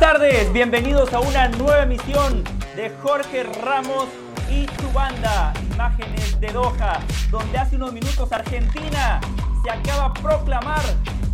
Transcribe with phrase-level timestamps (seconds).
[0.00, 2.42] Tardes, bienvenidos a una nueva emisión
[2.74, 4.06] de Jorge Ramos
[4.50, 7.00] y su banda, Imágenes de Doha,
[7.30, 9.20] donde hace unos minutos Argentina
[9.62, 10.80] se acaba de proclamar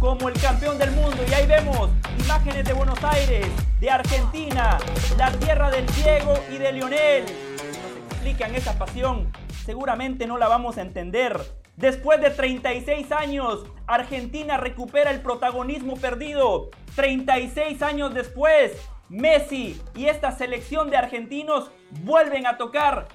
[0.00, 3.46] como el campeón del mundo y ahí vemos imágenes de Buenos Aires,
[3.78, 4.78] de Argentina,
[5.16, 7.24] la tierra del Diego y de Lionel.
[7.24, 9.30] Nos explican esa pasión,
[9.64, 11.40] seguramente no la vamos a entender.
[11.76, 16.70] Después de 36 años, Argentina recupera el protagonismo perdido.
[16.96, 18.72] 36 años después,
[19.10, 21.70] Messi y esta selección de argentinos
[22.02, 23.06] vuelven a tocar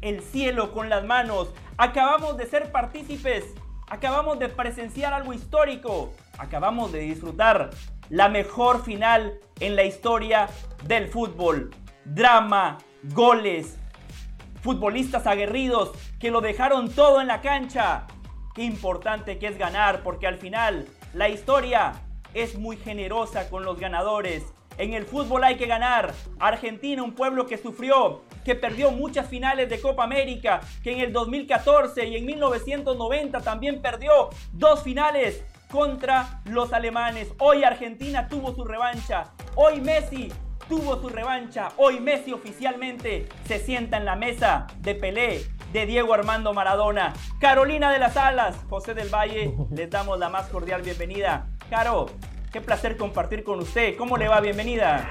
[0.00, 1.52] el cielo con las manos.
[1.76, 3.44] Acabamos de ser partícipes,
[3.88, 7.70] acabamos de presenciar algo histórico, acabamos de disfrutar
[8.08, 10.48] la mejor final en la historia
[10.84, 11.70] del fútbol.
[12.06, 13.78] Drama, goles,
[14.62, 18.06] futbolistas aguerridos que lo dejaron todo en la cancha.
[18.54, 21.92] Qué importante que es ganar porque al final la historia
[22.34, 24.44] es muy generosa con los ganadores.
[24.78, 26.14] En el fútbol hay que ganar.
[26.38, 31.12] Argentina, un pueblo que sufrió, que perdió muchas finales de Copa América, que en el
[31.12, 37.28] 2014 y en 1990 también perdió dos finales contra los alemanes.
[37.38, 39.32] Hoy Argentina tuvo su revancha.
[39.54, 40.30] Hoy Messi
[40.68, 41.70] tuvo su revancha.
[41.76, 47.12] Hoy Messi oficialmente se sienta en la mesa de Pelé, de Diego Armando Maradona.
[47.40, 51.51] Carolina de las Alas, José del Valle, les damos la más cordial bienvenida.
[51.72, 52.04] Caro,
[52.52, 53.96] qué placer compartir con usted.
[53.96, 54.42] ¿Cómo le va?
[54.42, 55.08] Bienvenida.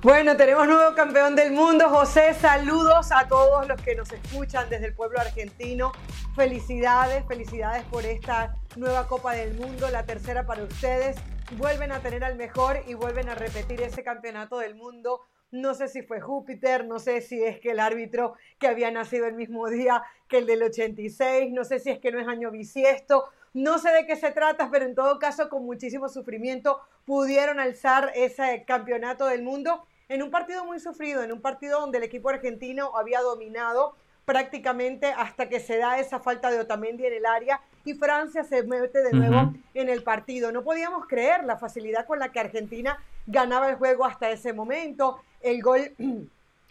[0.00, 2.34] Bueno, tenemos nuevo campeón del mundo, José.
[2.34, 5.90] Saludos a todos los que nos escuchan desde el pueblo argentino.
[6.36, 11.16] Felicidades, felicidades por esta nueva Copa del Mundo, la tercera para ustedes.
[11.56, 15.22] Vuelven a tener al mejor y vuelven a repetir ese campeonato del mundo.
[15.50, 19.26] No sé si fue Júpiter, no sé si es que el árbitro que había nacido
[19.26, 22.52] el mismo día que el del 86, no sé si es que no es año
[22.52, 23.24] bisiesto,
[23.58, 28.12] no sé de qué se trata, pero en todo caso con muchísimo sufrimiento pudieron alzar
[28.14, 32.28] ese campeonato del mundo en un partido muy sufrido, en un partido donde el equipo
[32.28, 37.60] argentino había dominado prácticamente hasta que se da esa falta de Otamendi en el área
[37.84, 40.52] y Francia se mete de nuevo en el partido.
[40.52, 45.18] No podíamos creer la facilidad con la que Argentina ganaba el juego hasta ese momento.
[45.40, 45.96] El gol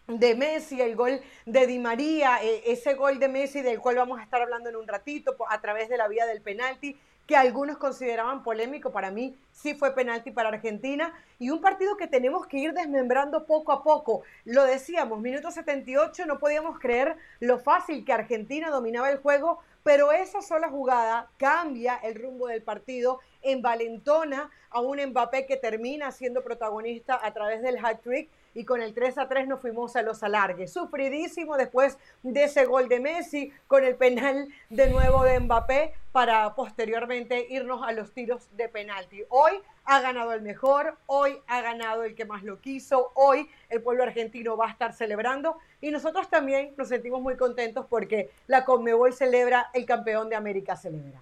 [0.07, 4.19] de Messi, el gol de Di María, eh, ese gol de Messi del cual vamos
[4.19, 7.77] a estar hablando en un ratito a través de la vía del penalti, que algunos
[7.77, 12.57] consideraban polémico, para mí sí fue penalti para Argentina, y un partido que tenemos que
[12.57, 14.23] ir desmembrando poco a poco.
[14.45, 20.13] Lo decíamos, minuto 78, no podíamos creer lo fácil que Argentina dominaba el juego, pero
[20.13, 26.45] esa sola jugada cambia el rumbo del partido, envalentona a un Mbappé que termina siendo
[26.45, 30.23] protagonista a través del hat-trick y con el 3 a 3 nos fuimos a los
[30.23, 30.73] alargues.
[30.73, 36.55] Sufridísimo después de ese gol de Messi, con el penal de nuevo de Mbappé para
[36.55, 39.23] posteriormente irnos a los tiros de penalti.
[39.29, 43.83] Hoy ha ganado el mejor, hoy ha ganado el que más lo quiso, hoy el
[43.83, 48.65] pueblo argentino va a estar celebrando y nosotros también nos sentimos muy contentos porque la
[48.65, 51.21] Conmebol celebra, el campeón de América celebra.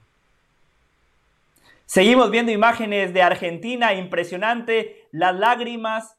[1.86, 6.16] Seguimos viendo imágenes de Argentina, impresionante, las lágrimas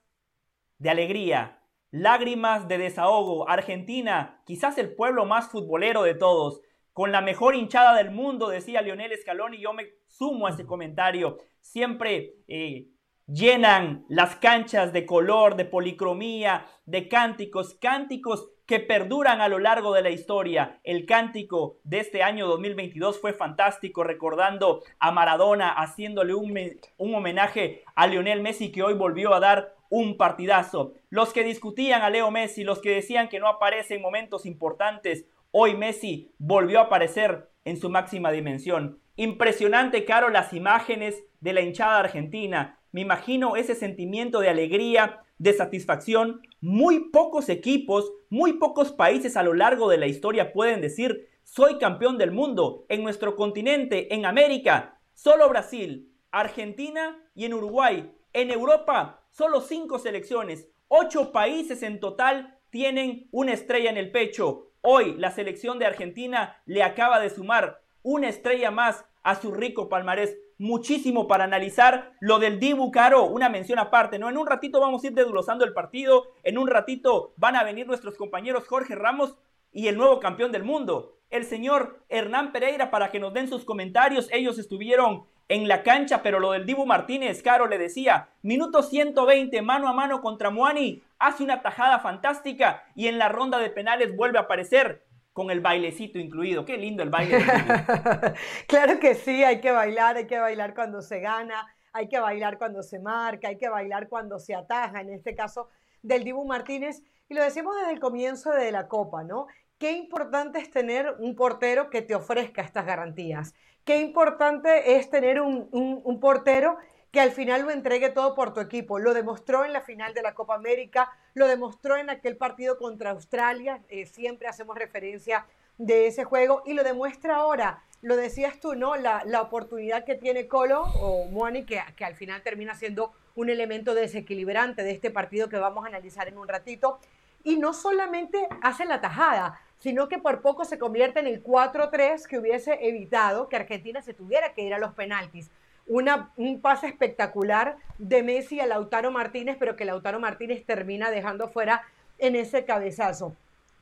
[0.78, 3.48] de alegría, lágrimas de desahogo.
[3.48, 6.60] Argentina, quizás el pueblo más futbolero de todos,
[6.92, 10.64] con la mejor hinchada del mundo, decía Lionel Scaloni, y yo me sumo a ese
[10.64, 11.38] comentario.
[11.60, 12.88] Siempre eh,
[13.26, 19.94] llenan las canchas de color, de policromía, de cánticos, cánticos que perduran a lo largo
[19.94, 20.80] de la historia.
[20.82, 26.58] El cántico de este año 2022 fue fantástico, recordando a Maradona, haciéndole un,
[26.96, 30.92] un homenaje a Lionel Messi que hoy volvió a dar un partidazo.
[31.08, 35.24] Los que discutían a Leo Messi, los que decían que no aparece en momentos importantes,
[35.52, 39.00] hoy Messi volvió a aparecer en su máxima dimensión.
[39.16, 42.78] Impresionante, Caro, las imágenes de la hinchada argentina.
[42.92, 46.42] Me imagino ese sentimiento de alegría, de satisfacción.
[46.60, 51.78] Muy pocos equipos, muy pocos países a lo largo de la historia pueden decir, soy
[51.78, 55.00] campeón del mundo en nuestro continente, en América.
[55.14, 58.12] Solo Brasil, Argentina y en Uruguay.
[58.34, 64.70] En Europa Solo cinco selecciones, ocho países en total tienen una estrella en el pecho.
[64.80, 69.90] Hoy la selección de Argentina le acaba de sumar una estrella más a su rico
[69.90, 70.38] palmarés.
[70.56, 74.30] Muchísimo para analizar lo del Dibu Caro, una mención aparte, ¿no?
[74.30, 77.86] En un ratito vamos a ir desglosando el partido, en un ratito van a venir
[77.86, 79.36] nuestros compañeros Jorge Ramos
[79.70, 83.66] y el nuevo campeón del mundo, el señor Hernán Pereira, para que nos den sus
[83.66, 84.30] comentarios.
[84.32, 89.62] Ellos estuvieron en la cancha, pero lo del Dibu Martínez, Caro le decía, minuto 120,
[89.62, 94.14] mano a mano contra Moani, hace una tajada fantástica y en la ronda de penales
[94.16, 95.04] vuelve a aparecer.
[95.32, 96.64] con el bailecito incluido.
[96.64, 97.44] Qué lindo el baile.
[98.68, 102.56] claro que sí, hay que bailar, hay que bailar cuando se gana, hay que bailar
[102.56, 105.68] cuando se marca, hay que bailar cuando se ataja, en este caso
[106.00, 107.02] del Dibu Martínez.
[107.28, 109.46] Y lo decimos desde el comienzo de la Copa, ¿no?
[109.78, 113.54] Qué importante es tener un portero que te ofrezca estas garantías.
[113.86, 116.76] Qué importante es tener un, un portero
[117.16, 118.98] que al final lo entregue todo por tu equipo.
[118.98, 123.12] Lo demostró en la final de la Copa América, lo demostró en aquel partido contra
[123.12, 125.46] Australia, eh, siempre hacemos referencia
[125.78, 127.82] de ese juego y lo demuestra ahora.
[128.02, 128.96] Lo decías tú, ¿no?
[128.96, 133.94] La, oportunidad que tiene Colo o Moani, que, que al final termina siendo un elemento
[133.94, 136.98] desequilibrante de este partido que vamos a analizar en un ratito.
[137.44, 142.26] Y no solamente hace la tajada, sino que por poco se convierte en el 4-3
[142.26, 145.50] que hubiese evitado que Argentina se tuviera que ir a los penaltis
[145.88, 151.84] un pase espectacular de Messi a Lautaro Martínez, pero que Lautaro Martínez termina dejando fuera
[152.18, 153.36] en ese cabezazo.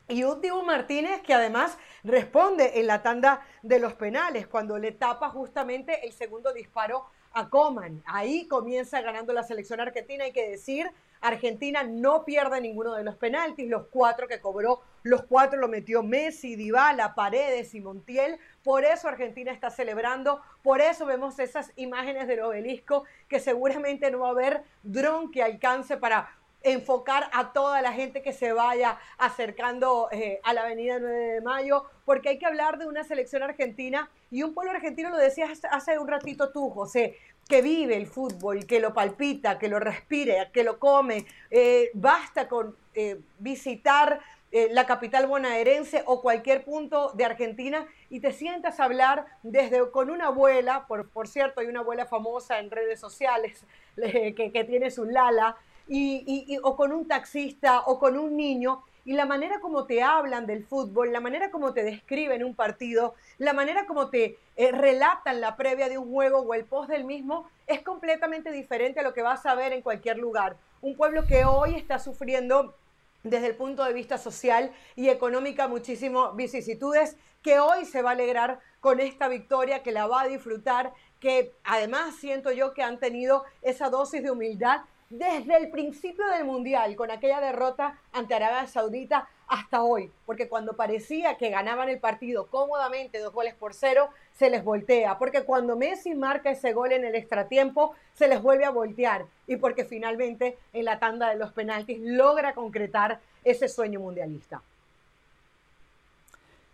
[0.07, 4.91] Y un Dibu Martínez que además responde en la tanda de los penales, cuando le
[4.91, 8.03] tapa justamente el segundo disparo a Coman.
[8.05, 10.91] Ahí comienza ganando la selección argentina, hay que decir,
[11.27, 16.03] Argentina no pierde ninguno de los penaltis, los cuatro que cobró, los cuatro lo metió
[16.03, 18.37] Messi, Dybala, Paredes y Montiel.
[18.63, 24.19] Por eso Argentina está celebrando, por eso vemos esas imágenes del obelisco que seguramente no
[24.19, 26.29] va a haber dron que alcance para
[26.65, 31.41] enfocar a toda la gente que se vaya acercando eh, a la avenida 9 de
[31.41, 35.61] mayo, porque hay que hablar de una selección argentina y un pueblo argentino, lo decías
[35.69, 40.49] hace un ratito tú, José, que vive el fútbol, que lo palpita, que lo respire,
[40.51, 41.25] que lo come.
[41.51, 44.19] Eh, basta con eh, visitar
[44.51, 49.91] eh, la capital bonaerense o cualquier punto de Argentina y te sientas a hablar desde
[49.91, 53.65] con una abuela, por, por cierto, hay una abuela famosa en redes sociales
[53.95, 55.57] que, tiene su Lala,
[55.87, 60.47] y, o con un taxista o con un niño y la manera como te hablan
[60.47, 65.39] del fútbol, la manera como te describen un partido, la manera como te eh, relatan
[65.39, 69.13] la previa de un juego o el post del mismo, es completamente diferente a lo
[69.13, 70.57] que vas a ver en cualquier lugar.
[70.81, 72.75] Un pueblo que hoy está sufriendo
[73.23, 78.13] desde el punto de vista social y económica muchísimas vicisitudes, que hoy se va a
[78.13, 82.99] alegrar con esta victoria, que la va a disfrutar, que además siento yo que han
[82.99, 88.67] tenido esa dosis de humildad desde el principio del Mundial, con aquella derrota ante Arabia
[88.67, 94.09] Saudita hasta hoy, porque cuando parecía que ganaban el partido cómodamente, dos goles por cero,
[94.33, 98.65] se les voltea, porque cuando Messi marca ese gol en el extratiempo, se les vuelve
[98.65, 103.99] a voltear, y porque finalmente en la tanda de los penaltis logra concretar ese sueño
[103.99, 104.61] mundialista.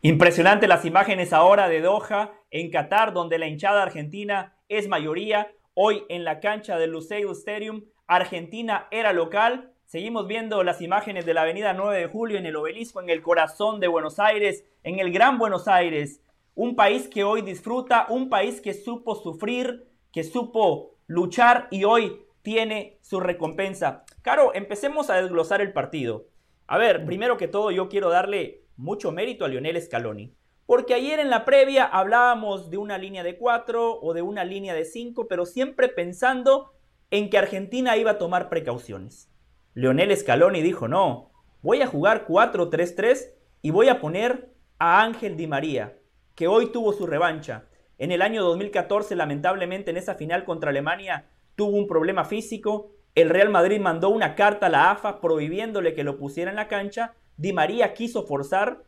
[0.03, 5.51] Impresionante las imágenes ahora de Doha, en Qatar, donde la hinchada argentina es mayoría.
[5.75, 9.71] Hoy en la cancha del Lusail Stadium Argentina era local.
[9.85, 13.21] Seguimos viendo las imágenes de la avenida 9 de Julio en el obelisco, en el
[13.21, 16.21] corazón de Buenos Aires, en el Gran Buenos Aires.
[16.53, 22.25] Un país que hoy disfruta, un país que supo sufrir, que supo luchar y hoy
[22.41, 24.03] tiene su recompensa.
[24.21, 26.25] Caro, empecemos a desglosar el partido.
[26.67, 30.35] A ver, primero que todo yo quiero darle mucho mérito a Lionel Scaloni.
[30.65, 34.73] Porque ayer en la previa hablábamos de una línea de 4 o de una línea
[34.73, 36.73] de 5, pero siempre pensando
[37.11, 39.29] en que Argentina iba a tomar precauciones.
[39.73, 44.49] Leonel Scaloni dijo, no, voy a jugar 4-3-3 y voy a poner
[44.79, 45.97] a Ángel Di María,
[46.35, 47.65] que hoy tuvo su revancha.
[47.97, 52.93] En el año 2014, lamentablemente, en esa final contra Alemania, tuvo un problema físico.
[53.13, 56.67] El Real Madrid mandó una carta a la AFA prohibiéndole que lo pusiera en la
[56.67, 57.13] cancha.
[57.37, 58.83] Di María quiso forzar,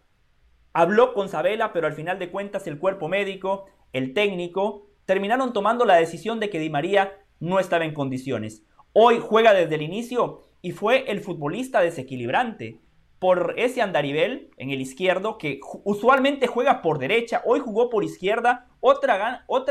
[0.72, 5.86] habló con Sabela, pero al final de cuentas el cuerpo médico, el técnico, terminaron tomando
[5.86, 8.64] la decisión de que Di María no estaba en condiciones.
[8.94, 12.80] Hoy juega desde el inicio y fue el futbolista desequilibrante
[13.20, 18.68] por ese andarivel en el izquierdo que usualmente juega por derecha, hoy jugó por izquierda,
[18.80, 19.18] otra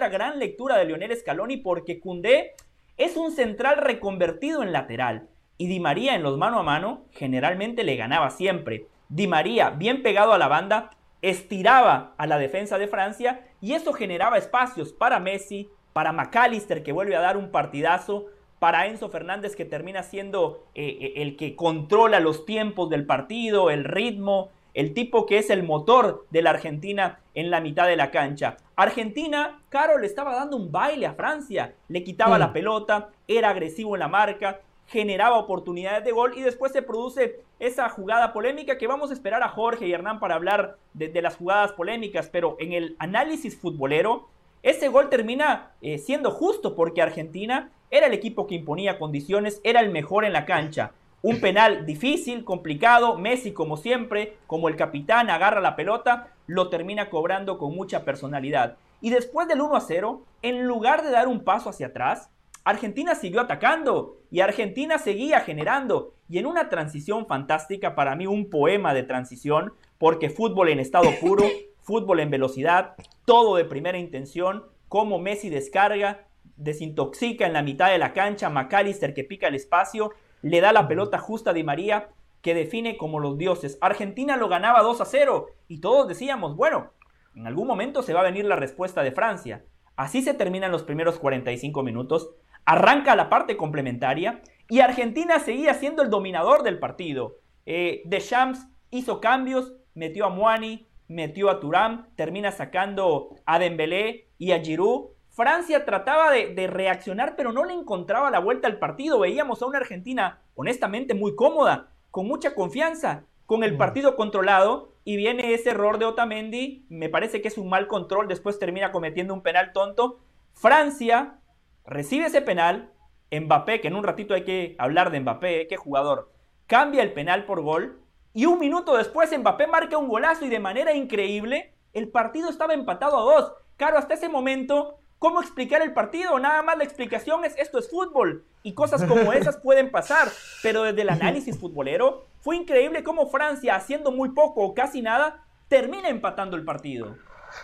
[0.09, 2.53] gran, lectura de Lionel Scaloni porque Cundé
[2.97, 7.85] es un central reconvertido en lateral y Di María en los mano a mano generalmente
[7.85, 8.87] le ganaba siempre.
[9.09, 10.91] Di María bien pegado a la banda
[11.23, 16.93] estiraba a la defensa de Francia y eso generaba espacios para Messi, para McAllister que
[16.93, 18.27] vuelve a dar un partidazo,
[18.59, 23.71] para Enzo Fernández que termina siendo eh, eh, el que controla los tiempos del partido,
[23.71, 27.97] el ritmo, el tipo que es el motor de la Argentina en la mitad de
[27.97, 28.57] la cancha.
[28.77, 33.97] Argentina, Caro le estaba dando un baile a Francia, le quitaba la pelota, era agresivo
[33.97, 38.87] en la marca, generaba oportunidades de gol y después se produce esa jugada polémica que
[38.87, 42.73] vamos a esperar a Jorge y Hernán para hablar de las jugadas polémicas, pero en
[42.73, 44.29] el análisis futbolero
[44.63, 49.81] ese gol termina eh, siendo justo porque Argentina era el equipo que imponía condiciones, era
[49.81, 50.93] el mejor en la cancha.
[51.21, 53.19] Un penal difícil, complicado.
[53.19, 58.77] Messi, como siempre, como el capitán, agarra la pelota, lo termina cobrando con mucha personalidad.
[59.01, 62.31] Y después del 1 a 0, en lugar de dar un paso hacia atrás,
[62.65, 66.15] Argentina siguió atacando y Argentina seguía generando.
[66.29, 71.11] Y en una transición fantástica, para mí un poema de transición, porque fútbol en estado
[71.21, 71.45] puro,
[71.83, 77.99] fútbol en velocidad, todo de primera intención, como Messi descarga, desintoxica en la mitad de
[77.99, 80.13] la cancha, McAllister que pica el espacio,
[80.43, 82.11] le da la pelota justa a Di María,
[82.41, 83.79] que define como los dioses.
[83.81, 86.91] Argentina lo ganaba 2 a 0 y todos decíamos, bueno,
[87.35, 89.65] en algún momento se va a venir la respuesta de Francia.
[89.97, 92.31] Así se terminan los primeros 45 minutos,
[92.65, 97.39] arranca la parte complementaria y Argentina seguía siendo el dominador del partido.
[97.67, 104.53] Eh, Deschamps hizo cambios, metió a Muani, metió a Turam, termina sacando a Dembélé y
[104.53, 109.19] a Giroud Francia trataba de, reaccionar, pero no le encontraba la vuelta al partido.
[109.19, 113.79] Veíamos a una Argentina honestamente muy cómoda, con mucha confianza, con el mm.
[113.79, 114.93] partido controlado.
[115.05, 116.87] Y viene ese error de Otamendi.
[116.91, 118.29] Me parece que es un mal control.
[118.29, 120.21] Después termina cometiendo un penal tonto.
[120.53, 121.39] Francia
[121.87, 122.93] recibe ese penal.
[123.33, 126.31] Mbappé, que en un ratito hay que hablar de Mbappé, qué jugador,
[126.67, 128.02] cambia el penal por gol.
[128.35, 132.75] Y un minuto después Mbappé marca un golazo y de manera increíble el partido estaba
[132.75, 133.53] empatado a dos.
[133.77, 136.39] Claro, hasta ese momento cómo explicar el partido.
[136.39, 140.29] Nada más la explicación es esto es fútbol y cosas como esas pueden pasar.
[140.63, 145.45] Pero desde el análisis futbolero fue increíble cómo Francia, haciendo muy poco o casi nada,
[145.69, 147.17] termina empatando el partido.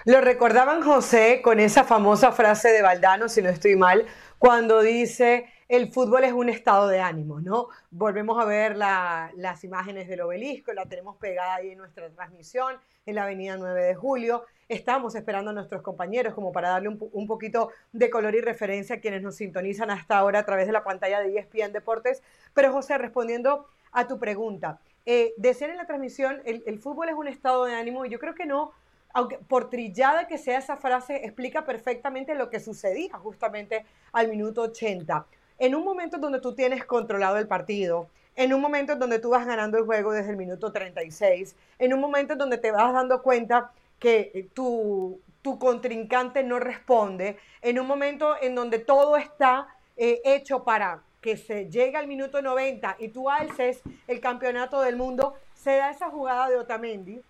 [0.04, 4.04] Lo recordaban José con esa famosa frase de Valdano, si no estoy mal,
[4.38, 7.68] cuando dice el fútbol es un estado de ánimo, ¿no?
[7.90, 13.14] Volvemos a ver las imágenes del obelisco, la tenemos pegada ahí en nuestra transmisión, en
[13.14, 14.44] la avenida 9 de Julio.
[14.68, 19.00] Estamos esperando a nuestros compañeros como para darle un, poquito de color y referencia a
[19.00, 22.22] quienes nos sintonizan hasta ahora a través de la pantalla de ESPN Deportes.
[22.54, 27.28] Pero José, respondiendo a tu pregunta, eh, decir en la transmisión, el, fútbol es un
[27.28, 28.72] estado de ánimo y yo creo que no,
[29.12, 34.62] aunque por trillada que sea esa frase, explica perfectamente lo que sucedía justamente al minuto
[34.62, 35.26] 80.
[35.58, 39.44] En un momento donde tú tienes controlado el partido, en un momento donde tú vas
[39.46, 43.72] ganando el juego desde el minuto 36, en un momento donde te vas dando cuenta
[43.98, 50.20] que eh, tu, tu contrincante no responde, en un momento en donde todo está eh,
[50.24, 55.34] hecho para que se llegue al minuto 90 y tú alces el campeonato del mundo,
[55.54, 57.20] se da esa jugada de Otamendi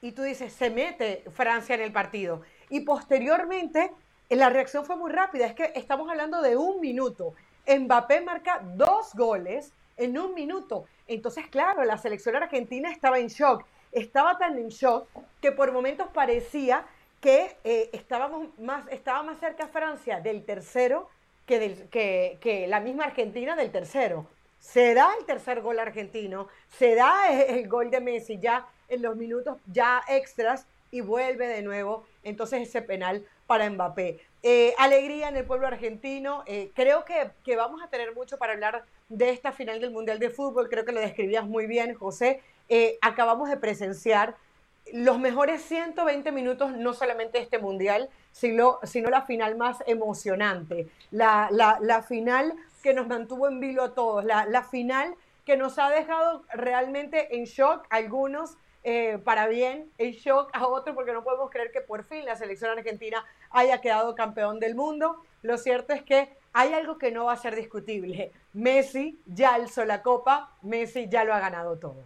[0.00, 2.42] y tú dices, se mete Francia en el partido.
[2.70, 3.90] Y posteriormente,
[4.30, 7.34] la reacción fue muy rápida, es que estamos hablando de un minuto.
[7.66, 10.84] Mbappé marca dos goles en un minuto.
[11.06, 13.64] Entonces, claro, la selección argentina estaba en shock
[13.94, 15.08] estaba tan en shock
[15.40, 16.84] que por momentos parecía
[17.20, 21.08] que eh, estábamos más, estaba más cerca Francia del tercero
[21.46, 24.26] que, del, que, la misma Argentina del tercero.
[24.58, 29.16] Se da el tercer gol argentino, se da el, gol de Messi ya en los
[29.16, 34.20] minutos ya extras y vuelve de nuevo entonces ese penal para Mbappé.
[34.42, 36.42] Eh, alegría en el pueblo argentino.
[36.46, 40.18] Eh, creo que, que, vamos a tener mucho para hablar de esta final del Mundial
[40.18, 40.68] de Fútbol.
[40.68, 42.42] Creo que lo describías muy bien, José.
[42.68, 44.36] Eh, acabamos de presenciar
[44.92, 51.48] los mejores 120 minutos, no solamente este mundial, sino, sino la final más emocionante, la,
[51.50, 55.14] la, final que nos mantuvo en vilo a todos, la, la, final
[55.46, 58.56] que nos ha dejado realmente en shock a algunos.
[58.86, 62.36] Eh, para bien, en shock a otros porque no podemos creer que por fin la
[62.36, 65.16] selección argentina haya quedado campeón del mundo.
[65.40, 68.30] Lo cierto es que hay algo que no va a ser discutible.
[68.52, 71.96] Messi ya alzó la copa, Messi ya lo ha ganado todo.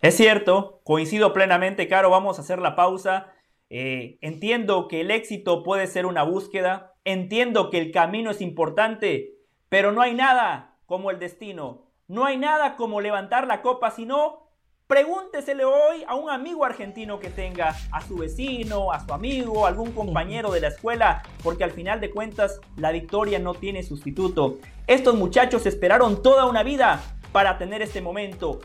[0.00, 3.32] Es cierto, coincido plenamente, Caro, vamos a hacer la pausa.
[3.68, 9.34] Eh, entiendo que el éxito puede ser una búsqueda, entiendo que el camino es importante,
[9.68, 14.45] pero no hay nada como el destino, no hay nada como levantar la copa, sino
[14.86, 19.92] pregúntesele hoy a un amigo argentino que tenga, a su vecino, a su amigo, algún
[19.92, 24.58] compañero de la escuela, porque al final de cuentas la victoria no tiene sustituto.
[24.86, 27.02] Estos muchachos esperaron toda una vida
[27.32, 28.60] para tener este momento.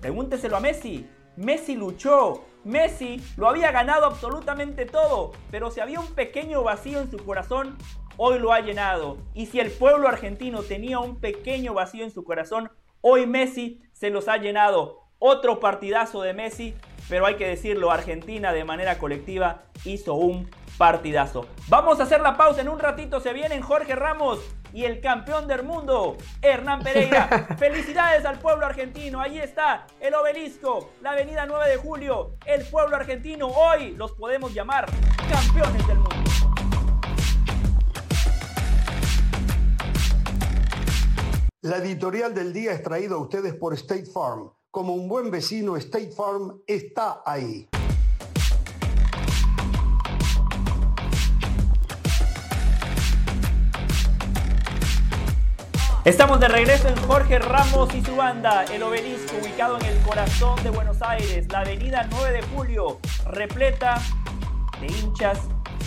[0.00, 1.08] Pregúnteselo a Messi.
[1.36, 2.44] Messi luchó.
[2.62, 5.32] Messi lo había ganado absolutamente todo.
[5.50, 7.76] Pero si había un pequeño vacío en su corazón,
[8.16, 9.18] hoy lo ha llenado.
[9.34, 12.70] Y si el pueblo argentino tenía un pequeño vacío en su corazón,
[13.00, 15.05] hoy Messi se los ha llenado.
[15.18, 16.74] Otro partidazo de Messi.
[17.08, 21.46] Pero hay que decirlo, Argentina de manera colectiva hizo un partidazo.
[21.68, 22.60] Vamos a hacer la pausa.
[22.60, 24.40] En un ratito se vienen Jorge Ramos
[24.72, 27.46] y el campeón del mundo, Hernán Pereira.
[27.58, 29.20] Felicidades al pueblo argentino.
[29.20, 32.34] Ahí está el obelisco, la avenida 9 de julio.
[32.44, 34.86] El pueblo argentino hoy los podemos llamar
[35.30, 36.16] campeones del mundo.
[41.62, 44.52] La editorial del día es traída a ustedes por State Farm.
[44.76, 47.66] Como un buen vecino, State Farm está ahí.
[56.04, 60.62] Estamos de regreso en Jorge Ramos y su banda, el obelisco ubicado en el corazón
[60.62, 63.98] de Buenos Aires, la avenida 9 de julio, repleta
[64.78, 65.40] de hinchas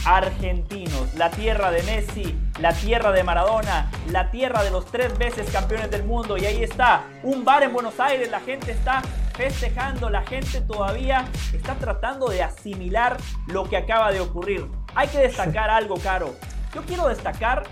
[0.05, 5.49] argentinos, la tierra de Messi, la tierra de Maradona, la tierra de los tres veces
[5.51, 6.37] campeones del mundo.
[6.37, 9.01] Y ahí está, un bar en Buenos Aires, la gente está
[9.35, 14.65] festejando, la gente todavía está tratando de asimilar lo que acaba de ocurrir.
[14.95, 16.35] Hay que destacar algo, Caro.
[16.73, 17.63] Yo quiero destacar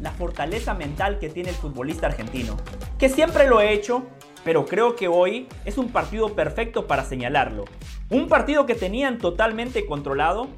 [0.00, 2.56] la fortaleza mental que tiene el futbolista argentino,
[2.98, 4.06] que siempre lo he hecho,
[4.44, 7.64] pero creo que hoy es un partido perfecto para señalarlo.
[8.10, 10.48] Un partido que tenían totalmente controlado,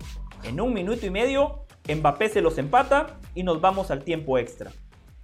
[0.44, 4.72] en un minuto y medio, Mbappé se los empata y nos vamos al tiempo extra.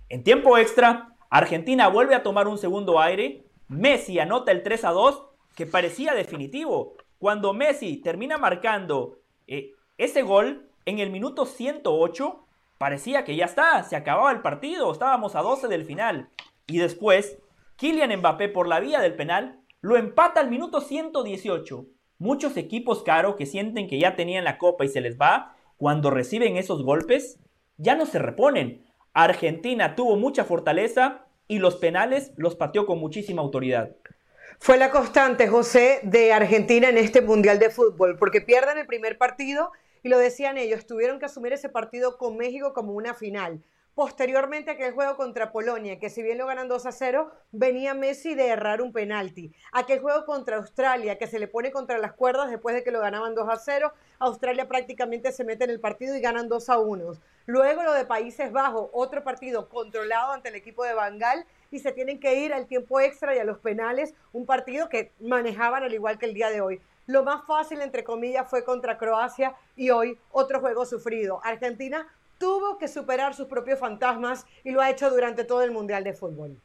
[0.08, 4.90] En tiempo extra, Argentina vuelve a tomar un segundo aire, Messi anota el 3 a
[4.90, 6.94] 2, que parecía definitivo.
[7.18, 12.46] Cuando Messi termina marcando eh, ese gol en el minuto 108,
[12.78, 16.28] parecía que ya está, se acababa el partido, estábamos a 12 del final.
[16.66, 17.38] Y después,
[17.76, 21.87] Kylian Mbappé por la vía del penal lo empata al minuto 118.
[22.18, 26.11] Muchos equipos, Caro, que sienten que ya tenían la copa y se les va, cuando
[26.11, 27.38] reciben esos golpes,
[27.76, 28.87] ya no se reponen.
[29.12, 33.96] Argentina tuvo mucha fortaleza y los penales los pateó con muchísima autoridad.
[34.58, 39.18] Fue la constante, José, de Argentina en este Mundial de Fútbol, porque pierden el primer
[39.18, 39.70] partido
[40.02, 43.62] y lo decían ellos, tuvieron que asumir ese partido con México como una final.
[43.97, 48.35] Posteriormente aquel juego contra Polonia, que si bien lo ganan 2 a 0, venía Messi
[48.35, 49.55] de errar un penalti.
[49.73, 53.01] Aquel juego contra Australia, que se le pone contra las cuerdas después de que lo
[53.01, 56.79] ganaban 2 a 0, Australia prácticamente se mete en el partido y ganan 2 a
[56.79, 57.12] 1.
[57.47, 61.92] Luego lo de Países Bajos, otro partido controlado ante el equipo de Bangal y se
[61.92, 65.94] tienen que ir al tiempo extra y a los penales, un partido que manejaban al
[65.94, 66.83] igual que el día de hoy.
[67.07, 71.40] Lo más fácil, entre comillas, fue contra Croacia y hoy otro juego sufrido.
[71.42, 72.07] Argentina
[72.38, 76.12] tuvo que superar sus propios fantasmas y lo ha hecho durante todo el Mundial de
[76.12, 76.61] Fútbol.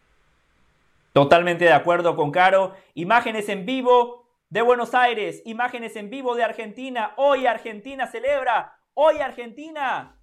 [1.14, 2.74] Totalmente de acuerdo con Caro.
[2.94, 7.14] Imágenes en vivo de Buenos Aires, imágenes en vivo de Argentina.
[7.18, 10.18] Hoy Argentina celebra, hoy Argentina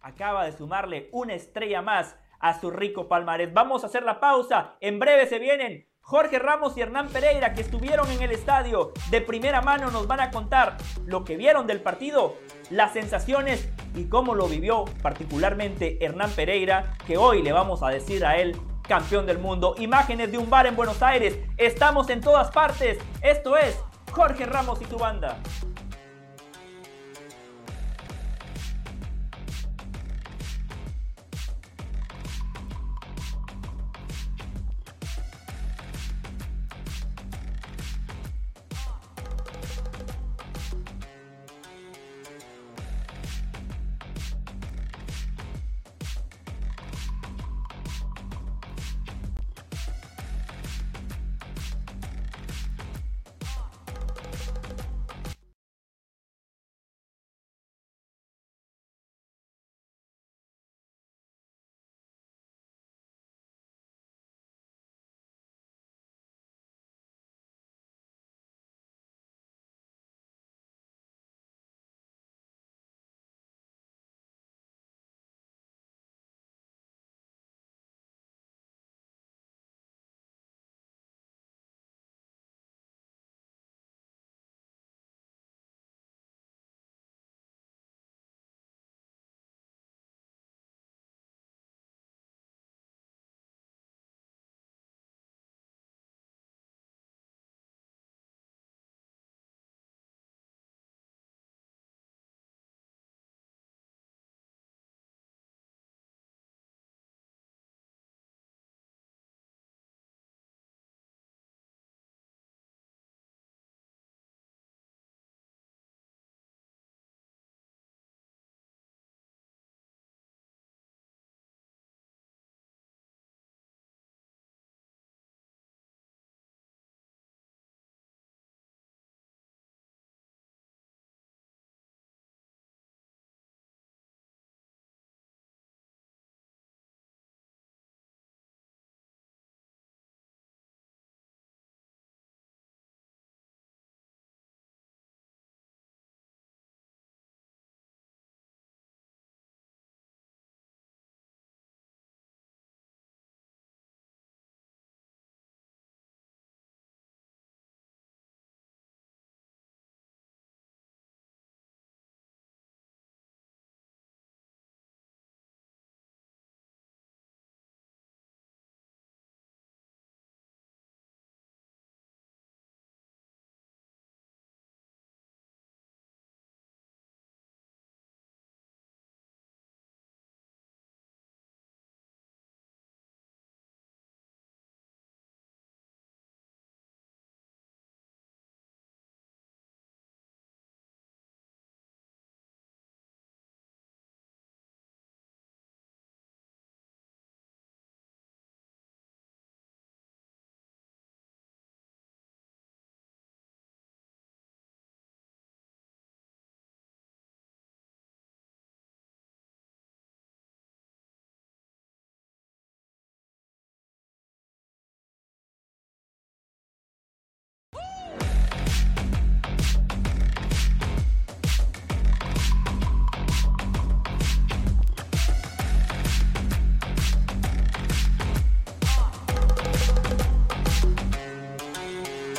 [0.00, 3.52] acaba de sumarle una estrella más a su rico palmarés.
[3.52, 7.62] Vamos a hacer la pausa, en breve se vienen Jorge Ramos y Hernán Pereira, que
[7.62, 10.76] estuvieron en el estadio de primera mano, nos van a contar
[11.06, 12.36] lo que vieron del partido,
[12.70, 18.24] las sensaciones y cómo lo vivió particularmente Hernán Pereira, que hoy le vamos a decir
[18.24, 19.74] a él campeón del mundo.
[19.78, 21.38] Imágenes de un bar en Buenos Aires.
[21.56, 22.98] Estamos en todas partes.
[23.22, 23.78] Esto es
[24.12, 25.38] Jorge Ramos y su banda.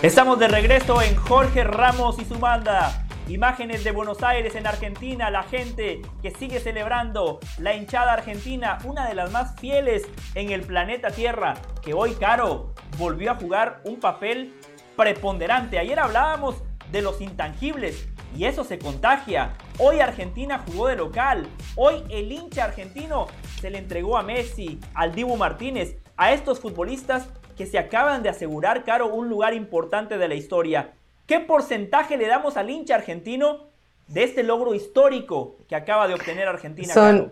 [0.05, 3.07] Estamos de regreso en Jorge Ramos y su banda.
[3.27, 9.07] Imágenes de Buenos Aires en Argentina, la gente que sigue celebrando, la hinchada argentina, una
[9.07, 10.03] de las más fieles
[10.35, 14.53] en el planeta Tierra, que hoy, Caro, volvió a jugar un papel
[14.95, 15.79] preponderante.
[15.79, 19.53] Ayer hablábamos de los intangibles y eso se contagia.
[19.79, 21.47] Hoy Argentina jugó de local.
[21.75, 23.25] Hoy el hincha argentino
[23.59, 28.29] se le entregó a Messi, al Dibu Martínez, a estos futbolistas que se acaban de
[28.29, 30.93] asegurar, Caro, un lugar importante de la historia.
[31.25, 33.67] ¿Qué porcentaje le damos al hincha argentino
[34.07, 36.93] de este logro histórico que acaba de obtener Argentina?
[36.93, 37.31] Son,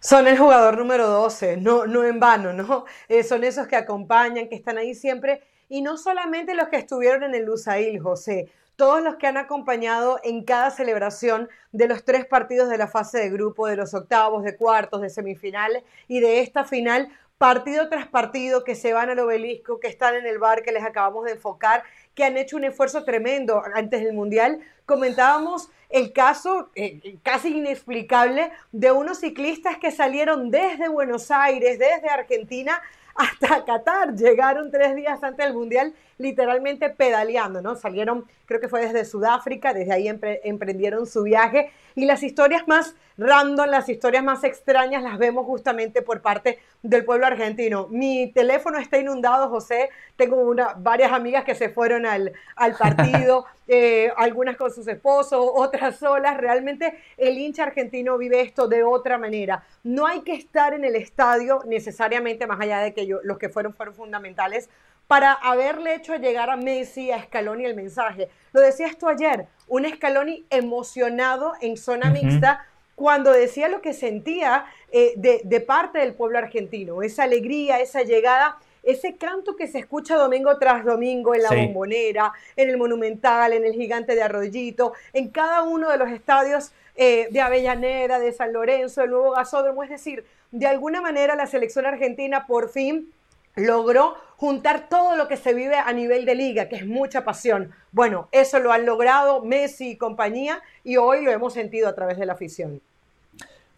[0.00, 2.84] son el jugador número 12, no, no en vano, ¿no?
[3.08, 5.42] Eh, son esos que acompañan, que están ahí siempre.
[5.68, 10.18] Y no solamente los que estuvieron en el Lusail, José, todos los que han acompañado
[10.24, 14.44] en cada celebración de los tres partidos de la fase de grupo, de los octavos,
[14.44, 17.08] de cuartos, de semifinales y de esta final,
[17.42, 20.84] partido tras partido, que se van al obelisco, que están en el bar que les
[20.84, 21.82] acabamos de enfocar,
[22.14, 24.60] que han hecho un esfuerzo tremendo antes del Mundial.
[24.86, 32.08] Comentábamos el caso eh, casi inexplicable de unos ciclistas que salieron desde Buenos Aires, desde
[32.08, 32.80] Argentina,
[33.16, 34.14] hasta Qatar.
[34.14, 37.74] Llegaron tres días antes del Mundial literalmente pedaleando, ¿no?
[37.74, 42.94] Salieron, creo que fue desde Sudáfrica, desde ahí emprendieron su viaje y las historias más
[43.18, 47.88] random, las historias más extrañas las vemos justamente por parte del pueblo argentino.
[47.90, 49.90] Mi teléfono está inundado, José.
[50.16, 55.46] Tengo una, varias amigas que se fueron al, al partido, eh, algunas con sus esposos,
[55.54, 56.36] otras solas.
[56.38, 59.62] Realmente el hincha argentino vive esto de otra manera.
[59.84, 63.48] No hay que estar en el estadio necesariamente, más allá de que yo, los que
[63.48, 64.68] fueron fueron fundamentales,
[65.06, 68.28] para haberle hecho llegar a Messi, a Scaloni el mensaje.
[68.52, 74.66] Lo decías tú ayer, un Scaloni emocionado en zona mixta cuando decía lo que sentía
[74.90, 80.16] eh, de, parte del pueblo argentino, esa alegría, esa llegada, ese canto que se escucha
[80.16, 85.30] domingo tras domingo en la bombonera, en el Monumental, en el Gigante de Arroyito, en
[85.30, 89.90] cada uno de los estadios eh, de Avellaneda, de San Lorenzo, el nuevo gasódromo, es
[89.90, 93.12] decir, de alguna manera la selección argentina por fin
[93.54, 97.72] logró juntar todo lo que se vive a nivel de liga, que es mucha pasión.
[97.92, 102.18] Bueno, eso lo han logrado Messi y compañía y hoy lo hemos sentido a través
[102.18, 102.80] de la afición.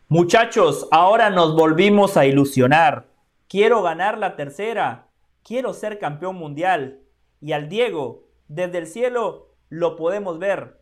[0.09, 3.07] Muchachos, ahora nos volvimos a ilusionar.
[3.49, 5.07] Quiero ganar la tercera,
[5.43, 7.01] quiero ser campeón mundial.
[7.41, 10.81] Y al Diego, desde el cielo, lo podemos ver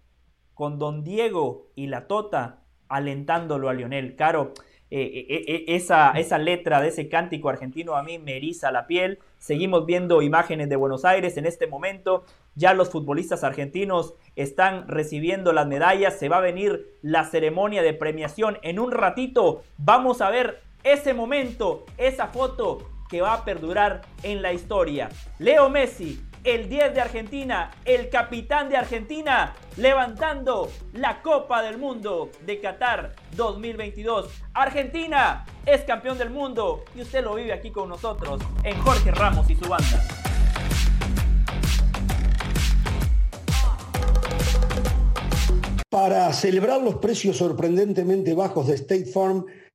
[0.54, 4.16] con don Diego y la Tota alentándolo a Lionel.
[4.16, 4.52] Caro,
[4.94, 8.86] eh, eh, eh, esa, esa letra de ese cántico argentino a mí me eriza la
[8.86, 9.20] piel.
[9.38, 12.26] Seguimos viendo imágenes de Buenos Aires en este momento.
[12.56, 16.18] Ya los futbolistas argentinos están recibiendo las medallas.
[16.18, 18.58] Se va a venir la ceremonia de premiación.
[18.60, 24.42] En un ratito vamos a ver ese momento, esa foto que va a perdurar en
[24.42, 25.08] la historia.
[25.38, 32.30] Leo Messi el 10 de Argentina, el capitán de Argentina, levantando la Copa del Mundo
[32.44, 34.28] de Qatar 2022.
[34.54, 39.48] Argentina es campeón del mundo y usted lo vive aquí con nosotros en Jorge Ramos
[39.50, 40.02] y su banda.
[45.88, 49.44] Para celebrar los precios sorprendentemente bajos de State Farm,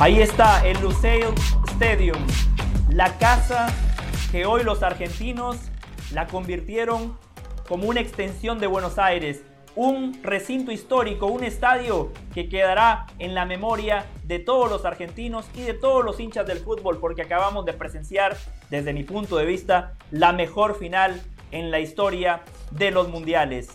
[0.00, 1.26] Ahí está el Lusail
[1.72, 2.16] Stadium,
[2.88, 3.66] la casa
[4.32, 5.58] que hoy los argentinos
[6.14, 7.18] la convirtieron
[7.68, 9.42] como una extensión de Buenos Aires,
[9.76, 15.64] un recinto histórico, un estadio que quedará en la memoria de todos los argentinos y
[15.64, 18.38] de todos los hinchas del fútbol, porque acabamos de presenciar,
[18.70, 23.68] desde mi punto de vista, la mejor final en la historia de los mundiales.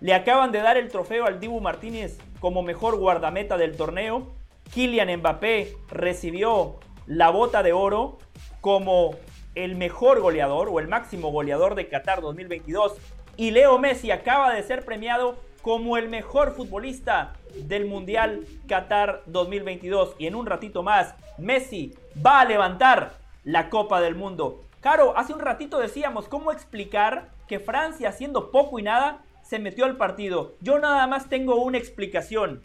[0.00, 4.34] Le acaban de dar el trofeo al Dibu Martínez como mejor guardameta del torneo
[4.72, 6.76] Kylian Mbappé recibió
[7.06, 8.18] la bota de oro
[8.60, 9.14] como
[9.54, 12.94] el mejor goleador o el máximo goleador de Qatar 2022
[13.36, 20.14] y Leo Messi acaba de ser premiado como el mejor futbolista del Mundial Qatar 2022
[20.18, 24.62] y en un ratito más Messi va a levantar la Copa del Mundo.
[24.80, 29.84] Caro, hace un ratito decíamos cómo explicar que Francia haciendo poco y nada se metió
[29.84, 30.54] al partido.
[30.60, 32.62] Yo nada más tengo una explicación.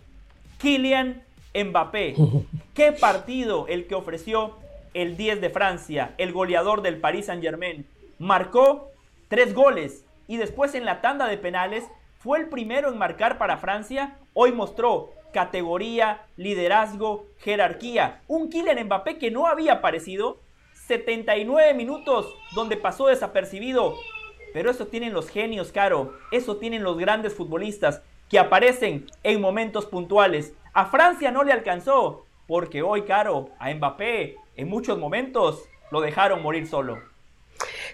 [0.60, 2.16] Kylian Mbappé.
[2.74, 4.58] ¿Qué partido el que ofreció
[4.94, 7.86] el 10 de Francia, el goleador del Paris Saint-Germain?
[8.20, 8.92] Marcó
[9.28, 11.86] tres goles y después en la tanda de penales
[12.20, 14.18] fue el primero en marcar para Francia.
[14.34, 18.22] Hoy mostró categoría, liderazgo, jerarquía.
[18.28, 20.40] Un Kylian Mbappé que no había aparecido.
[20.88, 23.96] 79 minutos donde pasó desapercibido.
[24.54, 26.14] Pero eso tienen los genios, Caro.
[26.32, 30.54] Eso tienen los grandes futbolistas que aparecen en momentos puntuales.
[30.74, 36.42] A Francia no le alcanzó, porque hoy, Caro, a Mbappé en muchos momentos lo dejaron
[36.42, 37.00] morir solo.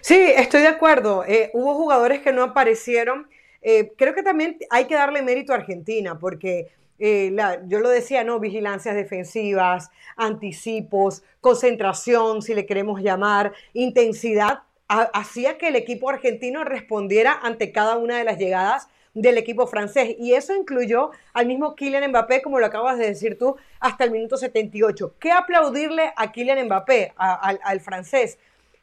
[0.00, 1.24] Sí, estoy de acuerdo.
[1.26, 3.28] Eh, hubo jugadores que no aparecieron.
[3.62, 6.68] Eh, creo que también hay que darle mérito a Argentina, porque
[7.00, 7.34] eh,
[7.66, 8.38] yo lo decía, ¿no?
[8.38, 17.38] Vigilancias defensivas, anticipos, concentración, si le queremos llamar, intensidad, hacía que el equipo argentino respondiera
[17.42, 20.16] ante cada una de las llegadas del equipo francés.
[20.18, 24.10] Y eso incluyó al mismo Kylian Mbappé, como lo acabas de decir tú, hasta el
[24.10, 25.14] minuto 78.
[25.18, 28.38] ¿Qué aplaudirle a Kylian Mbappé, al francés?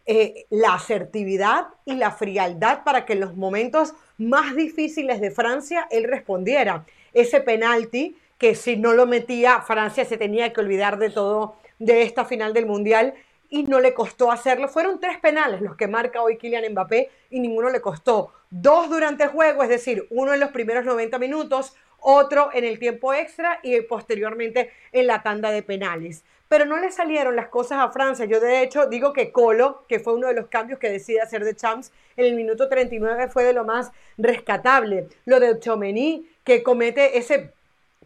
[0.08, 5.88] Eh, la asertividad y la frialdad para que en los momentos más difíciles de Francia
[5.90, 6.86] él respondiera.
[7.12, 12.04] Ese penalti que si no lo metía Francia se tenía que olvidar de todo de
[12.04, 13.16] esta final del Mundial
[13.50, 14.68] y no le costó hacerlo.
[14.68, 18.32] Fueron tres penales los que marca hoy Kylian Mbappé y ninguno le costó.
[18.58, 22.80] Dos durante el juego, es decir, uno en los primeros 90 minutos, otro en el
[22.80, 27.80] tiempo extra y posteriormente en la tanda de penales pero no le salieron las cosas
[27.80, 28.26] a Francia.
[28.26, 31.44] Yo de hecho digo que Colo, que fue uno de los cambios que decide hacer
[31.44, 35.08] de Champs en el minuto 39, fue de lo más rescatable.
[35.26, 37.55] Lo de Chomení, que comete ese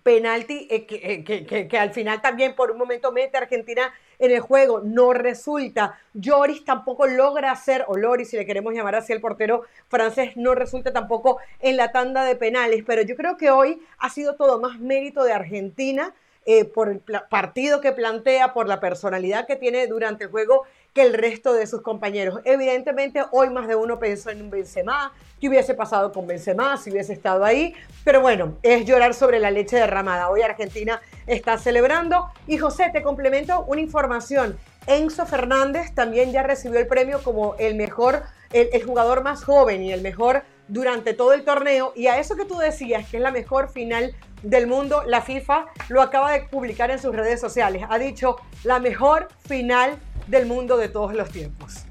[0.03, 4.31] penalti eh, eh, que, que, al final también por un momento mete a Argentina en
[4.31, 5.97] el juego, no resulta.
[6.13, 10.55] Lloris tampoco logra hacer, o Loris si le queremos llamar así el portero francés, no
[10.55, 14.59] resulta tampoco en la tanda de penales, pero yo creo que hoy ha sido todo
[14.59, 16.13] más mérito de Argentina
[16.45, 21.03] eh, por el partido que plantea, por la personalidad que tiene durante el juego que
[21.03, 22.39] el resto de sus compañeros.
[22.45, 27.13] Evidentemente, hoy más de uno pensó en Benzema, que hubiese pasado con Benzema si hubiese
[27.13, 27.73] estado ahí,
[28.03, 30.29] pero bueno, es llorar sobre la leche derramada.
[30.29, 34.57] Hoy Argentina está celebrando y José, te complemento una información.
[34.87, 39.93] Enzo Fernández también ya recibió el premio como el mejor, el jugador más joven y
[39.93, 41.93] el mejor durante todo el torneo.
[41.95, 45.65] Y a eso que tú decías, que es la mejor final del mundo, la FIFA
[45.89, 47.83] lo acaba de publicar en sus redes sociales.
[47.89, 49.99] Ha dicho la mejor final
[50.29, 51.85] del mundo de todos los tiempos.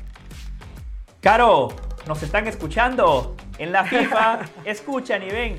[1.20, 1.68] Caro,
[2.06, 3.36] nos están escuchando.
[3.58, 5.58] En la FIFA escuchan y ven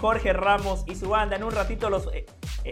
[0.00, 1.36] Jorge Ramos y su banda.
[1.36, 2.26] En un ratito los eh,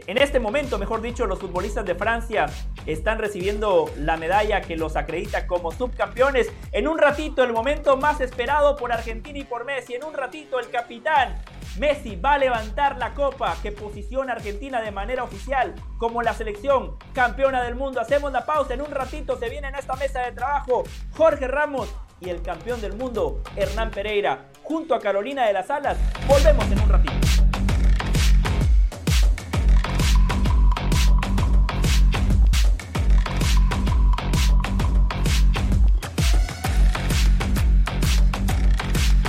[0.06, 2.46] en este momento, mejor dicho, los futbolistas de Francia
[2.86, 6.50] están recibiendo la medalla que los acredita como subcampeones.
[6.72, 9.94] En un ratito, el momento más esperado por Argentina y por Messi.
[9.94, 11.36] En un ratito, el capitán
[11.78, 16.32] Messi va a levantar la copa que posiciona a Argentina de manera oficial como la
[16.34, 18.00] selección campeona del mundo.
[18.00, 18.74] Hacemos la pausa.
[18.74, 20.84] En un ratito se viene en esta mesa de trabajo
[21.16, 25.98] Jorge Ramos y el campeón del mundo Hernán Pereira junto a Carolina de las Alas.
[26.26, 27.45] Volvemos en un ratito.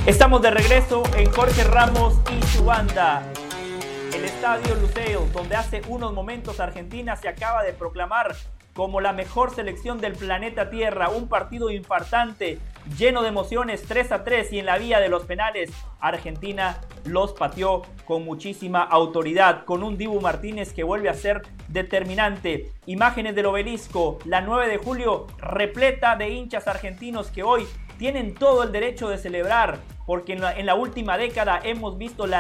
[0.08, 3.30] Estamos de regreso en Jorge Ramos y su banda.
[4.16, 8.34] El estadio Luceo, donde hace unos momentos Argentina se acaba de proclamar
[8.74, 11.10] como la mejor selección del planeta Tierra.
[11.10, 12.58] Un partido infartante,
[12.98, 17.34] lleno de emociones, 3 a 3 y en la vía de los penales, Argentina los
[17.34, 22.72] pateó con muchísima autoridad, con un Dibu Martínez que vuelve a ser determinante.
[22.86, 27.68] Imágenes del obelisco, la 9 de julio, repleta de hinchas argentinos que hoy
[27.98, 32.38] tienen todo el derecho de celebrar, porque en la, última década hemos visto la,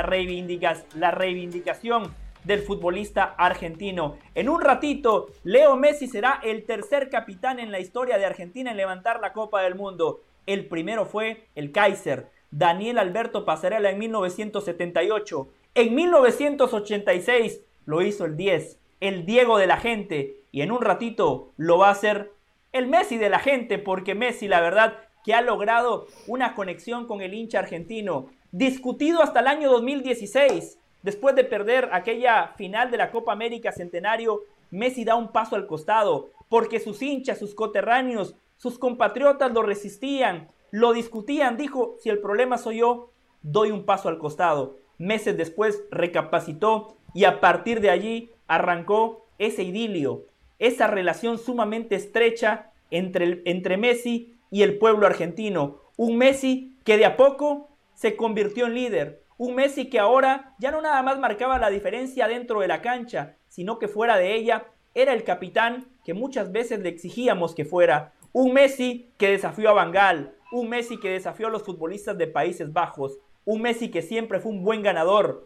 [0.95, 4.15] la reivindicación del futbolista argentino.
[4.35, 8.77] En un ratito, Leo Messi será el tercer capitán en la historia de Argentina en
[8.77, 10.21] levantar la Copa del Mundo.
[10.45, 15.49] El primero fue el Kaiser, Daniel Alberto Pasarela en 1978.
[15.75, 20.37] En 1986 lo hizo el 10, el Diego de la gente.
[20.53, 22.31] Y en un ratito lo va a hacer
[22.71, 27.19] el Messi de la gente, porque Messi, la verdad, que ha logrado una conexión con
[27.19, 30.79] el hincha argentino, discutido hasta el año 2016.
[31.03, 35.67] Después de perder aquella final de la Copa América Centenario, Messi da un paso al
[35.67, 42.19] costado, porque sus hinchas, sus coterráneos, sus compatriotas lo resistían, lo discutían, dijo, si el
[42.19, 43.11] problema soy yo,
[43.41, 44.77] doy un paso al costado.
[44.97, 50.23] Meses después recapacitó y a partir de allí arrancó ese idilio,
[50.57, 55.81] esa relación sumamente estrecha entre, entre Messi y el pueblo argentino.
[55.97, 59.23] Un Messi que de a poco se convirtió en líder.
[59.37, 63.35] Un Messi que ahora ya no nada más marcaba la diferencia dentro de la cancha,
[63.47, 68.13] sino que fuera de ella era el capitán que muchas veces le exigíamos que fuera.
[68.33, 72.73] Un Messi que desafió a Bangal, un Messi que desafió a los futbolistas de Países
[72.73, 75.45] Bajos, un Messi que siempre fue un buen ganador,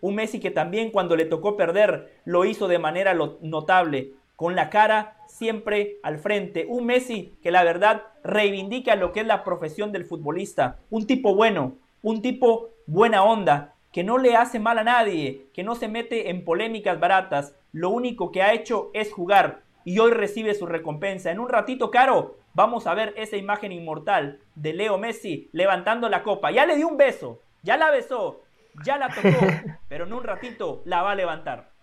[0.00, 4.70] un Messi que también cuando le tocó perder lo hizo de manera notable, con la
[4.70, 6.64] cara siempre al frente.
[6.68, 10.78] Un Messi que la verdad reivindica lo que es la profesión del futbolista.
[10.90, 15.64] Un tipo bueno, un tipo buena onda, que no le hace mal a nadie, que
[15.64, 17.56] no se mete en polémicas baratas.
[17.72, 21.32] Lo único que ha hecho es jugar y hoy recibe su recompensa.
[21.32, 26.22] En un ratito, Caro, vamos a ver esa imagen inmortal de Leo Messi levantando la
[26.22, 26.52] copa.
[26.52, 28.42] Ya le dio un beso, ya la besó,
[28.84, 29.46] ya la tocó,
[29.88, 31.76] pero en un ratito la va a levantar.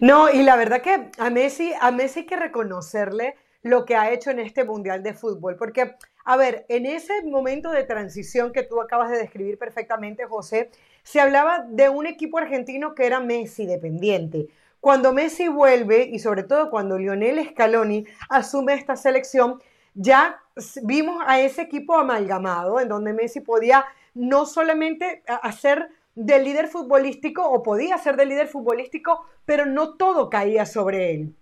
[0.00, 4.10] No, y la verdad que a Messi, a Messi hay que reconocerle lo que ha
[4.10, 8.64] hecho en este Mundial de Fútbol, porque, a ver, en ese momento de transición que
[8.64, 10.70] tú acabas de describir perfectamente, José,
[11.02, 14.48] se hablaba de un equipo argentino que era Messi dependiente.
[14.80, 19.60] Cuando Messi vuelve y sobre todo cuando Lionel Scaloni asume esta selección,
[19.94, 20.40] ya
[20.82, 27.42] vimos a ese equipo amalgamado en donde Messi podía no solamente hacer del líder futbolístico
[27.48, 31.34] o podía ser del líder futbolístico, pero no todo caía sobre él.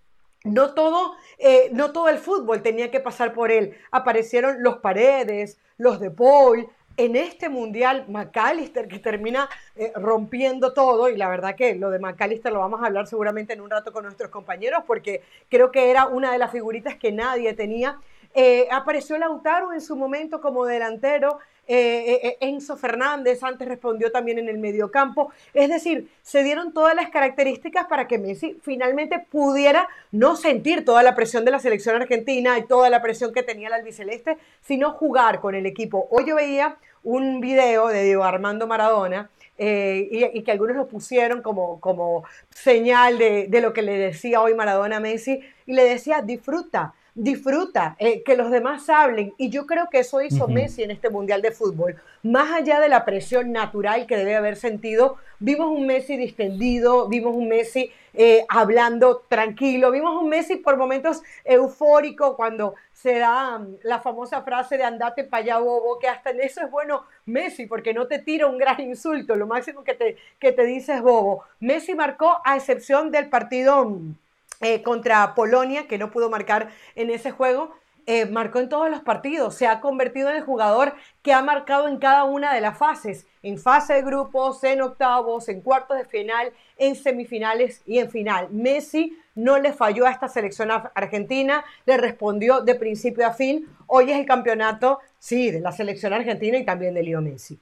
[0.44, 3.76] No todo, eh, no todo el fútbol tenía que pasar por él.
[3.90, 6.68] Aparecieron los Paredes, los de Paul.
[6.96, 11.98] En este mundial, McAllister que termina eh, rompiendo todo, y la verdad que lo de
[11.98, 15.90] McAllister lo vamos a hablar seguramente en un rato con nuestros compañeros, porque creo que
[15.90, 17.98] era una de las figuritas que nadie tenía.
[18.34, 21.38] Eh, apareció Lautaro en su momento como delantero,
[21.72, 25.32] eh, eh, Enzo Fernández antes respondió también en el mediocampo.
[25.54, 31.04] Es decir, se dieron todas las características para que Messi finalmente pudiera no sentir toda
[31.04, 34.90] la presión de la selección argentina y toda la presión que tenía el albiceleste, sino
[34.90, 36.08] jugar con el equipo.
[36.10, 39.30] Hoy yo veía un video de Diego Armando Maradona.
[39.56, 44.54] y, que algunos lo pusieron como, como señal de, de lo que le decía hoy
[44.54, 49.34] Maradona a Messi, y le decía, disfruta, disfruta, eh, que los demás hablen.
[49.36, 51.96] Y yo creo que eso hizo Messi en este Mundial de Fútbol.
[52.22, 57.34] Más allá de la presión natural que debe haber sentido, vimos un Messi distendido, vimos
[57.34, 63.78] un Messi eh, hablando tranquilo, vimos un Messi por momentos eufórico cuando se da mm,
[63.82, 67.66] la famosa frase de andate para allá, bobo, que hasta en eso es bueno Messi,
[67.66, 71.02] porque no te tira un gran insulto, lo máximo que te, que te dice es
[71.02, 71.44] bobo.
[71.60, 74.14] Messi marcó a excepción del partido mm,
[74.60, 77.74] eh, contra Polonia, que no pudo marcar en ese juego,
[78.06, 81.86] eh, marcó en todos los partidos, se ha convertido en el jugador que ha marcado
[81.86, 86.04] en cada una de las fases, en fase de grupos, en octavos, en cuartos de
[86.04, 88.48] final, en semifinales y en final.
[88.50, 93.68] Messi no le falló a esta selección argentina, le respondió de principio a fin.
[93.86, 97.58] Hoy es el campeonato, sí, de la selección argentina y también de Leo Messi.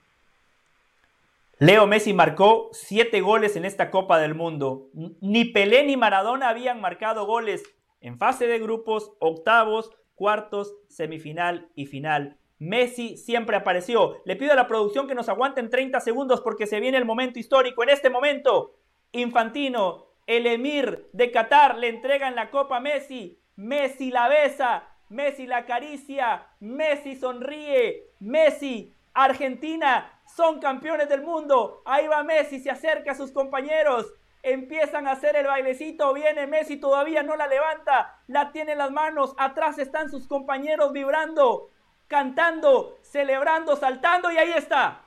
[1.60, 4.90] Leo Messi marcó siete goles en esta Copa del Mundo.
[5.20, 7.64] Ni Pelé ni Maradona habían marcado goles
[8.00, 12.38] en fase de grupos, octavos, cuartos, semifinal y final.
[12.60, 14.22] Messi siempre apareció.
[14.24, 17.40] Le pido a la producción que nos aguanten 30 segundos porque se viene el momento
[17.40, 17.82] histórico.
[17.82, 18.76] En este momento,
[19.10, 23.40] Infantino, el emir de Qatar, le entregan la copa a Messi.
[23.56, 31.82] Messi la besa, Messi la acaricia, Messi sonríe, Messi, Argentina son campeones del mundo.
[31.84, 34.06] Ahí va Messi, se acerca a sus compañeros.
[34.44, 38.92] Empiezan a hacer el bailecito, viene Messi, todavía no la levanta, la tiene en las
[38.92, 41.70] manos, atrás están sus compañeros vibrando,
[42.06, 45.00] cantando, celebrando, saltando y ahí está.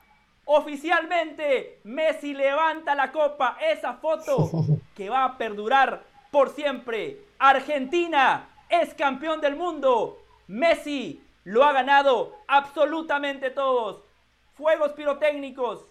[0.44, 4.50] Oficialmente Messi levanta la copa, esa foto
[4.94, 7.24] que va a perdurar por siempre.
[7.38, 10.18] Argentina es campeón del mundo.
[10.46, 14.11] Messi lo ha ganado absolutamente todos
[14.54, 15.84] fuegos pirotécnicos.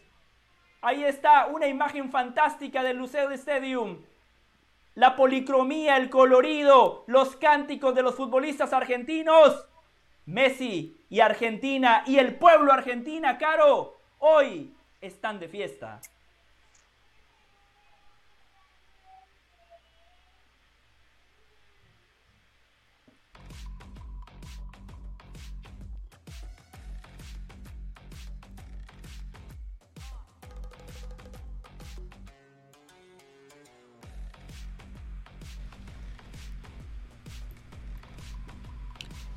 [0.82, 4.01] Ahí está una imagen fantástica del Lucero Stadium.
[4.95, 9.68] La policromía, el colorido, los cánticos de los futbolistas argentinos.
[10.26, 15.99] Messi y Argentina y el pueblo argentina, Caro, hoy están de fiesta.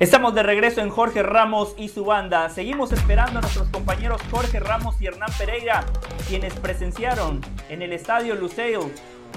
[0.01, 2.51] Estamos de regreso en Jorge Ramos y su banda.
[2.51, 5.84] Seguimos esperando a nuestros compañeros Jorge Ramos y Hernán Pereira,
[6.26, 8.92] quienes presenciaron en el estadio Lusail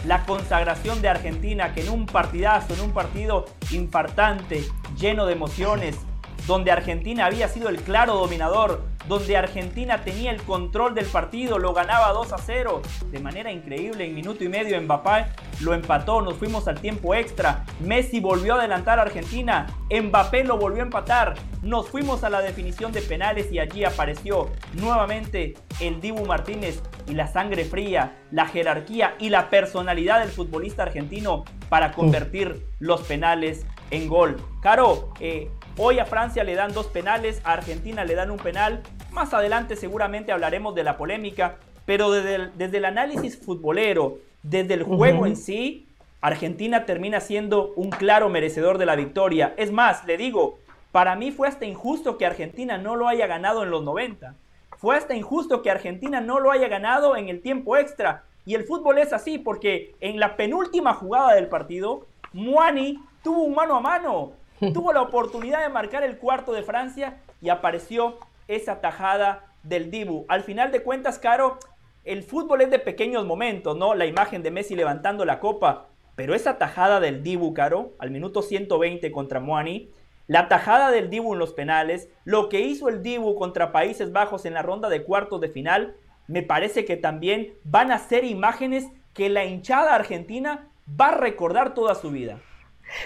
[0.08, 4.64] la consagración de Argentina, que en un partidazo, en un partido infartante,
[4.98, 6.00] lleno de emociones,
[6.48, 11.74] donde Argentina había sido el claro dominador, donde Argentina tenía el control del partido, lo
[11.74, 12.82] ganaba 2 a 0
[13.12, 15.28] de manera increíble en minuto y medio Mbappé
[15.62, 20.58] lo empató, nos fuimos al tiempo extra, Messi volvió a adelantar a Argentina, Mbappé lo
[20.58, 26.00] volvió a empatar, nos fuimos a la definición de penales y allí apareció nuevamente el
[26.02, 31.92] Dibu Martínez y la sangre fría, la jerarquía y la personalidad del futbolista argentino para
[31.92, 34.38] convertir los penales en gol.
[34.62, 38.82] Caro, eh, hoy a Francia le dan dos penales, a Argentina le dan un penal.
[39.12, 44.74] Más adelante seguramente hablaremos de la polémica, pero desde el, desde el análisis futbolero, desde
[44.74, 45.88] el juego en sí,
[46.22, 49.54] Argentina termina siendo un claro merecedor de la victoria.
[49.58, 50.58] Es más, le digo,
[50.92, 54.34] para mí fue hasta injusto que Argentina no lo haya ganado en los 90.
[54.78, 58.24] Fue hasta injusto que Argentina no lo haya ganado en el tiempo extra.
[58.46, 63.56] Y el fútbol es así porque en la penúltima jugada del partido, Muani tuvo un
[63.56, 68.82] mano a mano, tuvo la oportunidad de marcar el cuarto de Francia y apareció esa
[68.82, 70.26] tajada del Dibu.
[70.28, 71.60] Al final de cuentas, Caro,
[72.04, 73.94] el fútbol es de pequeños momentos, ¿no?
[73.94, 78.42] La imagen de Messi levantando la copa, pero esa tajada del Dibu, Caro, al minuto
[78.42, 79.92] 120 contra Muani,
[80.28, 84.46] la tajada del Dibu en los penales, lo que hizo el Dibu contra Países Bajos
[84.46, 85.96] en la ronda de cuartos de final,
[86.28, 90.68] me parece que también van a ser imágenes que la hinchada argentina
[91.00, 92.40] va a recordar toda su vida.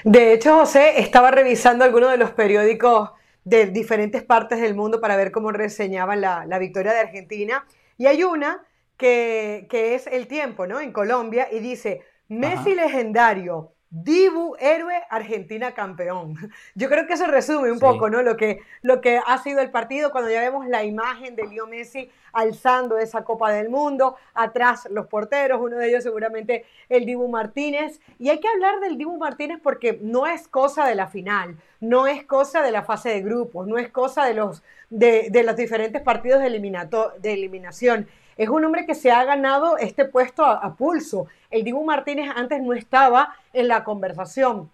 [0.03, 3.11] De hecho, José, estaba revisando algunos de los periódicos
[3.43, 7.65] de diferentes partes del mundo para ver cómo reseñaban la, victoria de Argentina.
[7.97, 8.63] Y hay una
[8.97, 10.79] que, es El Tiempo, ¿no?
[10.79, 16.35] En Colombia, y dice, Messi legendario, Dibu, héroe, Argentina campeón.
[16.75, 18.21] Yo creo que eso resume un poco, ¿no?
[18.21, 21.67] Lo que, lo que ha sido el partido cuando ya vemos la imagen de Leo
[21.67, 27.27] Messi alzando esa Copa del Mundo, atrás los porteros, uno de ellos seguramente el Dibu
[27.27, 27.99] Martínez.
[28.17, 32.07] Y hay que hablar del Dibu Martínez porque no es cosa de la final, no
[32.07, 36.01] es cosa de la fase de grupos, no es cosa de los, de, los diferentes
[36.01, 38.07] partidos de, de eliminación.
[38.37, 41.27] Es un hombre que se ha ganado este puesto a, pulso.
[41.49, 44.69] El Dibu Martínez antes no estaba en la conversación.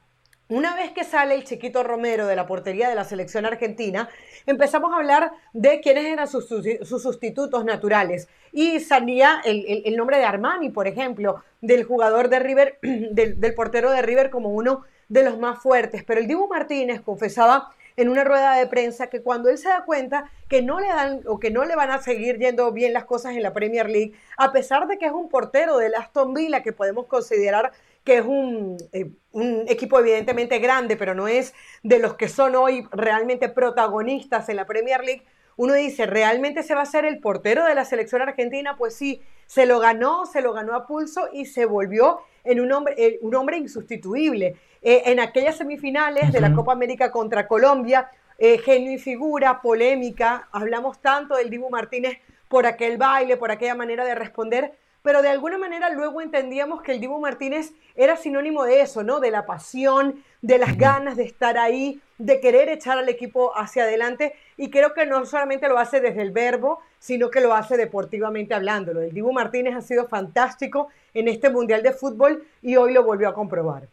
[0.49, 4.07] Una vez que sale el chiquito Romero de la portería de la selección argentina,
[4.45, 8.29] empezamos a hablar de quiénes eran sus, sustitutos naturales.
[8.53, 13.91] Y salía el, nombre de Armani, por ejemplo, del jugador de River, del, del portero
[13.91, 16.03] de River como uno de los más fuertes.
[16.05, 19.83] Pero el Dibu Martínez confesaba en una rueda de prensa que cuando él se da
[19.83, 23.05] cuenta que no le dan o que no le van a seguir yendo bien las
[23.05, 26.61] cosas en la Premier League, a pesar de que es un portero del Aston Villa
[26.61, 27.71] que podemos considerar
[28.03, 32.55] que es un, eh, un, equipo evidentemente grande, pero no es de los que son
[32.55, 35.25] hoy realmente protagonistas en la Premier League,
[35.57, 38.77] uno dice, ¿realmente se va a ser el portero de la selección argentina?
[38.77, 42.71] Pues sí, se lo ganó, se lo ganó a pulso y se volvió en un
[42.71, 44.55] hombre, eh, un hombre insustituible.
[44.81, 50.47] Eh, en aquellas semifinales de la Copa América contra Colombia, eh, genio y figura, polémica,
[50.51, 54.77] hablamos tanto del Dibu Martínez por aquel baile, por aquella manera de responder,
[55.07, 59.21] pero de alguna manera luego entendíamos que el Dibu Martínez era sinónimo de eso, ¿no?
[59.21, 63.83] De la pasión, de las ganas de estar ahí, de querer echar al equipo hacia
[63.83, 67.77] adelante y creo que no solamente lo hace desde el verbo, sino que lo hace
[67.77, 69.01] deportivamente hablándolo.
[69.01, 73.29] El Dibu Martínez ha sido fantástico en este Mundial de Fútbol y hoy lo volvió
[73.29, 73.87] a comprobar.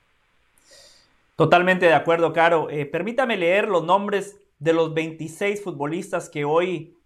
[1.36, 2.70] Totalmente de acuerdo, Caro.
[2.70, 6.98] Eh, permítame leer los nombres de los 26 futbolistas que hoy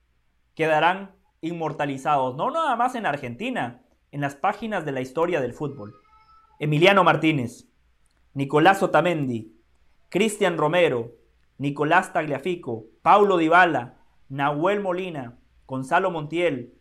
[0.54, 1.10] quedarán
[1.42, 3.82] inmortalizados, no nada más en Argentina,
[4.12, 5.94] en las páginas de la historia del fútbol.
[6.58, 7.68] Emiliano Martínez,
[8.34, 9.54] Nicolás Otamendi,
[10.08, 11.12] Cristian Romero,
[11.58, 13.98] Nicolás Tagliafico, Paulo Dybala,
[14.28, 16.74] Nahuel Molina, Gonzalo Montiel,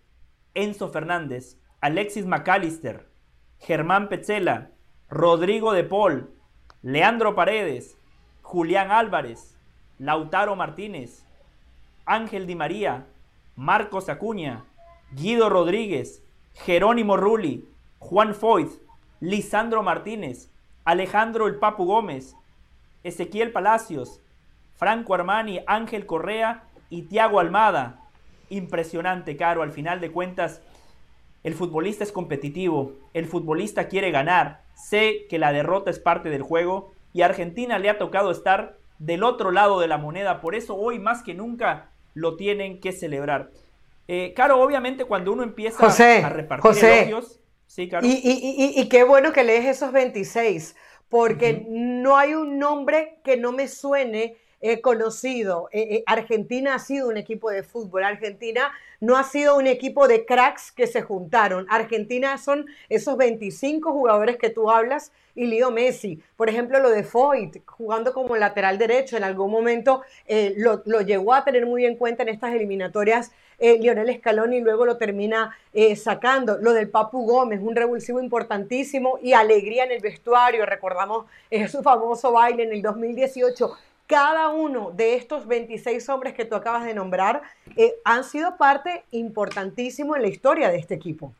[0.53, 3.09] Enzo Fernández, Alexis McAllister,
[3.59, 4.71] Germán Petzela,
[5.09, 6.31] Rodrigo de Paul,
[6.81, 7.97] Leandro Paredes,
[8.41, 9.57] Julián Álvarez,
[9.99, 11.25] Lautaro Martínez,
[12.05, 13.07] Ángel Di María,
[13.55, 14.63] Marcos Acuña,
[15.11, 16.23] Guido Rodríguez,
[16.65, 17.67] Jerónimo Rulli,
[17.99, 18.71] Juan Foyt,
[19.19, 20.49] Lisandro Martínez,
[20.83, 22.35] Alejandro El Papu Gómez,
[23.03, 24.21] Ezequiel Palacios,
[24.75, 28.01] Franco Armani, Ángel Correa y Tiago Almada.
[28.49, 29.63] Impresionante, Caro.
[29.63, 30.61] Al final de cuentas,
[31.43, 36.41] el futbolista es competitivo, el futbolista quiere ganar, sé que la derrota es parte del
[36.41, 40.55] juego y a Argentina le ha tocado estar del otro lado de la moneda, por
[40.55, 43.51] eso hoy más que nunca lo tienen que celebrar.
[44.07, 47.13] Eh, Caro, obviamente cuando uno empieza a repartir José,
[47.65, 48.05] sí, Caro.
[48.07, 50.75] Y, qué bueno que lees esos 26,
[51.09, 55.69] porque no hay un nombre que no me suene eh, conocido.
[55.71, 58.03] Eh, eh, Argentina ha sido un equipo de fútbol.
[58.03, 61.67] Argentina no ha sido un equipo de cracks que se juntaron.
[61.69, 66.23] Argentina son esos 25 jugadores que tú hablas y Leo Messi.
[66.35, 70.01] Por ejemplo, lo de Foyt, jugando como lateral derecho, en algún momento
[70.55, 74.97] lo, lo, llegó a tener muy en cuenta en estas eliminatorias Lionel Scaloni luego lo
[74.97, 75.57] termina
[75.95, 76.57] sacando.
[76.57, 80.65] Lo del Papu Gómez, un revulsivo importantísimo y alegría en el vestuario.
[80.65, 81.25] Recordamos
[81.69, 83.71] su famoso baile en el 2018
[84.07, 87.43] cada uno de estos 26 hombres que tú acabas de nombrar
[87.75, 91.33] eh, han sido parte importantísimo en la historia de este equipo.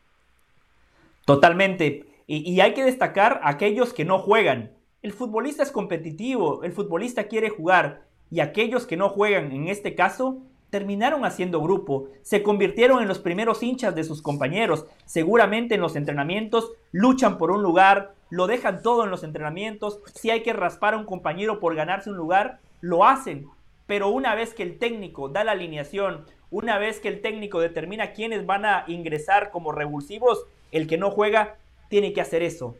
[1.24, 2.04] Totalmente.
[2.26, 4.70] Y, hay que destacar aquellos que no juegan.
[5.02, 9.94] El futbolista es competitivo, el futbolista quiere jugar y aquellos que no juegan, en este
[9.94, 10.36] caso,
[10.70, 15.96] terminaron haciendo grupo, se convirtieron en los primeros hinchas de sus compañeros, seguramente en los
[15.96, 20.94] entrenamientos luchan por un lugar, lo dejan todo en los entrenamientos, si hay que raspar
[20.94, 23.46] a un compañero por ganarse un lugar, lo hacen,
[23.86, 28.12] pero una vez que el técnico da la alineación, una vez que el técnico determina
[28.12, 31.56] quiénes van a ingresar como revulsivos, el que no juega
[31.88, 32.74] tiene que hacer eso.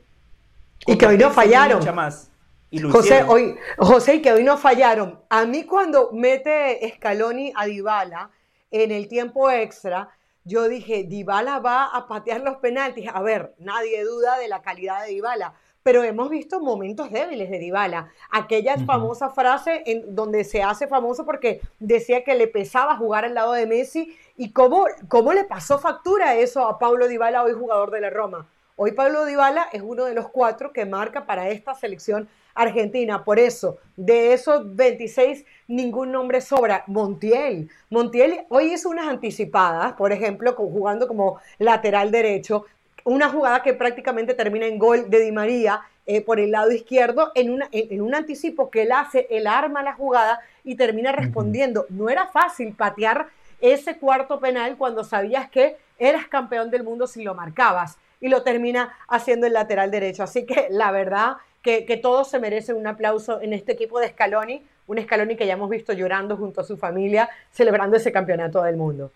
[0.87, 1.83] Y que hoy no fallaron.
[1.95, 2.31] Más.
[2.71, 5.21] José, hoy, José, que hoy no fallaron.
[5.31, 8.31] A mí cuando mete Scaloni a Dybala
[8.71, 10.11] en el tiempo extra,
[10.45, 13.09] yo dije, Dybala va a patear los penaltis.
[13.13, 17.59] A ver, nadie duda de la calidad de Dybala, pero hemos visto momentos débiles de
[17.59, 18.11] Dybala.
[18.31, 23.35] Aquella famosa frase en donde se hace famoso porque decía que le pesaba jugar al
[23.35, 27.91] lado de Messi y cómo, cómo le pasó factura eso a Pablo Dybala, hoy jugador
[27.91, 28.47] de la Roma.
[28.77, 33.25] Hoy Pablo Dybala es uno de los cuatro que marca para esta selección argentina.
[33.25, 36.85] Por eso, de esos 26, ningún nombre sobra.
[36.87, 37.71] Montiel.
[37.91, 42.67] Montiel hoy hizo unas anticipadas, por ejemplo, jugando como lateral derecho,
[43.05, 47.33] una jugada que prácticamente termina en gol de Di María eh, por el lado izquierdo,
[47.35, 51.87] en, una, en, un anticipo que él hace, él arma la jugada y termina respondiendo.
[51.91, 53.29] No era fácil patear
[53.61, 58.43] ese cuarto penal cuando sabías que eras campeón del mundo si lo marcabas y lo
[58.43, 60.23] termina haciendo el lateral derecho.
[60.23, 64.09] Así que la verdad que, que todos se merecen un aplauso en este equipo de
[64.09, 68.63] Scaloni, un Scaloni que ya hemos visto llorando junto a su familia, celebrando ese campeonato
[68.63, 69.13] del mundo.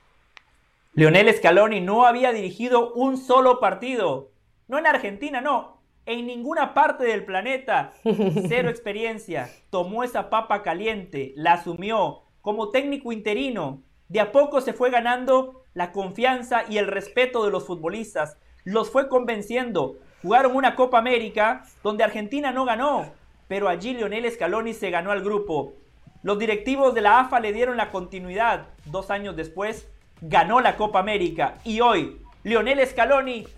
[0.94, 4.30] Lionel Scaloni no había dirigido un solo partido.
[4.68, 5.78] No en Argentina, no.
[6.04, 7.94] En ninguna parte del planeta.
[8.48, 9.48] Cero experiencia.
[9.70, 13.82] Tomó esa papa caliente, la asumió como técnico interino.
[14.08, 18.90] De a poco se fue ganando la confianza y el respeto de los futbolistas los
[18.90, 19.96] fue convenciendo.
[20.22, 23.12] Jugaron una Copa América donde Argentina no ganó,
[23.48, 25.74] pero allí Lionel Scaloni se ganó al grupo.
[26.22, 28.68] Los directivos de la AFA le dieron la continuidad.
[28.84, 29.88] Dos años después
[30.20, 33.48] ganó la Copa América y hoy Lionel Scaloni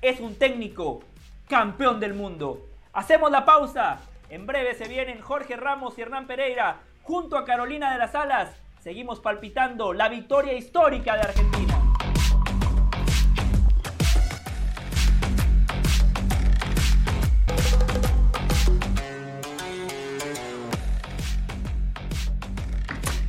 [0.00, 1.00] es un técnico
[1.48, 2.60] campeón del mundo.
[2.92, 3.98] Hacemos la pausa.
[4.30, 8.54] En breve se vienen Jorge Ramos y Hernán Pereira junto a Carolina de las Alas.
[8.80, 11.83] Seguimos palpitando la victoria histórica de Argentina.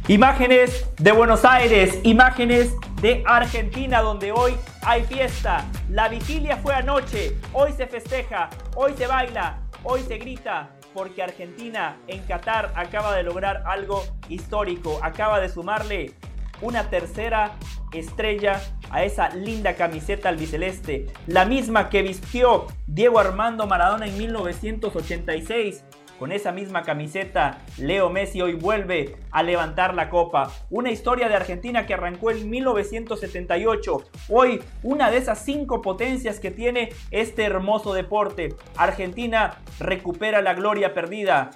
[0.07, 4.53] Imágenes de Buenos Aires, imágenes de Argentina, donde hoy
[4.83, 5.65] hay fiesta.
[5.89, 11.97] La vigilia fue anoche, hoy se festeja, hoy se baila, hoy se grita, porque Argentina
[12.05, 16.13] en Qatar acaba de lograr algo histórico, acaba de sumarle
[16.61, 17.55] una tercera
[17.91, 25.83] estrella a esa linda camiseta albiceleste, la misma que vistió Diego Armando Maradona en 1986
[26.19, 30.51] con esa misma camiseta, Leo Messi hoy vuelve a levantar la copa.
[30.69, 34.03] Una historia de Argentina que arrancó en 1978.
[34.29, 38.55] Hoy una de esas cinco potencias que tiene este hermoso deporte.
[38.77, 41.51] Argentina recupera la gloria perdida.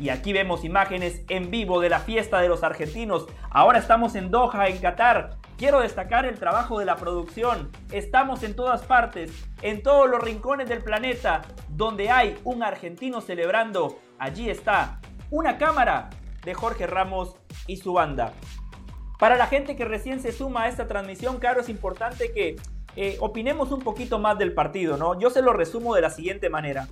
[0.00, 3.26] Y aquí vemos imágenes en vivo de la fiesta de los argentinos.
[3.50, 5.36] Ahora estamos en Doha, en Qatar.
[5.56, 7.70] Quiero destacar el trabajo de la producción.
[7.92, 9.30] Estamos en todas partes,
[9.62, 13.98] en todos los rincones del planeta, donde hay un argentino celebrando.
[14.18, 15.00] Allí está
[15.30, 16.10] una cámara
[16.44, 17.36] de Jorge Ramos
[17.68, 18.32] y su banda.
[19.20, 22.56] Para la gente que recién se suma a esta transmisión, claro, es importante que
[22.96, 25.18] eh, opinemos un poquito más del partido, ¿no?
[25.20, 26.88] Yo se lo resumo de la siguiente manera.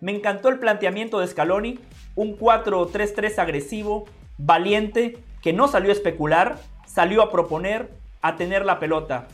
[0.00, 1.80] Me encantó el planteamiento de Scaloni,
[2.16, 4.04] un 4-3-3 agresivo,
[4.36, 6.58] valiente, que no salió a especular,
[6.94, 7.90] salió a proponer,
[8.22, 9.26] a tener la pelota.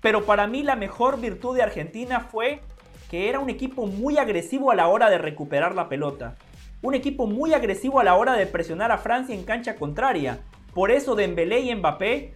[0.00, 2.62] Pero para mí la mejor virtud de Argentina fue
[3.08, 6.34] que era un equipo muy agresivo a la hora de recuperar la pelota.
[6.82, 10.40] Un equipo muy agresivo a la hora de presionar a Francia en cancha contraria.
[10.74, 12.34] Por eso Dembélé y Mbappé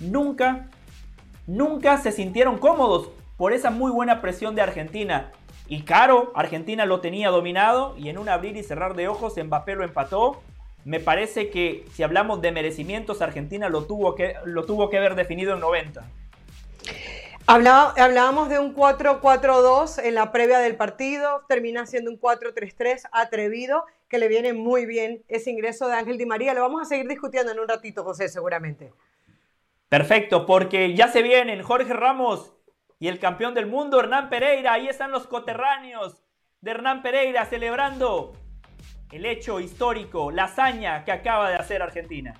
[0.00, 0.68] nunca,
[1.46, 5.30] nunca se sintieron cómodos por esa muy buena presión de Argentina.
[5.68, 9.76] Y Caro, Argentina lo tenía dominado y en un abrir y cerrar de ojos Mbappé
[9.76, 10.42] lo empató
[10.86, 15.16] me parece que si hablamos de merecimientos, Argentina lo tuvo que, lo tuvo que haber
[15.16, 16.08] definido en 90.
[17.48, 24.18] hablábamos de un 4-4-2 en la previa del partido, termina siendo un 4-3-3 atrevido, que
[24.18, 26.54] le viene muy bien ese ingreso de Ángel Di María.
[26.54, 28.92] Lo vamos a seguir discutiendo en un ratito, José, seguramente.
[29.88, 32.52] Perfecto, porque ya se vienen Jorge Ramos
[33.00, 34.74] y el campeón del mundo, Hernán Pereira.
[34.74, 36.22] Ahí están los coterráneos
[36.60, 38.34] de Hernán Pereira celebrando
[39.10, 42.34] el hecho histórico, la hazaña que acaba de hacer Argentina.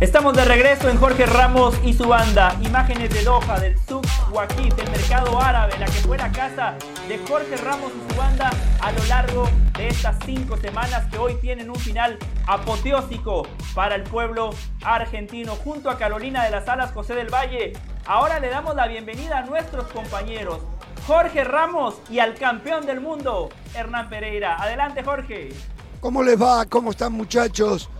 [0.00, 2.58] Estamos de regreso en Jorge Ramos y su banda.
[2.64, 6.74] Imágenes de Doha, del Sub Waqif, del mercado árabe, la que fue la casa
[7.06, 11.34] de Jorge Ramos y su banda a lo largo de estas cinco semanas que hoy
[11.34, 14.50] tienen un final apoteósico para el pueblo
[14.82, 15.54] argentino.
[15.56, 17.74] Junto a Carolina de las Alas, José del Valle,
[18.06, 20.60] ahora le damos la bienvenida a nuestros compañeros.
[21.06, 24.56] Jorge Ramos y al campeón del mundo, Hernán Pereira.
[24.62, 25.50] Adelante, Jorge.
[26.00, 26.64] ¿Cómo les va?
[26.66, 27.90] ¿Cómo están, muchachos?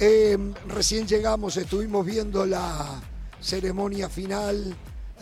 [0.00, 3.00] Eh, recién llegamos, estuvimos viendo la
[3.40, 4.74] ceremonia final.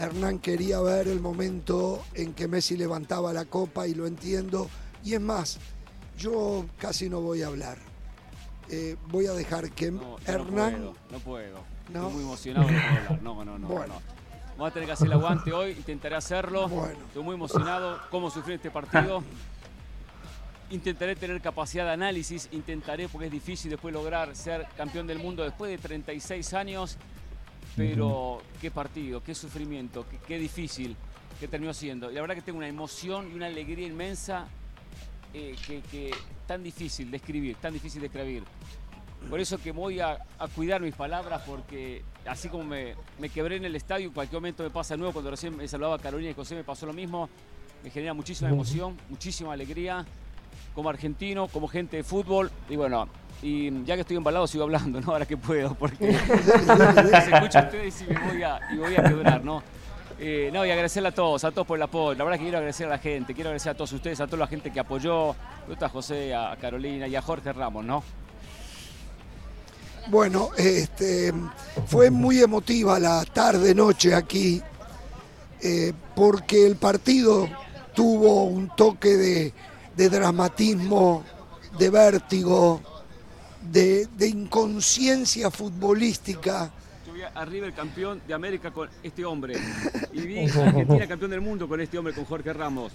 [0.02, 4.68] Hernán quería ver el momento en que Messi levantaba la copa y lo entiendo.
[5.04, 5.60] Y es más,
[6.18, 7.78] yo casi no voy a hablar.
[8.68, 9.92] Eh, voy a dejar que
[10.26, 10.90] Hernán.
[11.08, 13.22] No puedo, Estoy muy emocionado de hablar.
[13.22, 13.68] No, no, no.
[13.68, 13.94] Bueno.
[14.56, 16.68] Vamos a tener que hacer el aguante hoy, intentaré hacerlo.
[16.68, 16.98] Bueno.
[17.06, 18.00] Estoy muy emocionado.
[18.10, 19.22] ¿Cómo sufrí este partido?
[20.70, 25.44] Intentaré tener capacidad de análisis, intentaré, porque es difícil después lograr ser campeón del mundo
[25.44, 26.98] después de 36 años,
[27.76, 30.96] pero qué partido, qué sufrimiento, qué, difícil
[31.40, 32.10] que terminó siendo.
[32.10, 34.46] Y la verdad que tengo una emoción y una alegría inmensa
[35.34, 35.56] eh,
[35.90, 36.10] que,
[36.46, 38.44] tan difícil de escribir, tan difícil de escribir.
[39.30, 40.18] Por eso que voy a,
[40.54, 42.96] cuidar mis palabras porque así como me,
[43.32, 45.98] quebré en el estadio, en cualquier momento me pasa de nuevo, cuando recién me saludaba
[45.98, 47.28] Carolina y José me pasó lo mismo,
[47.84, 50.04] me genera muchísima emoción, muchísima alegría
[50.74, 52.50] como argentino, como gente de fútbol.
[52.68, 53.08] Y bueno,
[53.42, 55.12] y ya que estoy embalado sigo hablando, ¿no?
[55.12, 59.02] Ahora que puedo, porque se escucha a ustedes y me voy a, y voy a
[59.02, 59.62] quebrar, ¿no?
[60.20, 62.16] Eh, no, y agradecerle a todos, a todos por el apoyo.
[62.16, 64.38] La verdad que quiero agradecer a la gente, quiero agradecer a todos ustedes, a toda
[64.38, 68.04] la gente que apoyó, a José, a Carolina y a Jorge Ramos, ¿no?
[70.06, 71.32] Bueno, este,
[71.86, 74.62] fue muy emotiva la tarde-noche aquí,
[75.60, 77.48] eh, porque el partido
[77.92, 79.52] tuvo un toque de,
[79.96, 81.24] de dramatismo,
[81.78, 82.80] de vértigo,
[83.70, 86.70] de, inconsciencia futbolística.
[87.06, 89.54] Yo vi arriba el campeón de América con este hombre
[90.12, 92.92] y vi a Argentina campeón del mundo con este hombre, con Jorge Ramos.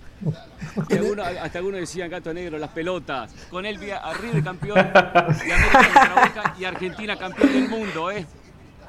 [1.41, 3.31] hasta algunos decían gato negro, las pelotas.
[3.49, 8.25] Con él vi arriba el campeón de América y Argentina campeón del mundo, ¿eh?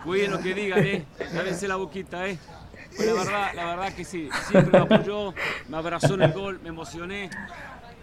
[0.05, 1.05] Cuiden lo que digan, ¿eh?
[1.35, 2.39] Lávense la boquita, ¿eh?
[2.97, 5.35] Pues la verdad, la verdad que sí, siempre me apoyó,
[5.69, 7.31] me abrazó en el gol, me emocioné.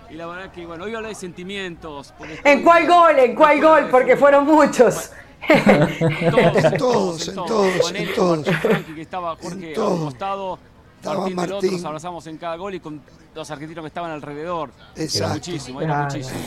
[0.09, 2.13] Y la verdad que, bueno, hoy habla de sentimientos.
[2.43, 3.19] ¿En cuál gol?
[3.19, 3.87] ¿En cuál gol?
[3.89, 5.11] Porque fueron muchos.
[5.47, 8.47] en todos, en todos, él, todos.
[8.95, 10.59] Que estaba Jorge a un costado,
[11.03, 13.01] Martín, del otro, nos abrazamos en cada gol y con
[13.35, 14.71] los argentinos que estaban alrededor.
[14.95, 15.17] Exacto.
[15.17, 16.39] Era muchísimo, era muchísimo.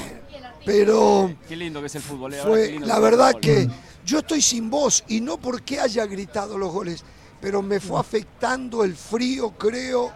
[0.64, 1.32] Pero...
[1.48, 2.34] Qué lindo que es el fútbol.
[2.34, 3.68] Eh, fue, la verdad que
[4.04, 7.04] yo estoy sin voz y no porque haya gritado los goles,
[7.40, 10.12] pero me fue afectando el frío, creo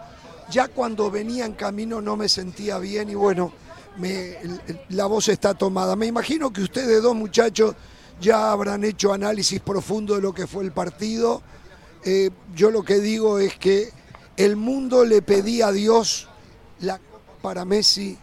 [0.49, 3.53] ya cuando venía en camino no me sentía bien y bueno,
[4.89, 5.95] la voz está tomada.
[5.95, 7.75] Me imagino que ustedes dos muchachos
[8.19, 11.41] ya habrán hecho análisis profundo de lo que fue el partido.
[12.05, 13.91] Eh, yo lo que digo es que
[14.37, 16.27] el mundo le pedía a Dios
[16.79, 16.99] la
[17.41, 18.17] para Messi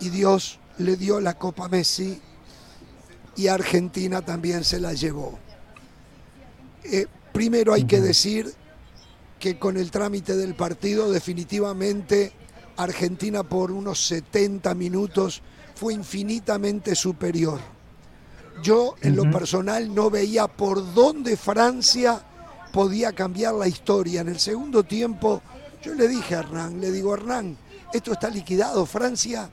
[0.00, 2.20] y Dios le dio la Copa Messi
[3.34, 5.38] y Argentina también se la llevó.
[6.84, 8.54] Eh, primero hay que decir
[9.38, 12.32] que con el trámite del partido definitivamente
[12.76, 15.42] Argentina por unos 70 minutos
[15.74, 17.60] fue infinitamente superior.
[18.62, 22.22] Yo en lo personal no veía por dónde Francia
[22.72, 24.22] podía cambiar la historia.
[24.22, 25.42] En el segundo tiempo
[25.82, 27.56] yo le dije a Hernán, le digo Hernán,
[27.92, 29.50] esto está liquidado, Francia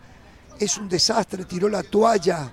[0.57, 2.49] es un desastre, tiró la toalla.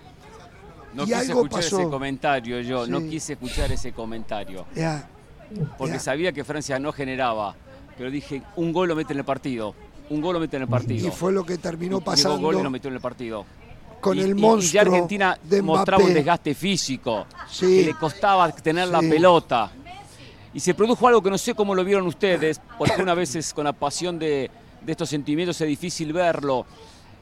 [0.93, 4.67] No quise escuchar ese comentario yo, no quise escuchar ese comentario.
[4.75, 5.09] Ya
[5.79, 7.55] porque sabía que Francia no generaba.
[7.97, 9.75] Pero dije, un gol lo mete en el partido.
[10.09, 11.07] Un gol lo mete en el partido.
[11.07, 12.37] Y fue lo que terminó pasando.
[12.37, 13.45] Un gol y lo metió en el partido.
[14.01, 14.71] Con el monstruo.
[14.71, 17.27] Y, ya Argentina mostraba un desgaste físico.
[17.59, 19.71] Que le costaba tener la pelota.
[20.53, 23.65] Y se produjo algo que no sé cómo lo vieron ustedes, porque una vez con
[23.65, 24.51] la pasión de,
[24.85, 26.67] estos sentimientos es difícil verlo.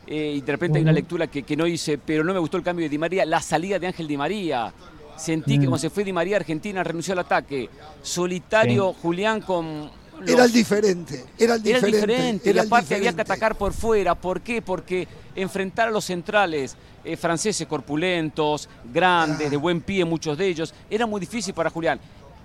[0.06, 2.56] Eh, y de repente hay una lectura que, que, no hice, pero no me gustó
[2.56, 4.72] el cambio de Di María, la salida de Ángel Di María
[5.18, 7.68] Sentí que cuando se fue Di María, Argentina renunció al ataque.
[8.02, 9.90] Solitario Julián con
[10.26, 11.70] era el diferente, era el diferente.
[11.70, 14.14] Era el diferente, y aparte había que atacar por fuera.
[14.14, 14.62] ¿Por qué?
[14.62, 15.06] Porque
[15.36, 21.06] enfrentar a los centrales eh, franceses corpulentos, grandes, de buen pie, muchos de ellos, era
[21.06, 22.00] muy difícil para Julián.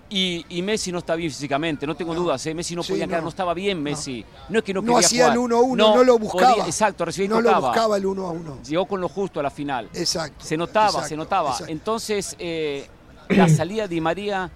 [0.09, 2.45] Y, Messi no está bien físicamente, no tengo dudas.
[2.45, 2.53] ¿eh?
[2.53, 3.21] Messi no podía no.
[3.21, 4.23] no estaba bien Messi.
[4.49, 6.65] No, es que no, no hacía el 1-1, no, lo buscaba.
[6.67, 8.61] exacto, recibía No lo buscaba el 1-1.
[8.61, 9.89] Llegó con lo justo a la final.
[9.93, 10.45] Exacto.
[10.45, 11.55] Se notaba, se notaba.
[11.67, 12.87] Entonces, eh,
[13.29, 14.51] la salida de María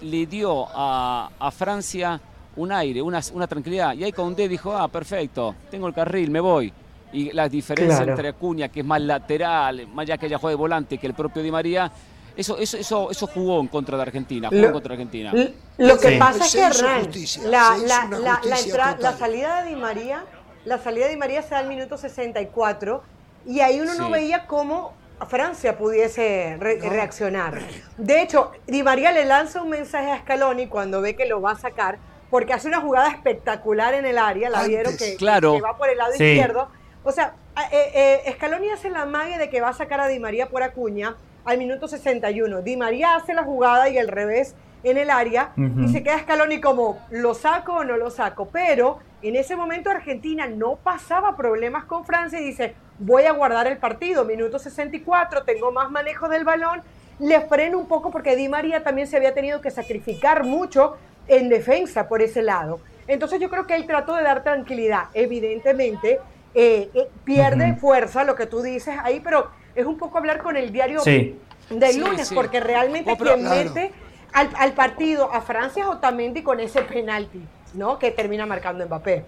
[0.00, 2.20] le dio a, a Francia
[2.56, 3.94] un aire, una, una tranquilidad.
[3.94, 6.72] Y ahí Condé dijo, ah, perfecto, tengo el carril, me voy.
[7.12, 10.60] Y la diferencia entre Acuña, que es más lateral, más allá que ella juega de
[10.60, 11.92] volante que el propio Di María,
[12.36, 15.32] eso, eso, eso, eso jugó en contra de Argentina, jugó en contra de Argentina.
[15.78, 17.10] Lo que pasa es que Hernán,
[17.50, 20.24] la, la, la, la, salida de Di María,
[20.64, 23.02] la salida de Di María se da al minuto 64
[23.46, 24.94] y ahí uno no veía cómo
[25.26, 27.60] Francia pudiese reaccionar.
[27.96, 31.52] De hecho, Di María le lanza un mensaje a Scaloni cuando ve que lo va
[31.52, 31.98] a sacar
[32.30, 36.12] porque hace una jugada espectacular en el área, la vieron que, va por el lado
[36.12, 36.68] izquierdo.
[37.04, 37.34] O sea,
[37.70, 40.62] eh, eh, Scaloni hace la magia de que va a sacar a Di María por
[40.62, 42.62] Acuña al minuto 61.
[42.62, 46.60] Di María hace la jugada y el revés en el área y se queda Scaloni
[46.60, 48.48] como, ¿lo saco o no lo saco?
[48.52, 53.68] Pero en ese momento Argentina no pasaba problemas con Francia y dice, voy a guardar
[53.68, 56.82] el partido, minuto 64, tengo más manejo del balón,
[57.20, 60.96] le freno un poco porque Di María también se había tenido que sacrificar mucho
[61.28, 62.80] en defensa por ese lado.
[63.06, 65.04] Entonces yo creo que él trató de dar tranquilidad.
[65.14, 66.18] Evidentemente,
[66.54, 70.56] eh, eh, pierde fuerza lo que tú dices ahí, pero es un poco hablar con
[70.56, 73.92] el diario del lunes, porque realmente quien mete
[74.32, 77.40] al, partido a Francia es Otamendi con ese penalti,
[77.74, 77.98] ¿no?
[77.98, 79.24] Que termina marcando Mbappé.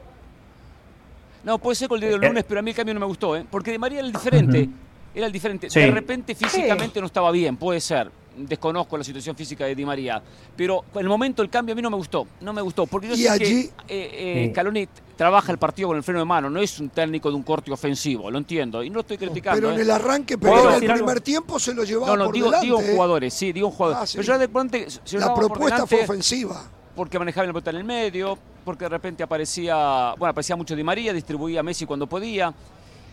[1.45, 3.07] No, puede ser con el diario del lunes, pero a mí el cambio no me
[3.07, 3.45] gustó, ¿eh?
[3.51, 4.69] Porque de María era el diferente.
[5.15, 5.69] Era el diferente.
[5.69, 10.23] De repente físicamente no estaba bien, puede ser desconozco la situación física de Di María,
[10.57, 13.09] pero en el momento el cambio a mí no me gustó, no me gustó, porque
[13.09, 16.81] yo sé que eh, eh trabaja el partido con el freno de mano, no es
[16.81, 19.61] un técnico de un corte ofensivo, lo entiendo, y no estoy criticando.
[19.61, 19.83] Pero en ¿eh?
[19.83, 22.67] el arranque, pero en el primer tiempo se lo llevaba no, no, digo, delante.
[22.67, 24.17] digo jugadores, sí, digo jugadores.
[24.17, 26.63] Ah, la propuesta fue ofensiva.
[26.95, 30.85] Porque manejaba la pelota en el medio, porque de repente aparecía, bueno, aparecía mucho Di
[30.85, 32.55] María, distribuía a Messi cuando podía.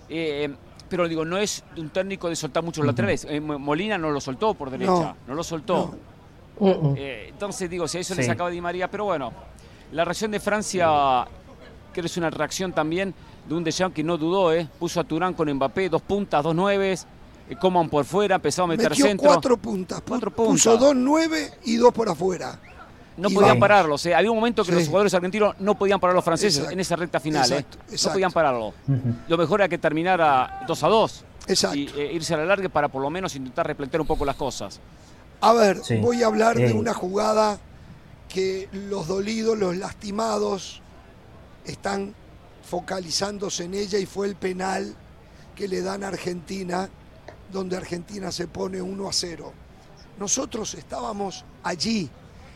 [0.07, 0.53] Eh,
[0.91, 3.25] pero digo, no es un técnico de soltar muchos laterales.
[3.29, 5.95] Eh, Molina no lo soltó por derecha, no, lo soltó.
[6.97, 9.31] Eh, entonces digo, si a eso le sacaba Di María, pero bueno,
[9.93, 11.25] la reacción de Francia
[11.93, 13.13] creo que es una reacción también
[13.47, 14.67] de un Deschamps que no dudó, ¿eh?
[14.77, 17.07] puso a Turán con Mbappé, dos puntas, dos nueves,
[17.49, 19.27] eh, Coman por fuera, empezó a meter Metió centro.
[19.29, 20.51] cuatro puntas, cuatro puntas.
[20.51, 22.59] puso dos nueve y dos por afuera
[23.17, 24.05] no podían pararlos.
[24.05, 24.15] ¿eh?
[24.15, 26.95] Había un momento que los jugadores argentinos no podían parar a los franceses en esa
[26.95, 27.51] recta final.
[27.51, 27.65] ¿eh?
[28.03, 28.73] No podían pararlo.
[29.27, 31.25] Lo mejor era que terminara 2 a 2
[31.73, 34.35] y eh, irse a la larga para por lo menos intentar replantear un poco las
[34.35, 34.79] cosas.
[35.41, 37.59] A ver, voy a hablar de una jugada
[38.29, 40.81] que los dolidos, los lastimados
[41.65, 42.13] están
[42.63, 44.95] focalizándose en ella y fue el penal
[45.55, 46.89] que le dan a Argentina,
[47.51, 49.51] donde Argentina se pone 1 a 0.
[50.19, 52.09] Nosotros estábamos allí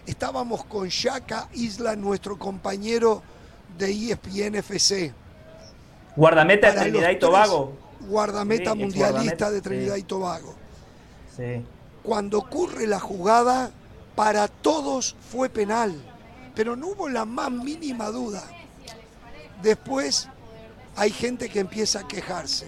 [0.06, 3.24] Estábamos con Shaka Isla, nuestro compañero
[3.78, 5.14] de ESPN FC.
[6.16, 7.74] Guardameta de Trinidad y Tobago.
[8.02, 10.54] Guardameta mundialista de Trinidad y Tobago.
[12.04, 13.72] Cuando ocurre la jugada,
[14.16, 15.94] para todos fue penal,
[16.54, 18.44] pero no hubo la más mínima duda.
[19.64, 20.30] Después
[20.96, 22.68] hay gente que empieza a quejarse.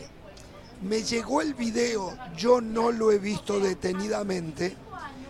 [0.81, 4.75] Me llegó el video, yo no lo he visto detenidamente,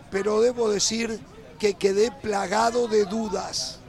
[0.10, 1.20] pero debo decir
[1.60, 3.80] que quedé plagado de dudas.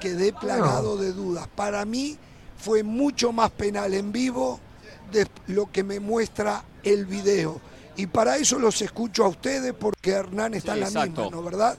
[0.00, 1.48] Quedé plagado de dudas.
[1.48, 2.16] Para mí
[2.56, 4.60] fue mucho más penal en vivo
[5.12, 7.60] de lo que me muestra el video.
[7.96, 11.76] Y para eso los escucho a ustedes porque Hernán está en la misma, ¿no verdad?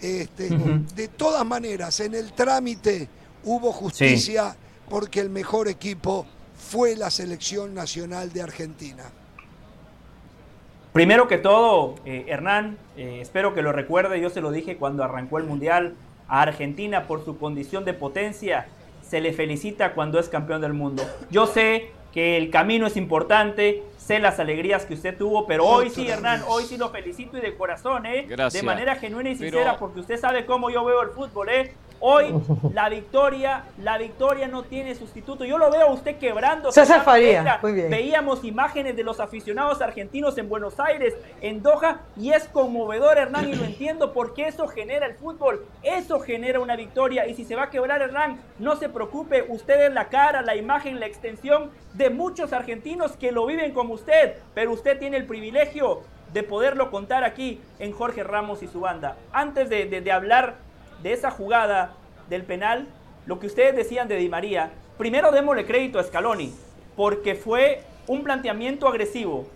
[0.00, 0.50] Este,
[0.94, 3.08] De todas maneras, en el trámite
[3.44, 4.54] hubo justicia
[4.90, 6.26] porque el mejor equipo
[6.70, 9.04] fue la selección nacional de Argentina.
[10.94, 15.02] Primero que todo, eh, Hernán, eh, espero que lo recuerde, yo se lo dije cuando
[15.02, 15.96] arrancó el Mundial
[16.28, 18.68] a Argentina por su condición de potencia,
[19.02, 21.02] se le felicita cuando es campeón del mundo.
[21.32, 25.90] Yo sé que el camino es importante, sé las alegrías que usted tuvo, pero hoy
[25.90, 28.28] sí, Hernán, hoy sí lo felicito y de corazón, ¿eh?
[28.52, 31.74] De manera genuina y sincera, porque usted sabe cómo yo veo el fútbol, ¿eh?
[32.06, 32.34] Hoy
[32.74, 35.42] la victoria, la victoria no tiene sustituto.
[35.46, 36.70] Yo lo veo a usted quebrando.
[36.70, 37.88] César Faría, muy bien.
[37.88, 43.48] Veíamos imágenes de los aficionados argentinos en Buenos Aires, en Doha, y es conmovedor, Hernán,
[43.48, 47.26] y lo entiendo porque eso genera el fútbol, eso genera una victoria.
[47.26, 50.56] Y si se va a quebrar, Hernán, no se preocupe, usted es la cara, la
[50.56, 55.24] imagen, la extensión de muchos argentinos que lo viven como usted, pero usted tiene el
[55.24, 56.02] privilegio
[56.34, 59.16] de poderlo contar aquí en Jorge Ramos y su banda.
[59.32, 60.63] Antes de, de hablar
[61.04, 61.92] de esa jugada
[62.30, 62.88] del penal,
[63.26, 66.52] lo que ustedes decían de Di María, primero démosle crédito a Scaloni,
[66.96, 69.46] porque fue un planteamiento agresivo,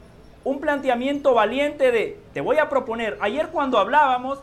[0.44, 4.40] un planteamiento valiente de, te voy a proponer, ayer cuando hablábamos,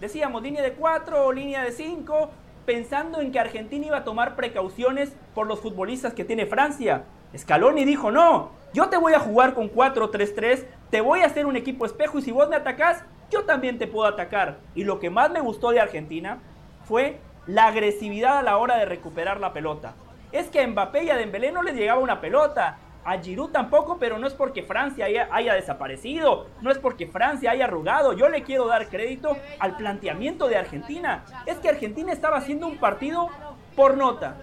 [0.00, 2.30] decíamos línea de 4 o línea de 5,
[2.66, 7.04] pensando en que Argentina iba a tomar precauciones por los futbolistas que tiene Francia.
[7.36, 11.56] Scaloni dijo, no, yo te voy a jugar con 4-3-3, te voy a hacer un
[11.56, 14.58] equipo espejo y si vos me atacás, yo también te puedo atacar.
[14.74, 16.38] Y lo que más me gustó de Argentina
[16.84, 19.94] fue la agresividad a la hora de recuperar la pelota.
[20.32, 23.98] Es que a Mbappé y a Dembélé no les llegaba una pelota, a Giroud tampoco,
[23.98, 28.12] pero no es porque Francia haya, desaparecido, no es porque Francia haya arrugado.
[28.12, 31.24] Yo le quiero dar crédito al planteamiento de Argentina.
[31.46, 33.28] Es que Argentina estaba haciendo un partido
[33.74, 34.36] por nota.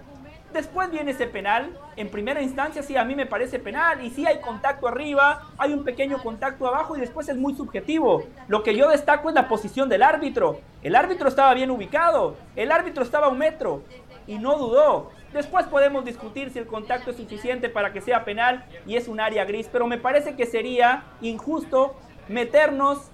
[0.52, 1.76] Después viene ese penal.
[1.96, 4.04] En primera instancia sí, a mí me parece penal.
[4.04, 8.24] Y sí hay contacto arriba, hay un pequeño contacto abajo y después es muy subjetivo.
[8.48, 10.60] Lo que yo destaco es la posición del árbitro.
[10.82, 12.36] El árbitro estaba bien ubicado.
[12.56, 13.82] El árbitro estaba a un metro
[14.26, 15.10] y no dudó.
[15.32, 19.20] Después podemos discutir si el contacto es suficiente para que sea penal y es un
[19.20, 21.94] área gris, pero me parece que sería injusto
[22.28, 23.10] meternos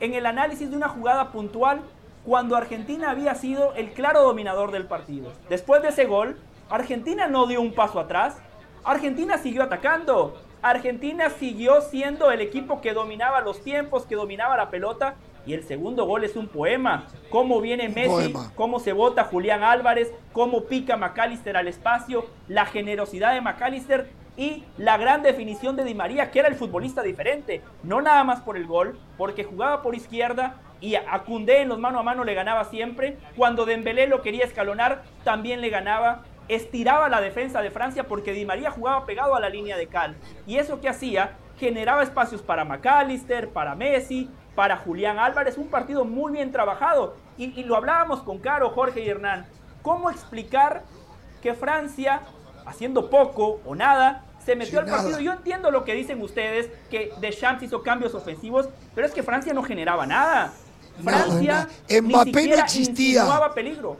[0.00, 1.80] en el análisis de una jugada puntual
[2.26, 5.32] cuando Argentina había sido el claro dominador del partido.
[5.48, 6.38] Después de ese gol,
[6.70, 8.40] Argentina no dio un paso atrás,
[8.84, 14.70] Argentina siguió atacando, Argentina siguió siendo el equipo que dominaba los tiempos, que dominaba la
[14.70, 17.06] pelota y el segundo gol es un poema.
[17.30, 23.34] Cómo viene Messi, cómo se vota Julián Álvarez, cómo pica McAllister al espacio, la generosidad
[23.34, 27.62] de McAllister y la gran definición de Di María, que era el futbolista diferente.
[27.82, 31.78] No nada más por el gol, porque jugaba por izquierda y a Cundé en los
[31.78, 33.16] mano a mano le ganaba siempre.
[33.36, 36.24] Cuando Dembélé lo quería escalonar, también le ganaba.
[36.48, 40.16] Estiraba la defensa de Francia porque Di María jugaba pegado a la línea de cal.
[40.46, 46.04] Y eso que hacía generaba espacios para McAllister, para Messi, para Julián Álvarez, un partido
[46.04, 47.16] muy bien trabajado.
[47.36, 49.46] Y, lo hablábamos con Caro, Jorge y Hernán.
[49.82, 50.84] ¿Cómo explicar
[51.42, 52.20] que Francia,
[52.64, 55.18] haciendo poco o nada, se metió al partido?
[55.20, 59.52] Yo entiendo lo que dicen ustedes, que Deschamps hizo cambios ofensivos, pero es que Francia
[59.52, 60.52] no generaba nada.
[61.02, 63.24] Francia Mbappé ni no existía.
[63.54, 63.96] peligro.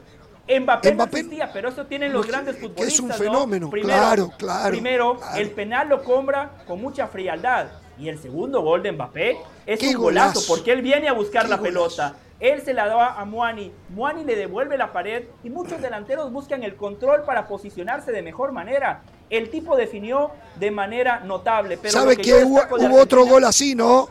[0.47, 2.93] Mbappé, no existía, pero eso tienen los grandes futbolistas.
[2.93, 4.71] es un fenómeno, claro, claro.
[4.71, 7.67] Primero, el penal lo compra con mucha frialdad.
[7.97, 11.59] Y el segundo gol de Mbappé es un golazo, porque él viene a buscar la
[11.59, 12.15] pelota.
[12.39, 13.71] Él se la da a Muani.
[13.89, 18.51] Muani le devuelve la pared y muchos delanteros buscan el control para posicionarse de mejor
[18.51, 19.03] manera.
[19.29, 21.77] El tipo definió de manera notable.
[21.77, 22.61] Pero ¿Sabe que, hubo,
[22.99, 24.09] otro gol así, no?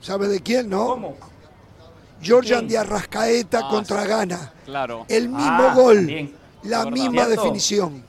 [0.00, 0.86] ¿Sabe de quién, no?
[0.86, 1.16] ¿Cómo?
[2.20, 4.52] Georgian de Arrascaeta ah, contra Gana.
[4.64, 5.06] Claro.
[5.08, 6.30] El mismo ah, gol.
[6.62, 8.04] La misma definición.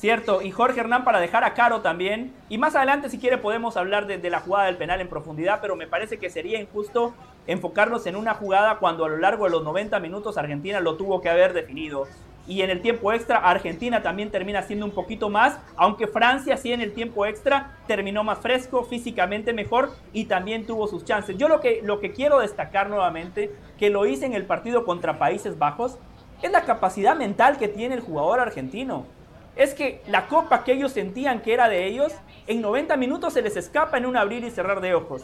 [0.00, 2.32] Cierto, y Jorge Hernán para dejar a Caro también.
[2.48, 5.76] Y más adelante, si quiere, podemos hablar de, la jugada del penal en profundidad, pero
[5.76, 7.12] me parece que sería injusto
[7.46, 11.20] enfocarnos en una jugada cuando a lo largo de los 90 minutos Argentina lo tuvo
[11.20, 12.06] que haber definido.
[12.50, 16.72] Y en el tiempo extra, Argentina también termina siendo un poquito más, aunque Francia sí
[16.72, 21.38] en el tiempo extra terminó más fresco, físicamente mejor y también tuvo sus chances.
[21.38, 25.16] Yo lo que, lo que quiero destacar nuevamente, que lo hice en el partido contra
[25.16, 25.96] Países Bajos,
[26.42, 29.06] es la capacidad mental que tiene el jugador argentino
[29.54, 32.12] es que la copa que ellos sentían que era de ellos,
[32.46, 35.22] en 90 minutos se les escapa en un abrir y cerrar de ojos.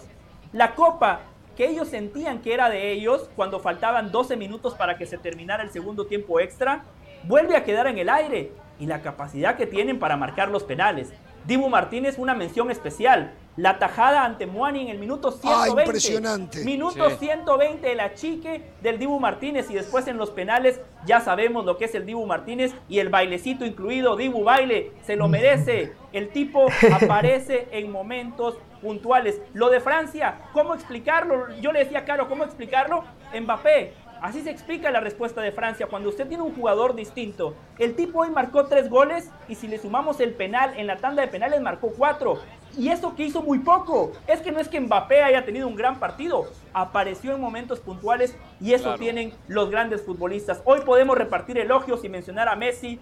[0.53, 1.23] La copa
[1.57, 5.63] que ellos sentían que era de ellos, cuando faltaban 12 minutos para que se terminara
[5.63, 6.85] el segundo tiempo extra,
[7.25, 8.53] vuelve a quedar en el aire.
[8.79, 11.13] Y la capacidad que tienen para marcar los penales.
[11.47, 13.33] Dibu Martínez, una mención especial.
[13.57, 15.81] La tajada ante Moani en el minuto 120.
[15.81, 16.65] Ah, impresionante.
[16.65, 21.79] Minuto 120 el achique del Dibu Martínez y después en los penales ya sabemos lo
[21.79, 25.95] que es el Dibu Martínez y el bailecito incluido, Dibu baile, se lo merece.
[26.13, 29.41] El tipo aparece en momentos puntuales.
[29.55, 31.49] Lo de Francia, ¿cómo explicarlo?
[31.61, 33.05] Yo le decía, Caro, ¿cómo explicarlo?
[33.41, 33.95] Mbappé,
[34.27, 37.55] Así se explica la respuesta de Francia cuando usted tiene un jugador distinto.
[37.79, 41.23] El tipo hoy marcó tres goles y si le sumamos el penal en la tanda
[41.23, 42.41] de penales marcó cuatro.
[42.77, 44.11] Y eso que hizo muy poco.
[44.27, 46.47] Es que no es que Mbappé haya tenido un gran partido.
[46.73, 50.61] Apareció en momentos puntuales y eso tienen los grandes futbolistas.
[50.65, 52.99] Hoy podemos repartir elogios y mencionar a Messi,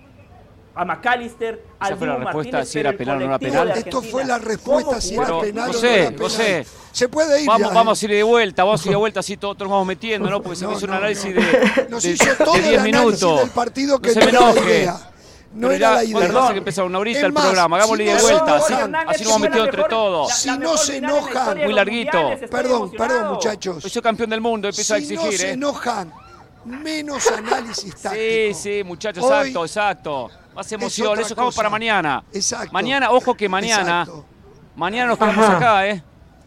[0.75, 3.70] a McAllister, al fue la respuesta si era penal o no era penal.
[3.70, 6.18] Esto fue la respuesta si era penal o no era penal.
[6.18, 7.47] José, se puede ir.
[7.47, 9.87] Vamos, vamos a ir de vuelta, vamos a ir de vuelta así todos, nos vamos
[9.87, 10.43] metiendo, ¿no?
[10.43, 13.41] Porque se me hizo un análisis de, Nos hizo todo de 10 minutos.
[13.41, 14.91] Del partido que no se me enoje.
[15.55, 16.18] No era la idea.
[16.18, 17.77] Perdón, que empezó una horita el programa.
[17.77, 18.57] Hagámosle de vuelta.
[18.57, 20.35] Así, así nos vamos metiendo entre todos.
[20.35, 21.59] Si no se enojan.
[21.59, 22.33] Muy larguito.
[22.51, 23.85] Perdón, perdón, muchachos.
[23.85, 25.20] Soy campeón del mundo, empiezo a exigir.
[25.20, 26.12] Si no se enojan,
[26.64, 28.14] menos análisis táctico.
[28.14, 30.31] Sí, sí, muchachos, exacto, exacto.
[30.55, 32.24] Más emoción, eso dejamos para mañana.
[32.32, 32.72] Exacto.
[32.72, 34.07] Mañana, ojo que mañana,
[34.76, 36.02] mañana nos quedamos acá, ¿eh?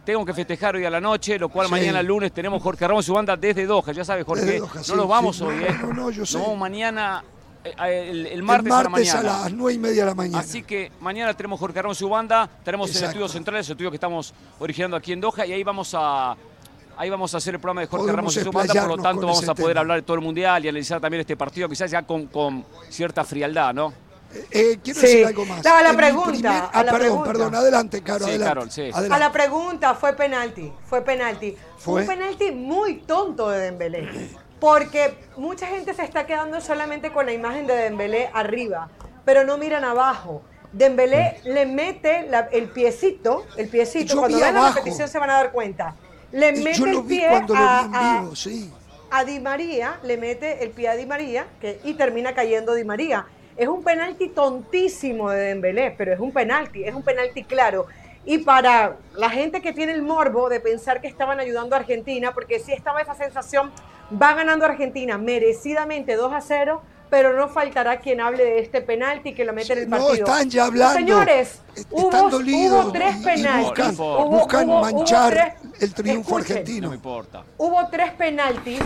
[0.07, 3.07] tengo que festejar hoy a la noche, lo cual mañana lunes tenemos Jorge Ramos y
[3.07, 3.91] su banda desde Doha.
[3.91, 5.77] Ya sabes, Jorge, no nos vamos hoy, ¿eh?
[5.81, 6.37] No, no, yo sé.
[6.37, 7.21] No, mañana
[7.65, 9.19] eh, el, martes, a, la mañana.
[9.19, 10.39] a las nueve y media de la mañana.
[10.39, 13.89] Así que mañana tenemos Jorge Ramos y su banda, tenemos el estudio central, el estudio
[13.89, 16.37] que estamos originando aquí en Doha, y ahí vamos a
[16.97, 19.27] Ahí vamos a hacer el programa de Jorge Ramos y su banda, por lo tanto
[19.27, 22.01] vamos a poder hablar de todo el Mundial y analizar también este partido, quizás ya
[22.01, 23.93] con, con cierta frialdad, ¿no?
[24.33, 25.65] Eh, eh, quiero decir algo más.
[25.65, 26.69] a la pregunta.
[26.73, 28.25] Ah, perdón, perdón, adelante, Caro.
[28.25, 31.55] A la pregunta, fue penalti, fue penalti.
[31.77, 34.29] Fue un penalti muy tonto de Dembélé.
[34.59, 38.89] Porque mucha gente se está quedando solamente con la imagen de Dembélé arriba,
[39.23, 40.41] pero no miran abajo.
[40.73, 45.51] Dembélé le mete el piecito, el piecito, cuando vean la repetición se van a dar
[45.51, 45.95] cuenta.
[46.31, 48.25] Le mete el pie a,
[49.11, 52.83] a Di María, le mete el pie a Di María que, y termina cayendo Di
[52.83, 53.25] María.
[53.55, 57.87] Es un penalti tontísimo de Dembélé, pero es un penalti, es un penalti claro.
[58.25, 62.33] Y para la gente que tiene el morbo de pensar que estaban ayudando a Argentina,
[62.33, 63.71] porque sí estaba esa sensación,
[64.11, 69.33] va ganando Argentina merecidamente 2 a 0, pero no faltará quien hable de este penalti
[69.33, 70.09] que lo mete en el partido.
[70.09, 70.95] No, están ya hablando.
[70.95, 73.97] Señores, hubo, tres penaltis.
[73.97, 76.89] buscan, manchar el triunfo argentino.
[76.89, 77.43] No importa.
[77.57, 78.79] Hubo tres penaltis,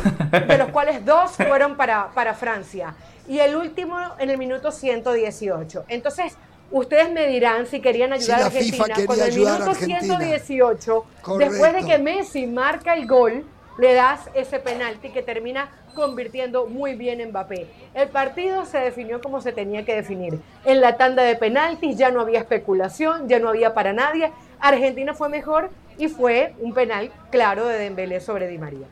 [0.47, 2.95] de los cuales dos fueron para, para Francia
[3.27, 5.85] y el último en el minuto 118.
[5.87, 6.33] Entonces,
[6.71, 8.85] ustedes me dirán si querían ayudar a Argentina.
[9.05, 11.05] Cuando el minuto 118,
[11.37, 13.45] después de que Messi marca el gol,
[13.77, 17.67] le das ese penalti que termina convirtiendo muy bien Mbappé.
[17.93, 20.39] El partido se definió como se tenía que definir.
[20.65, 24.31] En la tanda de penaltis ya no había especulación, ya no había para nadie.
[24.59, 28.87] Argentina fue mejor y fue un penal claro de Dembélé sobre Di María.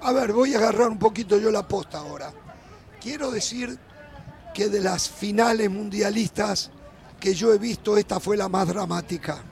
[0.00, 2.30] A ver, voy a agarrar un poquito yo la posta ahora
[3.06, 3.78] quiero decir
[4.52, 6.72] que de las finales mundialistas
[7.20, 9.44] que yo he visto, esta fue la más dramática.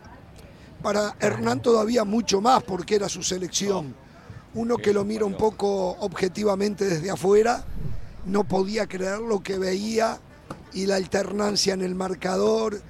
[0.83, 3.95] Para Hernán todavía mucho más porque era su selección.
[4.55, 7.65] Uno que lo mira un poco objetivamente desde afuera,
[8.25, 10.21] no podía creer lo que veía
[10.73, 12.81] y la alternancia en el marcador,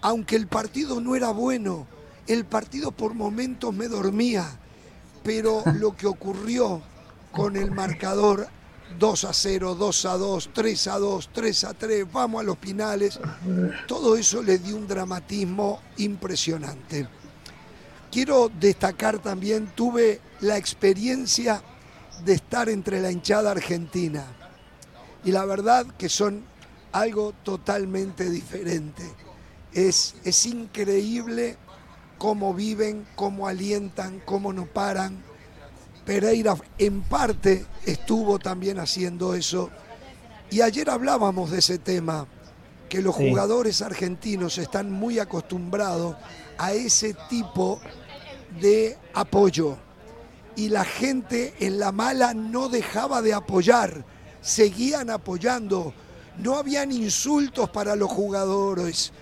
[0.00, 1.86] aunque el partido no era bueno,
[2.26, 4.46] el partido por momentos me dormía,
[5.22, 6.82] pero lo que ocurrió
[7.30, 8.48] con el marcador
[8.98, 12.58] 2 a 0, 2 a 2, 3 a 2, 3 a 3, vamos a los
[12.58, 13.18] finales.
[13.86, 17.08] Todo eso le dio un dramatismo impresionante.
[18.10, 21.62] Quiero destacar también, tuve la experiencia
[22.24, 24.26] de estar entre la hinchada argentina
[25.24, 26.44] y la verdad que son
[26.92, 29.02] algo totalmente diferente.
[29.72, 31.56] Es, es increíble
[32.18, 35.32] cómo viven, cómo alientan, cómo no paran
[36.04, 39.70] Pereira en parte estuvo también haciendo eso.
[40.50, 42.26] Y ayer hablábamos de ese tema,
[42.88, 46.16] que los jugadores argentinos están muy acostumbrados
[46.58, 47.80] a ese tipo
[48.60, 49.78] de apoyo.
[50.56, 54.04] Y la gente en la mala no dejaba de apoyar,
[54.40, 55.94] seguían apoyando.
[56.38, 59.12] No habían insultos para los jugadores,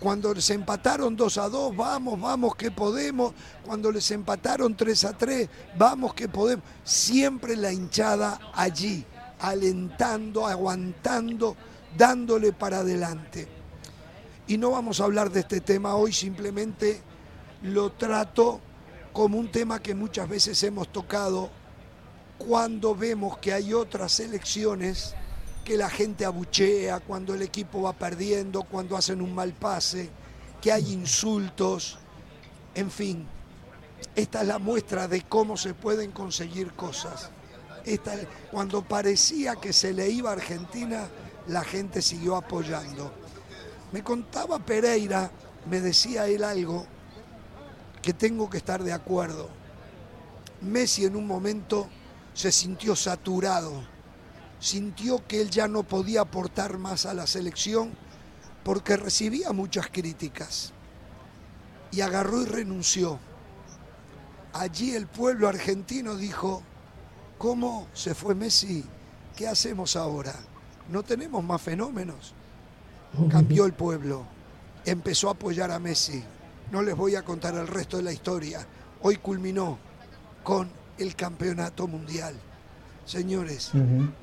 [0.00, 3.32] cuando les empataron 2 a 2, vamos, vamos que podemos.
[3.64, 6.64] Cuando les empataron 3 a 3, vamos que podemos.
[6.82, 9.04] Siempre la hinchada allí,
[9.38, 11.56] alentando, aguantando,
[11.96, 13.46] dándole para adelante.
[14.48, 17.00] Y no vamos a hablar de este tema hoy, simplemente
[17.62, 18.60] lo trato
[19.16, 21.48] como un tema que muchas veces hemos tocado
[22.36, 25.14] cuando vemos que hay otras elecciones
[25.64, 30.10] que la gente abuchea cuando el equipo va perdiendo, cuando hacen un mal pase,
[30.60, 31.98] que hay insultos,
[32.74, 33.26] en fin.
[34.14, 37.30] Esta es la muestra de cómo se pueden conseguir cosas.
[37.86, 38.12] Esta,
[38.50, 41.08] cuando parecía que se le iba a Argentina,
[41.48, 43.10] la gente siguió apoyando.
[43.92, 45.30] Me contaba Pereira,
[45.70, 46.86] me decía él algo
[48.06, 49.50] que tengo que estar de acuerdo.
[50.62, 51.88] Messi en un momento
[52.32, 53.82] se sintió saturado
[54.58, 57.90] sintió que él ya no podía aportar más a la selección
[58.64, 60.72] porque recibía muchas críticas
[61.92, 63.18] y agarró y renunció.
[64.52, 66.62] Allí el pueblo argentino dijo,
[67.38, 68.84] ¿cómo se fue Messi?
[69.36, 70.34] ¿Qué hacemos ahora?
[70.90, 72.34] No tenemos más fenómenos.
[73.30, 74.24] Cambió el pueblo,
[74.84, 76.24] empezó a apoyar a Messi.
[76.70, 78.66] No les voy a contar el resto de la historia.
[79.02, 79.78] Hoy culminó
[80.42, 82.34] con el campeonato mundial.
[83.04, 83.70] Señores,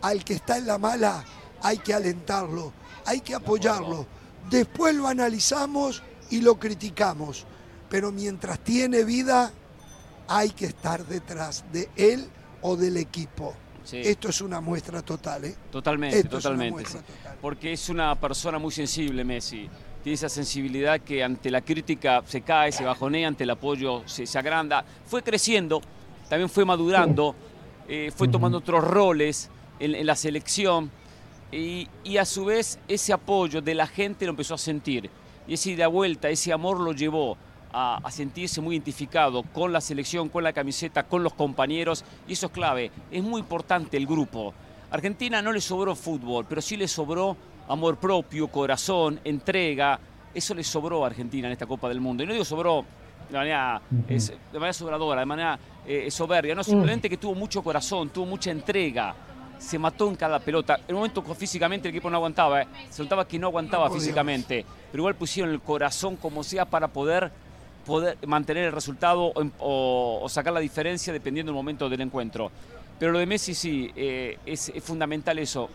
[0.01, 1.23] al que está en la mala
[1.61, 2.73] hay que alentarlo,
[3.05, 4.05] hay que apoyarlo.
[4.49, 7.45] Después lo analizamos y lo criticamos.
[7.89, 9.51] Pero mientras tiene vida,
[10.27, 12.27] hay que estar detrás de él
[12.61, 13.53] o del equipo.
[13.91, 15.55] Esto es una muestra total, ¿eh?
[15.69, 16.83] Totalmente, totalmente.
[17.41, 19.69] Porque es una persona muy sensible, Messi.
[20.03, 24.37] Tiene esa sensibilidad que ante la crítica se cae, se bajonea, ante el apoyo se,
[24.37, 24.83] agranda.
[25.05, 25.81] Fue creciendo,
[26.29, 27.33] también fue madurando,
[27.87, 29.49] eh, fue tomando otros roles
[29.79, 30.91] en, la selección
[31.53, 31.87] y,
[32.17, 35.09] a su vez ese apoyo de la gente lo empezó a sentir.
[35.47, 37.37] Y esa ida vuelta, ese amor lo llevó
[37.71, 42.33] a, a, sentirse muy identificado con la selección, con la camiseta, con los compañeros, y
[42.33, 42.91] eso es clave.
[43.09, 44.53] Es muy importante el grupo.
[44.91, 47.37] Argentina no le sobró fútbol, pero sí le sobró
[47.67, 49.99] amor propio, corazón, entrega.
[50.33, 52.23] Eso le sobró a Argentina en esta Copa del Mundo.
[52.23, 52.85] Y no digo sobró
[53.29, 56.65] de manera, de manera sobradora, de manera eh, soberbia, no, mm.
[56.65, 59.15] simplemente que tuvo mucho corazón, tuvo mucha entrega.
[59.57, 60.79] Se mató en cada pelota.
[60.87, 62.67] En un momento físicamente el equipo no aguantaba, eh.
[62.89, 67.31] se notaba que no aguantaba físicamente, pero igual pusieron el corazón como sea para poder,
[67.85, 72.51] poder mantener el resultado o, sacar la diferencia dependiendo del momento del encuentro.
[72.99, 75.69] Pero lo de Messi sí, eh, es, fundamental eso,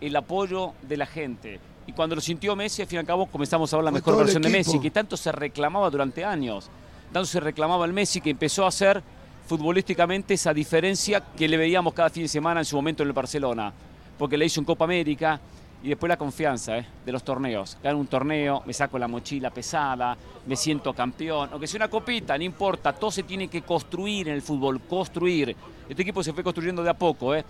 [0.00, 1.60] el apoyo de la gente.
[1.86, 4.16] Y cuando lo sintió Messi, al fin y al cabo comenzamos a ver la mejor
[4.16, 6.68] versión de Messi, que tanto se reclamaba durante años.
[7.12, 9.02] Tanto se reclamaba el Messi que empezó a hacer
[9.46, 13.14] futbolísticamente esa diferencia que le veíamos cada fin de semana en su momento en el
[13.14, 13.72] Barcelona.
[14.18, 15.40] Porque le hizo en Copa América
[15.82, 17.78] y después la confianza eh, de los torneos.
[17.82, 21.48] Gano un torneo, me saco la mochila pesada, me siento campeón.
[21.52, 25.54] Aunque sea una copita, no importa, todo se tiene que construir en el fútbol, construir.
[25.88, 27.44] Este equipo se fue construyendo de a poco, ¿eh?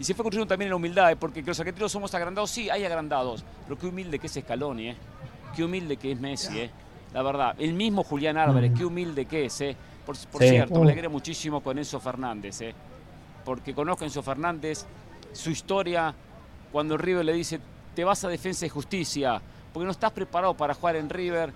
[0.00, 1.16] Y se fue construyendo también en la humildad, ¿eh?
[1.16, 4.96] porque los argentinos somos agrandados, sí, hay agrandados, pero qué humilde que es Scaloni, ¿eh?
[5.54, 6.70] Qué humilde que es Messi, ¿eh?
[7.12, 9.76] La verdad, el mismo Julián Álvarez, qué humilde que es, ¿eh?
[10.06, 12.74] Por, cierto, me alegré muchísimo con Enzo Fernández, ¿eh?
[13.44, 14.86] Porque conozco a Enzo Fernández,
[15.34, 16.14] su historia,
[16.72, 17.60] cuando River le dice,
[17.94, 19.38] te vas a Defensa y Justicia,
[19.70, 21.52] porque no estás preparado para jugar en River,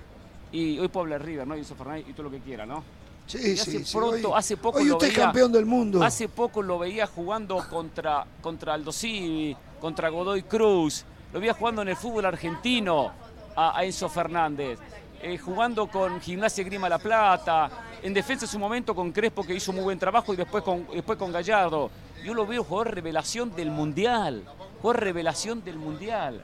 [0.53, 1.57] y hoy puedo hablar River, ¿no?
[1.57, 2.85] Y Enzo Fernández y todo lo que quiera, ¿no?
[3.27, 6.03] Sí, sí, hace Pronto, hace poco hoy usted es campeón del mundo.
[6.03, 11.05] Hace poco lo veía jugando contra, contra Aldo Civi, contra Godoy Cruz.
[11.33, 13.13] Lo veía jugando en el fútbol argentino
[13.57, 14.79] a, Enzo Fernández.
[15.23, 17.71] Eh, jugando con Gimnasia Grima La Plata.
[18.03, 20.87] En defensa en su momento con Crespo que hizo muy buen trabajo y después con,
[20.93, 21.91] después con Gallardo.
[22.23, 24.45] Yo lo veo jugador revelación del Mundial.
[24.83, 26.43] Jugador revelación del Mundial.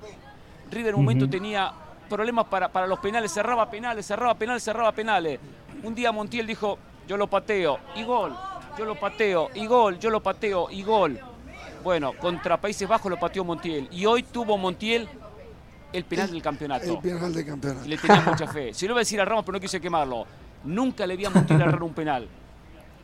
[0.70, 1.72] River en un momento tenía
[2.10, 5.40] problemas para, para los penales, cerraba penales, cerraba penales, cerraba penales.
[5.82, 6.78] Un día Montiel dijo,
[7.08, 8.36] yo lo pateo y gol,
[8.76, 11.18] yo lo pateo y gol, yo lo pateo y gol.
[11.82, 15.08] Bueno, contra Países Bajos lo pateó Montiel y hoy tuvo Montiel
[15.92, 16.92] el penal del campeonato.
[16.92, 17.88] El penal del campeonato.
[17.88, 18.74] Le tenía mucha fe.
[18.74, 20.26] Si no iba a decir a Ramos, pero no quise quemarlo.
[20.64, 22.28] Nunca le vi a Montiel errar un penal.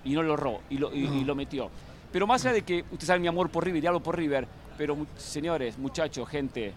[0.05, 1.71] Y no lo erró y lo, y, lo metió.
[2.13, 4.47] Pero más allá de que usted sabe mi amor por River y hablo por River,
[4.79, 6.73] pero señores, muchachos, gente,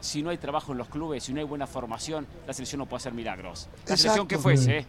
[0.00, 2.86] si no hay trabajo en los clubes, si no hay buena formación, la selección no
[2.86, 3.68] puede hacer milagros.
[3.86, 4.86] La selección que fuese, ¿eh?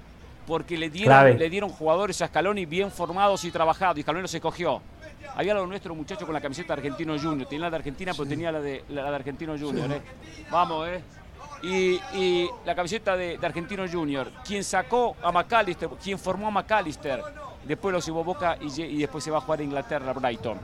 [0.48, 4.34] porque le dieron, le dieron jugadores a Scaloni bien formados y trabajados, y Scaloni los
[4.34, 4.82] escogió.
[5.36, 8.28] Había lo nuestro muchacho con la camiseta de Argentino Junior, tenía la de Argentina, pero
[8.28, 9.92] tenía la de, la de Argentino Junior.
[9.92, 10.02] ¿eh?
[10.50, 11.02] Vamos, ¿eh?
[11.64, 17.22] Y, la camiseta de, Argentino Junior, quien sacó a McAllister, quien formó a McAllister,
[17.66, 20.58] después lo llevó Boca y, y después se va a jugar a Inglaterra, Brighton.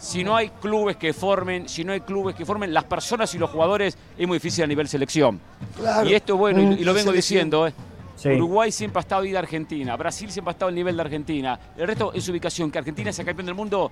[0.00, 3.38] Si no hay clubes que formen, si no hay clubes que formen, las personas y
[3.38, 5.38] los jugadores es muy difícil a nivel selección.
[6.06, 7.74] Y esto bueno, y, lo vengo diciendo, ¿eh?
[8.24, 11.60] Uruguay siempre ha estado ahí de Argentina, Brasil siempre ha estado al nivel de Argentina.
[11.76, 13.90] El resto es su ubicación, que Argentina sea campeón del mundo,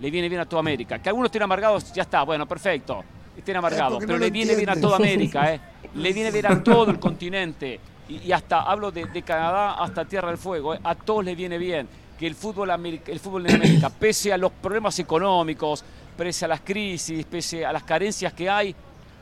[0.00, 0.98] le viene bien a toda América.
[0.98, 3.04] Que algunos estén amargados, ya está, bueno, perfecto,
[3.36, 5.60] estén amargados, pero le viene bien a toda América, ¿eh?
[5.94, 7.78] le viene bien a todo el continente.
[8.08, 10.80] Y, hasta, hablo de, Canadá hasta Tierra del Fuego, ¿eh?
[10.82, 11.88] a todos les viene bien
[12.18, 15.84] que el fútbol, el fútbol en América, pese a los problemas económicos,
[16.16, 18.74] pese a las crisis, pese a las carencias que hay,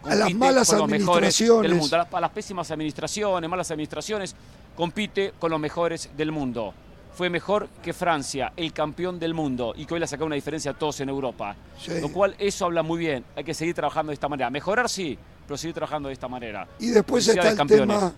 [0.05, 1.71] a las malas administraciones.
[1.71, 4.35] Del mundo, a las pésimas administraciones, malas administraciones,
[4.77, 6.75] compite con los mejores del mundo.
[7.15, 10.35] Fue mejor que Francia, el campeón del mundo, y que hoy le ha sacado una
[10.35, 11.55] diferencia a todos en Europa.
[12.01, 13.25] Lo cual eso habla muy bien.
[13.37, 14.49] Hay que seguir trabajando de esta manera.
[14.49, 16.67] Mejorar sí, pero seguir trabajando de esta manera.
[16.79, 18.13] Y después está el tema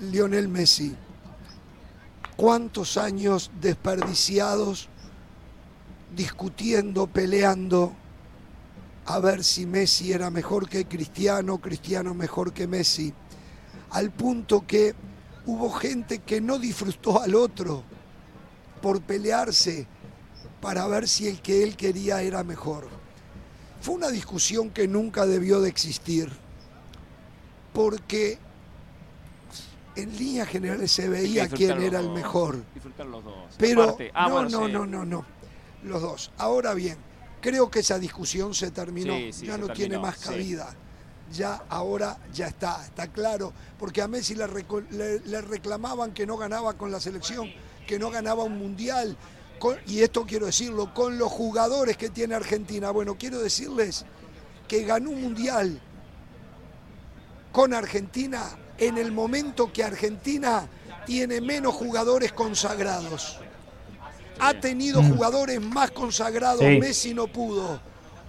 [0.00, 0.94] Lionel Messi.
[2.40, 4.88] ¿Cuántos años desperdiciados
[6.16, 7.92] discutiendo, peleando,
[9.04, 13.12] a ver si Messi era mejor que Cristiano, Cristiano mejor que Messi,
[13.90, 14.94] al punto que
[15.44, 17.82] hubo gente que no disfrutó al otro
[18.80, 19.86] por pelearse
[20.62, 22.88] para ver si el que él quería era mejor.
[23.82, 26.30] Fue una discusión que nunca debió de existir,
[27.74, 28.38] porque
[30.02, 32.62] en líneas generales se veía quién era el mejor.
[33.58, 35.24] Pero ah, no, no, no, no, no,
[35.82, 36.32] los dos.
[36.36, 36.96] Ahora bien,
[37.40, 40.74] Creo que esa discusión se terminó, ya no tiene más cabida.
[41.32, 46.90] Ya ahora ya está, está claro, porque a Messi le, reclamaban que no ganaba con
[46.90, 47.48] la selección,
[47.86, 49.16] que no ganaba un mundial,
[49.86, 52.90] y esto quiero decirlo, con los jugadores que tiene Argentina.
[52.90, 54.04] Bueno, quiero decirles
[54.66, 55.80] que ganó un mundial
[57.52, 58.42] con Argentina
[58.80, 60.66] en el momento que Argentina
[61.06, 63.38] tiene menos jugadores consagrados.
[64.40, 65.12] Ha tenido mm.
[65.12, 67.80] jugadores más consagrados, Messi no pudo.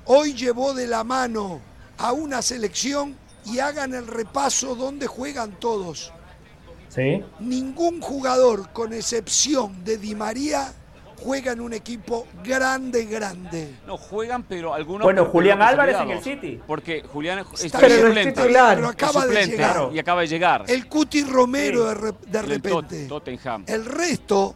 [0.06, 1.61] Hoy llevó de la mano
[1.98, 3.15] a una selección
[3.45, 6.11] y hagan el repaso donde juegan todos.
[6.90, 7.23] ¿Sí?
[7.40, 10.73] Ningún jugador, con excepción de Di María,
[11.23, 13.76] juega en un equipo grande, grande.
[13.85, 15.03] No, juegan, pero algunos...
[15.03, 16.60] Bueno, Julián Álvarez en el City.
[16.65, 19.89] Porque Julián está suplente, pero acaba de llegar.
[19.93, 20.65] Y acaba de llegar.
[20.68, 23.07] El Cuti Romero de, repente.
[23.07, 23.64] Tottenham.
[23.68, 24.56] El resto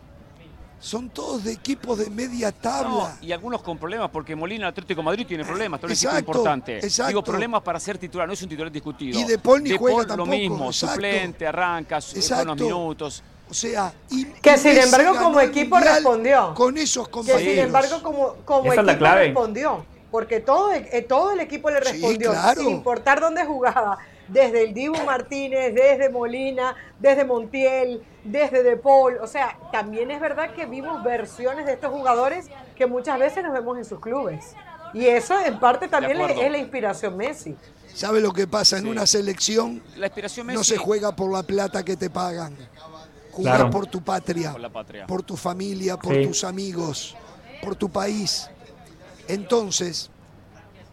[0.79, 3.17] son todos de equipos de media tabla.
[3.21, 6.77] y algunos con problemas, porque Molina Atlético Madrid tiene problemas, todo es importante.
[6.77, 7.07] Exacto.
[7.07, 9.19] Digo, problemas para ser titular, no es un titular discutido.
[9.19, 10.17] Y De Paul ni juega tampoco.
[10.17, 11.99] lo mismo, suplente, arranca,
[12.41, 13.23] unos minutos.
[13.49, 16.53] O sea, y, que sin embargo como equipo respondió.
[16.55, 17.43] Con esos compañeros.
[17.43, 19.85] Que sin embargo como, como equipo respondió.
[20.11, 23.97] Porque todo, eh, todo el equipo le respondió, sin importar dónde jugaba.
[24.27, 29.17] Desde el Dibu Martínez, desde Molina, desde Montiel, desde De Paul.
[29.21, 33.53] O sea, también es verdad que vimos versiones de estos jugadores que muchas veces nos
[33.53, 34.55] vemos en sus clubes.
[34.93, 37.55] Y eso en parte también es la inspiración Messi.
[37.93, 39.83] ¿Sabe lo que pasa en una selección?
[39.97, 40.57] La inspiración Messi.
[40.57, 42.55] No se juega por la plata que te pagan.
[43.35, 45.07] Jugar por tu patria, por, patria.
[45.07, 47.15] por tu familia, por tus amigos,
[47.61, 48.49] por tu país.
[49.27, 50.09] Entonces,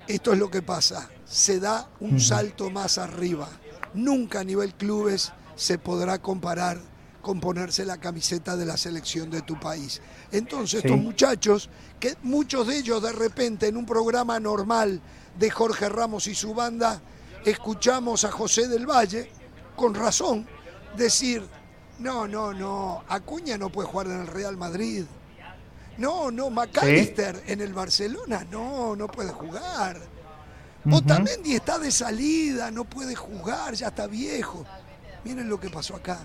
[0.08, 1.08] esto es lo que pasa.
[1.24, 3.48] Se da un salto más arriba.
[3.94, 6.80] Nunca a nivel clubes se podrá comparar
[7.20, 10.02] con ponerse la camiseta de la selección de tu país.
[10.32, 11.70] Entonces, estos muchachos,
[12.00, 15.00] que muchos de ellos de repente en un programa normal
[15.38, 17.00] de Jorge Ramos y su banda,
[17.44, 19.30] escuchamos a José del Valle,
[19.76, 20.46] con razón,
[20.96, 21.42] decir,
[22.02, 23.04] no, no, no.
[23.08, 25.04] Acuña no puede jugar en el Real Madrid.
[25.98, 29.98] No, no, McAllister en el Barcelona, no, no puede jugar.
[30.90, 34.64] Otamendi está de salida, no puede jugar, ya está viejo.
[35.24, 36.18] Miren lo que pasó acá.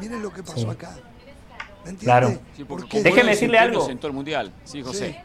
[0.00, 0.96] Miren lo que pasó acá.
[1.84, 2.04] ¿Me entiende?
[2.04, 2.40] Claro.
[3.02, 3.88] Déjeme decirle algo.
[3.88, 4.52] En todo el mundial.
[4.64, 5.22] Sí, José.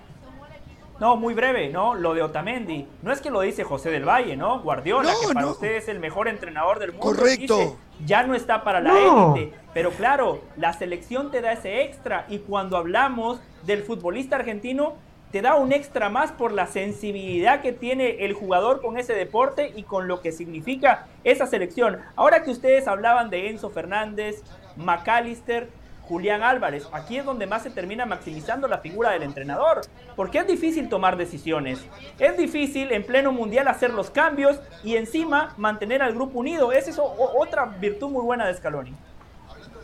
[1.02, 1.96] No, muy breve, ¿no?
[1.96, 2.88] Lo de Otamendi.
[3.02, 4.62] No es que lo dice José del Valle, ¿no?
[4.62, 7.08] Guardiola, que para usted es el mejor entrenador del mundo.
[7.08, 7.76] Correcto.
[8.06, 9.58] ya no está para la élite.
[9.74, 12.28] Pero claro, la selección te da ese extra.
[12.30, 14.94] Y cuando hablamos del futbolista argentino,
[15.32, 19.74] te da un extra más por la sensibilidad que tiene el jugador con ese deporte
[19.76, 21.98] y con lo que significa esa selección.
[22.16, 24.44] Ahora que ustedes hablaban de Enzo Fernández,
[24.76, 25.68] McAllister,
[26.12, 26.90] Julián Álvarez.
[26.92, 29.80] Aquí es donde más se termina maximizando la figura del entrenador,
[30.18, 31.80] porque es difícil tomar decisiones.
[32.20, 36.74] Es difícil en pleno mundial hacer los cambios y encima mantener al grupo unido.
[36.74, 38.94] Esa es otra virtud muy buena de Scaloni.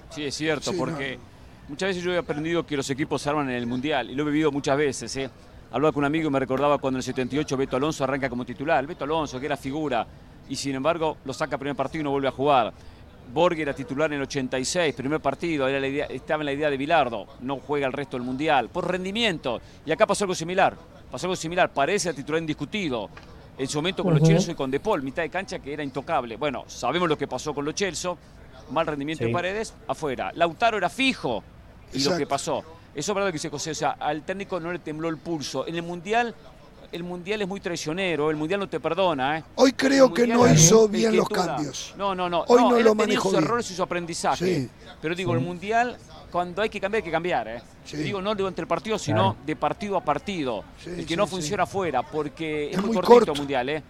[0.10, 1.18] Sí, es cierto, porque
[1.70, 4.24] muchas veces yo he aprendido que los equipos se arman en el mundial y lo
[4.24, 5.16] he vivido muchas veces.
[5.16, 5.30] ¿eh?
[5.72, 8.44] Hablaba con un amigo y me recordaba cuando en el 78 Beto Alonso arranca como
[8.44, 8.86] titular.
[8.86, 10.06] Beto Alonso, que era figura,
[10.50, 12.74] y sin embargo lo saca primer partido y no vuelve a jugar.
[13.34, 16.70] Borghi era titular en el 86, primer partido, era la idea, estaba en la idea
[16.70, 19.62] de Bilardo, no juega el resto del Mundial, por rendimiento.
[19.86, 20.76] Y acá pasó algo similar,
[21.12, 23.10] pasó algo similar, parece el titular indiscutido.
[23.58, 25.84] En su momento con los Chelsea y con De Paul, mitad de cancha que era
[25.84, 26.38] intocable.
[26.38, 28.12] Bueno, sabemos lo que pasó con los Chelsea,
[28.70, 30.32] mal rendimiento de Paredes, afuera.
[30.36, 31.44] Lautaro era fijo
[31.92, 32.64] y lo que pasó.
[32.94, 35.68] Eso es verdad que dice José, o sea, al técnico no le tembló el pulso.
[35.68, 36.34] En el Mundial
[36.92, 39.40] el Mundial es muy traicionero, el Mundial no te perdona.
[39.40, 39.44] ¿eh?
[39.56, 41.94] Hoy creo que no hizo bien los cambios.
[41.98, 42.44] No, no, no.
[42.48, 44.70] Hoy no, lo manejó sus errores y su aprendizaje.
[45.02, 45.98] Pero digo, el Mundial,
[46.32, 47.48] cuando hay que cambiar, hay que cambiar.
[47.48, 47.62] ¿eh?
[47.94, 50.64] Digo, no durante el partido, sino de partido a partido.
[50.86, 53.70] el que no funciona afuera, porque es, muy, cortito el Mundial.
[53.70, 53.84] ¿eh?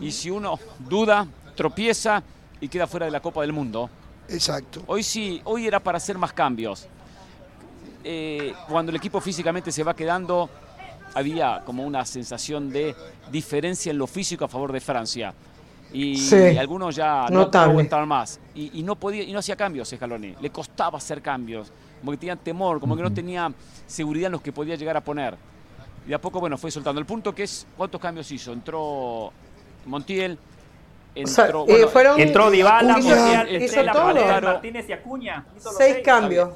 [0.00, 2.22] Y si uno duda, tropieza
[2.60, 3.88] y queda fuera de la Copa del Mundo.
[4.28, 4.82] Exacto.
[4.86, 6.86] Hoy sí, hoy era para hacer más cambios.
[8.02, 10.48] Eh, cuando el equipo físicamente se va quedando
[11.14, 12.94] había como una sensación de
[13.30, 15.34] diferencia en lo físico a favor de Francia.
[15.92, 18.38] Y, algunos ya no, aguantaban más.
[18.54, 20.36] Y, no podía, y no hacía cambios Scaloni.
[20.40, 21.72] Le costaba hacer cambios.
[22.00, 23.52] Como que tenían temor, como que no tenía
[23.86, 25.36] seguridad en los que podía llegar a poner.
[26.08, 27.00] Y a poco, bueno, fue soltando.
[27.00, 28.52] El punto que es, ¿cuántos cambios hizo?
[28.52, 29.32] Entró
[29.86, 30.38] Montiel,
[31.14, 31.86] entró, eh,
[32.18, 32.98] entró Dybala,
[34.42, 35.44] Martínez y Acuña.
[35.76, 36.50] seis cambios.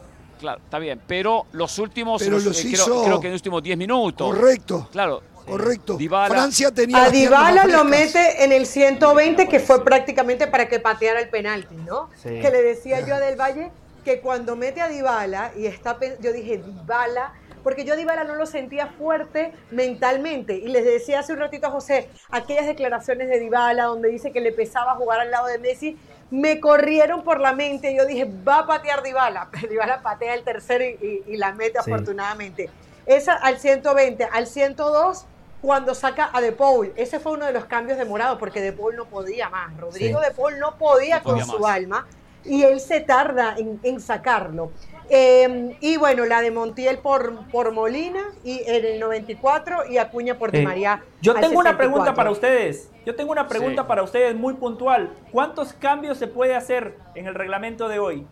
[0.44, 1.00] Claro, está bien.
[1.06, 4.28] Pero los últimos, pero los eh, creo, que en los últimos 10 minutos.
[4.28, 4.90] Correcto.
[4.92, 5.22] Claro.
[5.46, 5.98] Correcto.
[5.98, 7.04] Francia tenía.
[7.04, 11.76] A Dybala lo mete en el 120, que fue prácticamente para que pateara el penalti,
[11.76, 12.10] ¿no?
[12.22, 13.70] Que le decía yo a Del Valle
[14.04, 17.32] que cuando mete a Dybala, y está, yo dije, Dybala,
[17.64, 20.54] porque yo a Dybala no lo sentía fuerte mentalmente.
[20.54, 24.40] Y les decía hace un ratito a José, aquellas declaraciones de Dybala donde dice que
[24.40, 25.98] le pesaba jugar al lado de Messi,
[26.30, 27.96] me corrieron por la mente.
[27.96, 29.48] Yo dije, va a patear Dybala.
[29.68, 32.70] Dybala patea el tercero y, la mete afortunadamente.
[33.06, 34.24] Esa al 120.
[34.24, 35.24] Al 102,
[35.60, 36.92] cuando saca a De Paul.
[36.94, 39.76] Ese fue uno de los cambios de Morado, porque De Paul no podía más.
[39.78, 42.06] Rodrigo De Paul no podía, con su alma
[42.44, 44.70] y él se tarda en, sacarlo.
[45.10, 50.38] Em, y bueno, la de Montiel por, por Molina y en el 94 y Acuña
[50.38, 51.02] por Di María.
[51.20, 52.90] Yo tengo una pregunta para ustedes.
[53.04, 55.12] Yo tengo una pregunta para ustedes muy puntual.
[55.30, 58.26] ¿Cuántos cambios se puede hacer en el reglamento de hoy?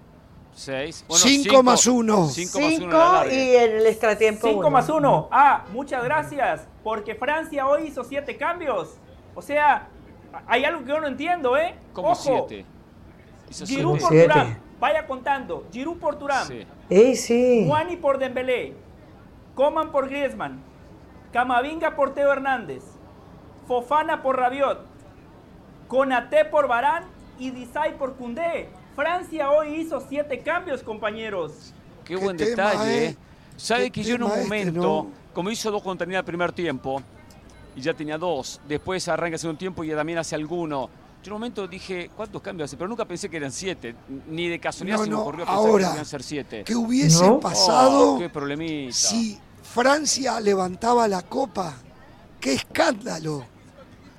[0.55, 1.07] 6.
[1.09, 2.28] 5 más 1.
[2.28, 2.61] 5
[3.31, 5.28] y en el extratiempo 5 más 1.
[5.31, 6.66] Ah, muchas gracias.
[6.82, 8.97] Porque Francia hoy hizo 7 cambios.
[9.35, 9.89] O sea,
[10.47, 11.74] hay algo que yo no entiendo, ¿eh?
[11.93, 12.65] ¿Cómo 7?
[13.66, 14.59] Giroud por Turán.
[14.82, 15.64] Vaya contando.
[15.70, 16.44] Giroud por Turán.
[16.44, 17.14] Sí.
[17.14, 17.64] sí.
[17.68, 18.74] Juani por Dembélé.
[19.54, 20.60] Coman por Griezmann.
[21.32, 22.82] Camavinga por Teo Hernández.
[23.68, 24.84] Fofana por Rabiot.
[25.86, 27.04] Conate por Barán
[27.38, 28.70] y Disay por Cundé.
[28.96, 31.72] Francia hoy hizo siete cambios, compañeros.
[32.04, 33.06] Qué, buen detalle.
[33.06, 33.16] Eh.
[33.54, 37.00] Sabe que yo en un este, momento, como hizo dos contra el primer tiempo,
[37.76, 40.90] y ya tenía dos, después arranca hace un tiempo y también hace alguno.
[41.23, 42.77] Yo en un momento dije, ¿cuántos cambios hace?
[42.77, 43.94] Pero nunca pensé que eran siete.
[44.28, 46.65] Ni de casualidad se me ocurrió pensar ahora, que iban ser siete.
[46.65, 51.74] ¿Qué hubiese pasado oh, qué si Francia levantaba la copa?
[52.40, 53.47] ¡Qué escándalo!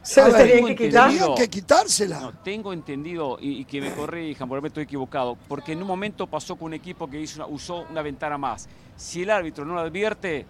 [0.02, 1.12] Se tenía que quitar.
[1.36, 2.20] que quitársela.
[2.22, 6.28] No, tengo entendido, y, que me corrijan, porque me estoy equivocado, porque en un momento
[6.28, 8.70] pasó con un equipo que hizo usó una ventana más.
[8.96, 10.46] Si el árbitro no lo advierte,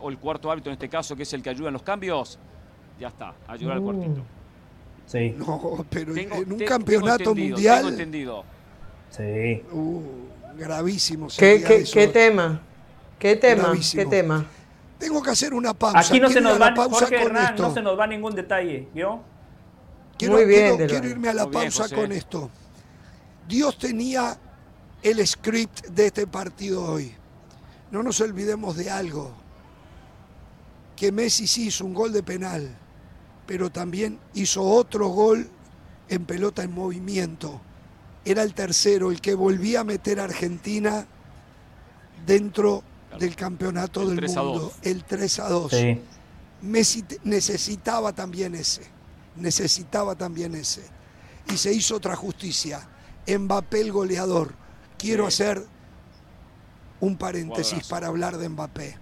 [0.00, 2.38] o el cuarto árbitro en este caso, que es el que ayuda en los cambios,
[2.98, 4.22] ya está, ayudar al cuartito.
[5.10, 5.34] Sí.
[5.38, 7.78] No, pero en un campeonato mundial.
[7.78, 8.44] Tengo entendido.
[9.10, 9.62] Sí.
[9.72, 10.02] Uh,
[10.56, 11.26] gravísimo.
[11.36, 12.62] ¿Qué, qué, ¿Qué, tema?
[13.18, 13.72] ¿Qué tema?
[13.92, 14.46] ¿Qué tema?
[14.98, 15.98] Tengo que hacer una pausa.
[15.98, 17.62] Aquí no se nos va, pausa con esto.
[17.62, 19.20] no se nos va ningún detalle, ¿yo?
[20.16, 22.50] Quiero, Muy bien, quiero, irme a la pausa con esto.
[23.48, 24.38] Dios tenía
[25.02, 27.14] el script de este partido hoy.
[27.90, 29.32] No nos olvidemos de algo.
[30.94, 32.76] Que Messi sí hizo un gol de penal,
[33.50, 35.48] pero también hizo otro gol
[36.08, 37.60] en pelota en movimiento.
[38.24, 41.04] Era el tercero, el que volvía a meter a Argentina
[42.24, 42.84] dentro
[43.18, 45.72] del campeonato del mundo, el 3 a 2.
[46.62, 48.82] Messi necesitaba también ese,
[49.34, 50.84] necesitaba también ese.
[51.52, 52.88] Y se hizo otra justicia.
[53.26, 54.54] Mbappé el goleador.
[54.96, 55.66] Quiero hacer
[57.00, 58.96] un paréntesis para hablar de Mbappé.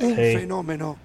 [0.00, 0.96] Un fenómeno,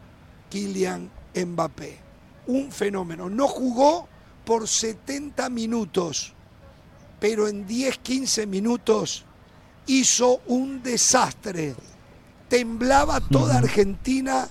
[0.49, 2.10] Kylian Mbappé.
[2.47, 3.29] Un fenómeno.
[3.29, 4.07] No jugó
[4.45, 6.33] por 70 minutos,
[7.19, 9.25] pero en 10, 15 minutos
[9.85, 11.75] hizo un desastre
[12.51, 14.45] temblaba toda Argentina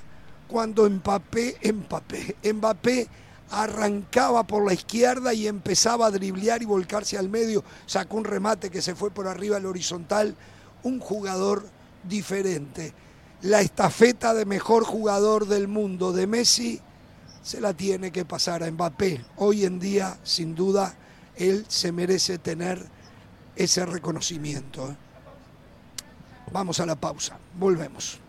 [0.49, 3.07] cuando Mbappé, Mbappé, Mbappé
[3.51, 8.71] arrancaba por la izquierda y empezaba a driblear y volcarse al medio, sacó un remate
[8.71, 10.35] que se fue por arriba al horizontal,
[10.83, 11.67] un jugador
[12.03, 12.95] diferente.
[13.43, 16.81] La estafeta de mejor jugador del mundo de Messi
[17.43, 19.25] se la tiene que pasar a Mbappé.
[19.37, 20.95] Hoy en día, sin duda,
[21.37, 22.85] él se merece tener
[23.57, 24.91] ese reconocimiento.
[24.91, 24.97] ¿eh?
[26.53, 28.21] Vamos a la pausa, volvemos.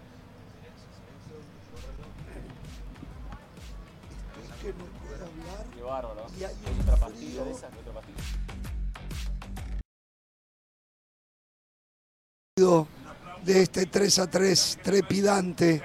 [13.44, 15.82] de este 3 a 3 trepidante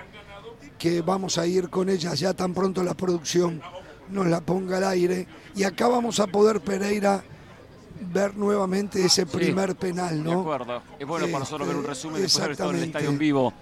[0.78, 3.60] que vamos a ir con ella ya tan pronto la producción
[4.10, 7.22] nos la ponga al aire y acá vamos a poder Pereira
[8.12, 10.30] ver nuevamente ese primer penal, ¿no?
[10.30, 10.82] De acuerdo.
[10.98, 13.18] Es bueno para nosotros ver un resumen después de haber estado en el estadio en
[13.18, 13.52] vivo,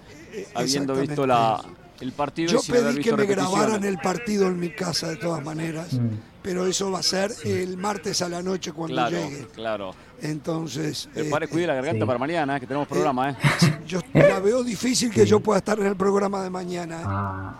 [0.54, 1.64] habiendo visto la,
[2.00, 2.52] el partido.
[2.52, 6.08] Yo pedí que me grabaran el partido en mi casa de todas maneras, mm.
[6.44, 9.46] Pero eso va a ser el martes a la noche cuando llegue.
[9.54, 9.94] Claro.
[10.20, 11.08] Entonces.
[11.14, 13.36] Pero para cuidar la garganta para mañana, que tenemos programa, ¿eh?
[13.86, 17.00] Yo la veo difícil que yo pueda estar en el programa de mañana.
[17.00, 17.04] ¿eh?
[17.06, 17.54] Ah.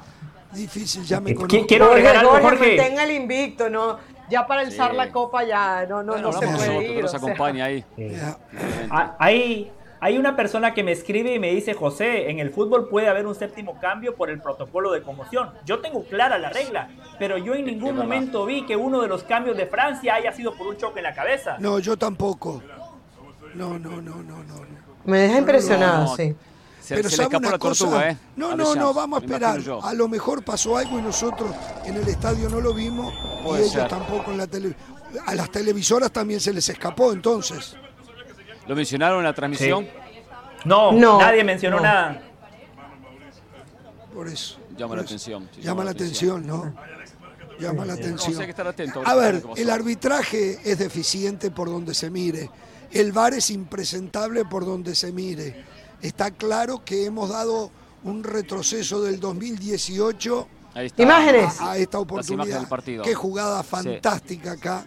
[0.53, 1.67] Difícil, ya me conozco.
[1.67, 2.79] Quiero agregar algo, Jorge.
[2.79, 3.05] Jorge.
[3.05, 3.99] el invicto, ¿no?
[4.29, 7.03] ya para alzar la copa ya no, no, no se puede ir.
[7.03, 7.85] Nos acompaña ahí.
[8.91, 9.17] Ah,
[10.05, 13.27] hay, una persona que me escribe y me dice, José, en el fútbol puede haber
[13.27, 15.51] un séptimo cambio por el protocolo de conmoción.
[15.65, 19.23] Yo tengo clara la regla, pero yo en ningún momento vi que uno de los
[19.25, 21.57] cambios de Francia haya sido por un choque en la cabeza.
[21.59, 22.63] No, yo tampoco.
[23.55, 24.55] No, no, no, no, no.
[25.05, 26.35] Me deja impresionado, sí.
[26.89, 28.19] Pero se sabe una cosa, ¿eh?
[28.37, 29.61] no, no, no, vamos a esperar.
[29.83, 31.51] A lo mejor pasó algo y nosotros
[31.85, 33.15] en el estadio no lo vimos
[33.45, 34.95] y ellos tampoco en la televisión.
[35.27, 37.77] A las televisoras también se les escapó entonces.
[38.67, 39.87] ¿Lo mencionaron en la transmisión?
[40.65, 42.23] No, no, nadie mencionó nada.
[44.15, 44.59] Por eso.
[44.77, 45.49] Llama la atención.
[45.61, 46.75] llama, la atención, ¿no?
[47.59, 48.39] Llama la atención.
[48.39, 52.51] que estar atento a ver, el arbitraje es deficiente por donde se mire.
[52.91, 55.65] El VAR es impresentable por donde se mire.
[56.01, 57.71] Está claro que hemos dado
[58.05, 60.49] un retroceso del 2018
[60.99, 61.61] Imágenes.
[61.61, 62.59] A, esta oportunidad.
[62.59, 63.05] Del partido.
[63.05, 64.85] Qué jugada fantástica acá.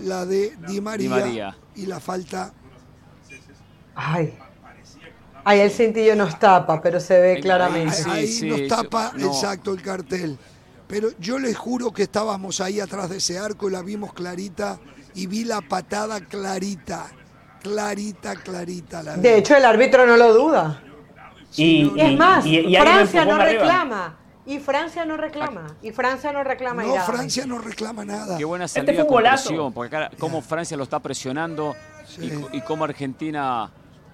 [0.00, 2.52] La de Di María, Y la falta.
[3.96, 4.38] Ay.
[5.44, 7.96] Ahí el cintillo nos tapa, pero se ve claramente.
[8.08, 10.38] Ahí, nos tapa, exacto, el cartel.
[10.86, 14.78] Pero yo les juro que estábamos ahí atrás de ese arco y la vimos clarita
[15.14, 17.06] y vi la patada clarita,
[17.62, 19.02] clarita, clarita.
[19.02, 20.82] La de hecho, el árbitro no lo duda.
[21.56, 24.18] Y, es más, Francia no reclama.
[24.46, 25.66] Y Francia no reclama.
[25.82, 26.82] Y Francia no reclama.
[26.84, 28.36] No, Francia no reclama nada.
[28.36, 31.74] Qué buena este salida este con porque acá, cómo Francia lo está presionando
[32.20, 33.70] y, y, cómo Argentina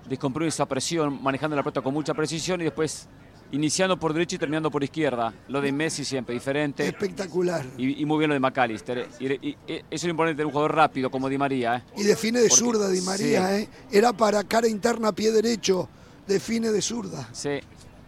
[0.09, 3.09] descomprime esa presión, manejando la pelota con mucha precisión y después
[3.53, 5.33] iniciando por derecha y terminando por izquierda.
[5.49, 6.87] Lo de Messi siempre diferente.
[6.87, 7.65] Espectacular.
[7.77, 9.09] Y, muy bien lo de McAllister.
[9.20, 11.77] Y, eso es lo importante de un jugador rápido como Di María.
[11.77, 11.83] ¿eh?
[11.99, 13.59] Y define de zurda Di María.
[13.59, 13.69] ¿eh?
[13.91, 15.89] Era para cara interna, pie derecho.
[16.27, 17.29] Define de zurda.
[17.33, 17.61] Sí.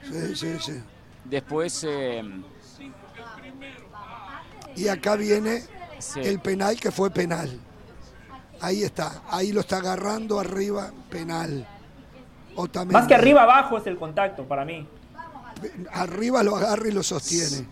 [0.02, 0.72] Sí, sí, sí.
[1.24, 1.86] Después...
[1.88, 2.22] Eh,
[4.76, 5.62] y acá viene
[6.16, 7.60] el penal que fue penal.
[8.60, 9.22] Ahí está.
[9.28, 11.68] Ahí lo está agarrando arriba, penal.
[12.86, 14.86] Más que arriba abajo es el contacto para mí
[15.92, 17.66] arriba lo agarra y lo sostiene.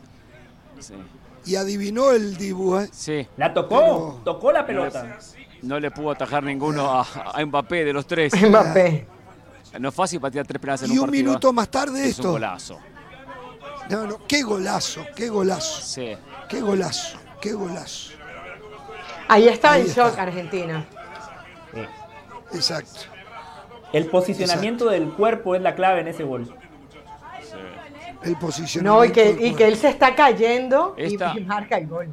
[1.45, 2.89] Y adivinó el Dibu, ¿eh?
[2.93, 3.27] Sí.
[3.37, 5.19] La tocó, tocó la pelota.
[5.63, 8.33] No le, pudo atajar ninguno a, Mbappé de los tres.
[8.49, 9.07] Mbappé.
[9.79, 12.29] No es fácil patear tres penales en y un, un minuto más tarde es esto.
[12.29, 12.79] Un golazo.
[13.89, 15.83] No, no, qué golazo, qué golazo.
[15.83, 16.13] Sí.
[16.49, 18.13] Qué golazo, qué golazo.
[19.29, 20.85] Ahí está el shock Argentina.
[22.53, 23.12] Exacto.
[23.93, 26.55] El posicionamiento del cuerpo es la clave en ese gol
[28.25, 28.99] el posicionamiento.
[28.99, 31.17] No, y que, y que él se está cayendo y
[31.47, 32.09] marca el gol.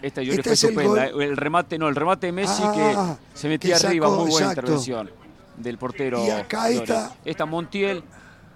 [0.00, 1.06] Esta yo este fue estupenda.
[1.06, 5.10] El, remate, no, el remate de Messi que ah, se metía arriba, muy buena intervención
[5.56, 6.24] del portero.
[6.24, 7.12] Y acá está.
[7.24, 8.02] Esta Montiel,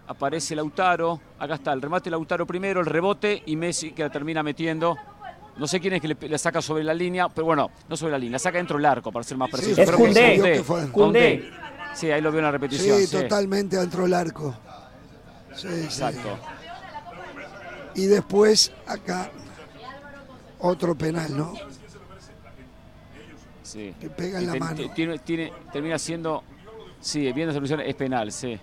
[0.08, 4.42] aparece Lautaro, acá está el remate Lautaro primero, el rebote y Messi que la termina
[4.42, 4.96] metiendo.
[5.56, 8.18] No sé quién es que le, saca sobre la línea, pero bueno, no sobre la
[8.18, 9.80] línea, la saca dentro del arco para ser más preciso.
[9.80, 9.90] es
[10.90, 11.50] Cundé.
[11.96, 12.98] Sí, ahí lo veo en la repetición.
[13.00, 14.54] Sí, totalmente dentro del arco.
[15.54, 16.38] Sí, Exacto.
[17.94, 19.30] Y después acá
[20.58, 21.54] otro penal, ¿no?
[23.62, 23.94] Sí.
[23.98, 24.90] Que pega en la mano.
[24.94, 26.44] Tiene, termina siendo,
[27.00, 28.60] sí, viendo esa solución, es penal, sí.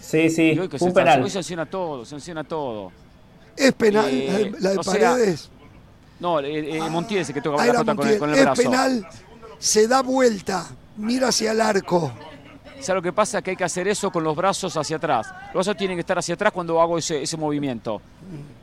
[0.00, 1.22] Sí, sí, un penal.
[1.22, 2.92] Hoy sanciona todo, sanciona todo.
[3.56, 5.48] ¿Es penal eh, la de, Paredes?
[6.18, 8.60] no, eh, eh Montiel es el que toca la pelota con, con, el brazo.
[8.60, 9.08] Es penal,
[9.58, 12.12] se da vuelta, mira hacia el arco.
[12.80, 13.40] ¿Sabes lo que pasa?
[13.40, 15.28] Que hay que hacer eso con los brazos hacia atrás.
[15.46, 18.00] Los brazos tienen que estar hacia atrás cuando hago ese, ese movimiento.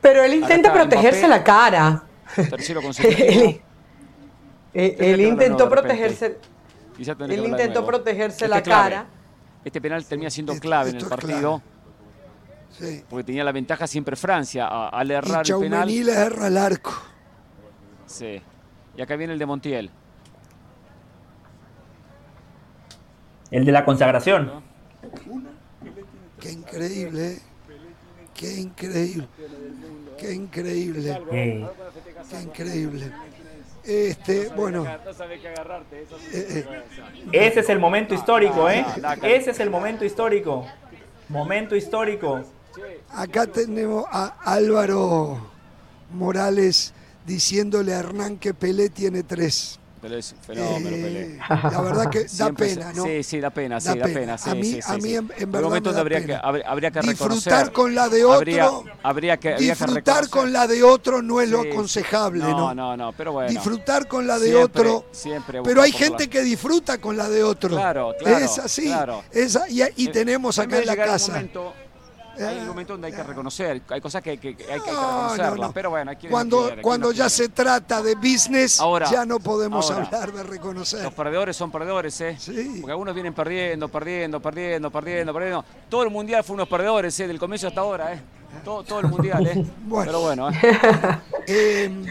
[0.00, 2.04] Pero él intenta protegerse la cara.
[2.34, 3.58] Tercero consecutivo.
[4.74, 6.38] él, él intentó protegerse.
[7.28, 9.06] Él intentó protegerse la cara.
[9.64, 11.62] Este penal termina siendo clave en el partido.
[12.70, 13.04] Sí.
[13.08, 15.88] Porque tenía la ventaja siempre Francia al errar y el penal.
[15.88, 16.92] le erra el arco.
[18.06, 18.40] Sí.
[18.96, 19.90] Y acá viene el de Montiel.
[23.52, 24.50] El de la consagración.
[26.40, 27.38] Qué increíble, ¿eh?
[28.34, 29.28] Qué increíble.
[30.18, 31.20] Qué increíble.
[31.30, 33.12] Qué increíble.
[33.84, 34.86] Este, bueno.
[37.30, 38.86] Ese es el momento histórico, ¿eh?
[39.22, 40.66] Ese es el momento histórico.
[41.28, 42.42] Momento histórico.
[43.10, 45.38] Acá tenemos a Álvaro
[46.10, 46.94] Morales
[47.26, 49.78] diciéndole a Hernán que Pelé tiene tres.
[50.02, 53.04] Pelé es fenómeno, eh, La verdad que da pena, ¿no?
[53.04, 54.34] Sí, sí, da pena, sí, da, pena.
[54.34, 58.24] a mí, a mí en, verdad momento habría, Que, habría, que Disfrutar con la de
[58.24, 58.84] otro.
[59.04, 62.50] Habría, que, disfrutar con la de otro no es lo aconsejable, ¿no?
[62.50, 63.50] No, no, no, pero bueno.
[63.50, 65.06] Disfrutar con la de otro.
[65.12, 67.70] Siempre pero hay gente que disfruta con la de otro.
[67.70, 68.44] Claro, claro.
[68.44, 68.86] Es así.
[68.86, 69.22] Claro.
[69.68, 71.44] y, y tenemos acá en la casa
[72.38, 76.10] hay un momento donde hay que reconocer, hay cosas que, hay, que, reconocerlas, pero bueno,
[76.10, 78.80] hay que Cuando, cuando ya se trata de business,
[79.10, 81.02] ya no podemos hablar de reconocer.
[81.02, 82.36] Los perdedores son perdedores, ¿eh?
[82.38, 82.78] Sí.
[82.80, 85.64] Porque algunos vienen perdiendo, perdiendo, perdiendo, perdiendo, perdiendo.
[85.88, 87.26] Todo el mundial fue unos perdedores, ¿eh?
[87.26, 88.20] Del comienzo hasta ahora, ¿eh?
[88.64, 89.64] Todo, todo el mundial, ¿eh?
[90.04, 90.54] Pero bueno, ¿eh?
[91.46, 92.04] Em,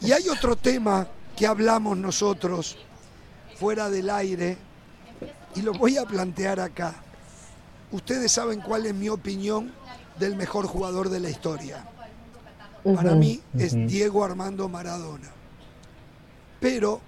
[0.00, 2.76] y hay otro tema que hablamos nosotros
[3.56, 4.58] fuera del aire
[5.54, 6.94] y lo voy a plantear acá.
[7.92, 9.72] Ustedes saben cuál es mi opinión
[10.18, 11.84] del mejor jugador de la historia.
[12.84, 15.28] Para mí es Diego Armando Maradona.
[16.60, 17.00] Pero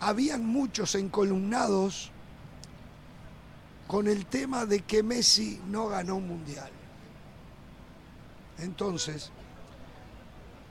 [0.00, 2.10] habían muchos encolumnados
[3.86, 6.70] con el tema de que Messi no ganó un mundial.
[8.58, 9.30] Entonces,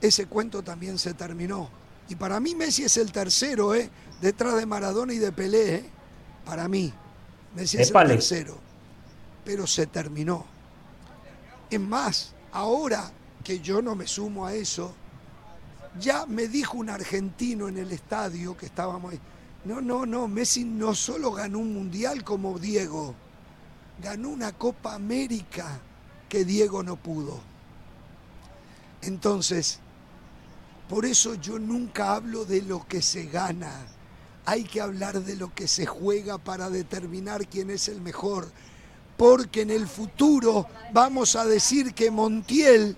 [0.01, 1.69] ese cuento también se terminó.
[2.09, 3.89] Y para mí Messi es el tercero, ¿eh?
[4.21, 5.75] detrás de Maradona y de Pelé.
[5.75, 5.89] ¿eh?
[6.45, 6.93] Para mí,
[7.55, 8.64] Messi es el tercero
[9.45, 10.45] pero se terminó.
[11.69, 13.11] Es más, ahora
[13.43, 14.93] que yo no me sumo a eso,
[15.99, 19.19] ya me dijo un argentino en el estadio que estábamos ahí,
[19.63, 23.15] no, no, no, Messi no solo ganó un mundial como Diego,
[24.01, 25.79] ganó una Copa América
[26.27, 27.39] que Diego no pudo.
[29.01, 29.79] Entonces,
[30.89, 33.71] por eso yo nunca hablo de lo que se gana.
[34.45, 38.51] Hay que hablar de lo que se juega para determinar quién es el mejor.
[39.17, 42.95] Porque en el futuro vamos a decir que Montiel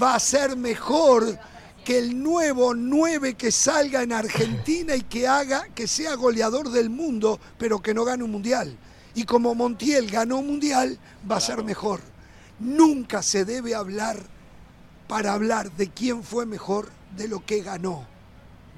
[0.00, 1.38] va a ser mejor
[1.84, 6.90] que el nuevo 9 que salga en Argentina y que haga que sea goleador del
[6.90, 8.76] mundo, pero que no gane un mundial.
[9.14, 10.98] Y como Montiel ganó un mundial,
[11.30, 12.00] va a ser mejor.
[12.58, 14.18] Nunca se debe hablar
[15.06, 18.06] para hablar de quién fue mejor de lo que ganó.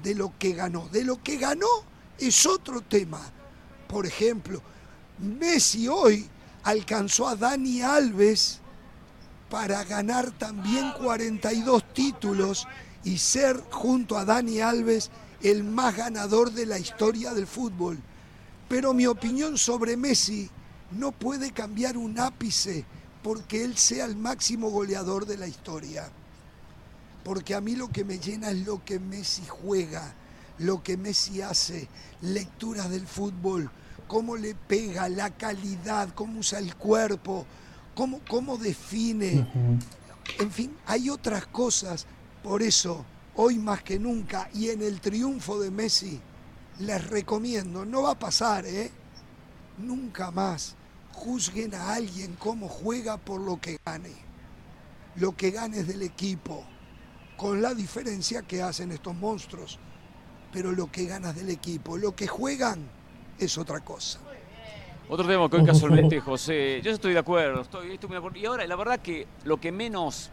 [0.03, 0.87] De lo que ganó.
[0.89, 1.67] De lo que ganó
[2.19, 3.19] es otro tema.
[3.87, 4.61] Por ejemplo,
[5.17, 6.29] Messi hoy
[6.63, 8.59] alcanzó a Dani Alves
[9.49, 12.67] para ganar también 42 títulos
[13.03, 15.09] y ser junto a Dani Alves
[15.41, 17.99] el más ganador de la historia del fútbol.
[18.67, 20.49] Pero mi opinión sobre Messi
[20.91, 22.85] no puede cambiar un ápice
[23.23, 26.09] porque él sea el máximo goleador de la historia.
[27.23, 30.13] Porque a mí lo que me llena es lo que Messi juega,
[30.59, 31.87] lo que Messi hace,
[32.21, 33.71] lecturas del fútbol,
[34.09, 37.45] cómo le pega, la calidad, cómo usa el cuerpo,
[37.93, 39.47] cómo, cómo define.
[40.39, 42.07] En fin, hay otras cosas
[42.43, 43.05] por eso,
[43.35, 46.19] hoy más que nunca y en el triunfo de Messi,
[46.79, 48.91] les recomiendo, no va a pasar, ¿eh?
[49.77, 50.75] Nunca más
[51.11, 54.13] juzguen a alguien cómo juega por lo que gane.
[55.17, 56.65] Lo que gane es del equipo,
[57.37, 59.77] con la diferencia que hacen estos monstruos.
[60.51, 62.89] Pero lo que ganas del equipo, lo que juegan
[63.39, 64.19] es otra cosa.
[65.09, 68.37] Otro tema que hoy casualmente, José, yo estoy de acuerdo, estoy, estoy muy de acuerdo.
[68.37, 70.31] Y ahora, la verdad que lo que menos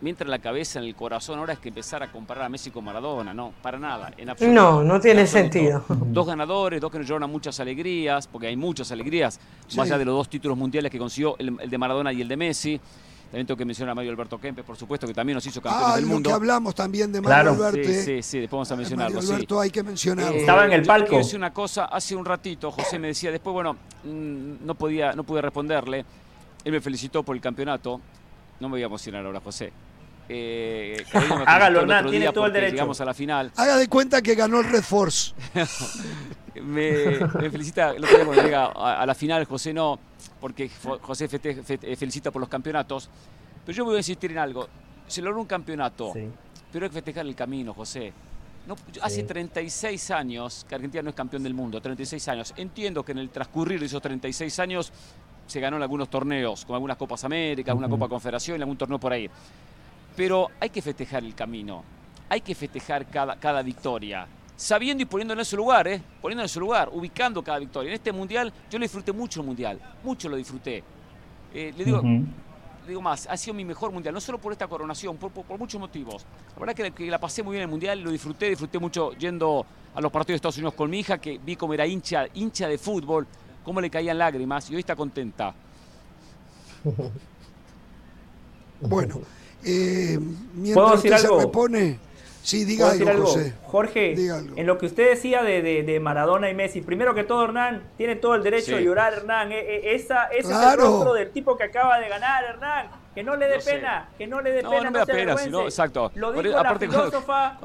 [0.00, 2.84] mientras la cabeza, en el corazón, ahora es que empezar a comparar a Messi con
[2.84, 4.54] Maradona, no, para nada, en absoluto.
[4.54, 5.84] No, no tiene sentido.
[5.88, 9.40] Dos ganadores, dos que nos llevaron a muchas alegrías, porque hay muchas alegrías,
[9.76, 12.36] más allá de los dos títulos mundiales que consiguió el, de Maradona y el de
[12.36, 12.80] Messi.
[13.36, 15.90] También tengo que mencionar a Mario Alberto Kempes, por supuesto, que también nos hizo campeones
[15.90, 16.30] ah, del mundo.
[16.30, 17.86] que hablamos también de Mario Alberto.
[17.86, 19.16] Sí, sí, sí, después vamos a mencionarlo.
[19.16, 20.32] Mario Alberto hay que mencionarlo.
[20.32, 21.08] Eh, Estaba en el palco.
[21.08, 25.12] Quiero decir una cosa, hace un ratito José me decía, después, bueno, mm, no podía,
[25.12, 26.06] no pude responderle.
[26.64, 28.00] Él me felicitó por el campeonato.
[28.58, 29.70] No me voy a emocionar ahora, José.
[30.30, 31.04] Eh,
[31.46, 32.72] Hágalo, Hernán, tiene todo el derecho.
[32.72, 33.52] Llegamos a la final.
[33.56, 35.34] Haga de cuenta que ganó el Red Force.
[36.62, 37.18] me,
[37.50, 39.98] felicita, lo que llega a, la final, José no,
[40.46, 40.70] porque
[41.02, 43.10] José eh, felicita por los campeonatos.
[43.64, 44.68] Pero yo voy a insistir en algo.
[45.08, 46.12] Se logró un campeonato,
[46.72, 48.12] pero hay que festejar el camino, José.
[48.64, 52.54] No, hace 36 años que Argentina no es campeón del mundo, 36 años.
[52.56, 54.92] Entiendo que en el transcurrir de esos 36 años
[55.48, 59.12] se ganó en algunos torneos, como algunas Copas América, alguna Copa Confederación, algún torneo por
[59.12, 59.28] ahí.
[60.14, 61.82] Pero hay que festejar el camino,
[62.28, 66.02] hay que festejar cada, cada victoria, sabiendo y poniéndolo en su lugar, ¿eh?
[66.20, 67.90] poniéndolo en su lugar, ubicando cada victoria.
[67.90, 70.82] En este mundial, yo le disfruté mucho el mundial, mucho lo disfruté.
[71.54, 72.02] Eh, le digo,
[72.86, 76.24] digo más, ha sido mi mejor mundial, no solo por esta coronación, por, muchos motivos.
[76.54, 79.12] La verdad que, que, la pasé muy bien en el mundial, lo disfruté, disfruté mucho
[79.12, 82.26] yendo a los partidos de Estados Unidos con mi hija, que vi cómo era hincha,
[82.34, 83.26] hincha de fútbol,
[83.64, 85.54] cómo le caían lágrimas, y hoy está contenta.
[88.78, 89.22] Bueno,
[89.64, 90.18] eh,
[90.54, 91.98] mientras usted se repone,
[92.46, 94.14] sí, diga algo, Jorge,
[94.56, 98.34] en lo que usted decía de, Maradona y Messi, primero que todo, Hernán, tiene todo
[98.34, 99.52] el derecho a llorar, Hernán.
[99.52, 102.86] E, e, esa, ese es el rostro del tipo que acaba de ganar, Hernán.
[103.14, 105.62] Que no le dé pena, que no le dé pena, no, me da pena, sino,
[105.62, 106.12] exacto.
[106.14, 107.58] Lo dijo la filósofa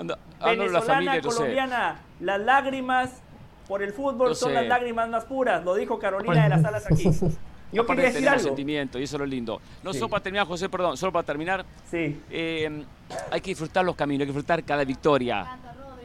[0.43, 3.21] venezolana, colombiana, las lágrimas
[3.67, 7.09] por el fútbol son las lágrimas más puras, lo dijo Carolina de las Salas aquí.
[7.71, 8.43] Yo quería decir algo.
[8.43, 9.61] sentimiento y eso es lo lindo.
[9.83, 11.65] No solo para terminar, José, perdón, solo para terminar.
[11.89, 12.19] Sí.
[12.29, 12.83] Eh,
[13.31, 15.57] hay que disfrutar los caminos, hay que disfrutar cada victoria.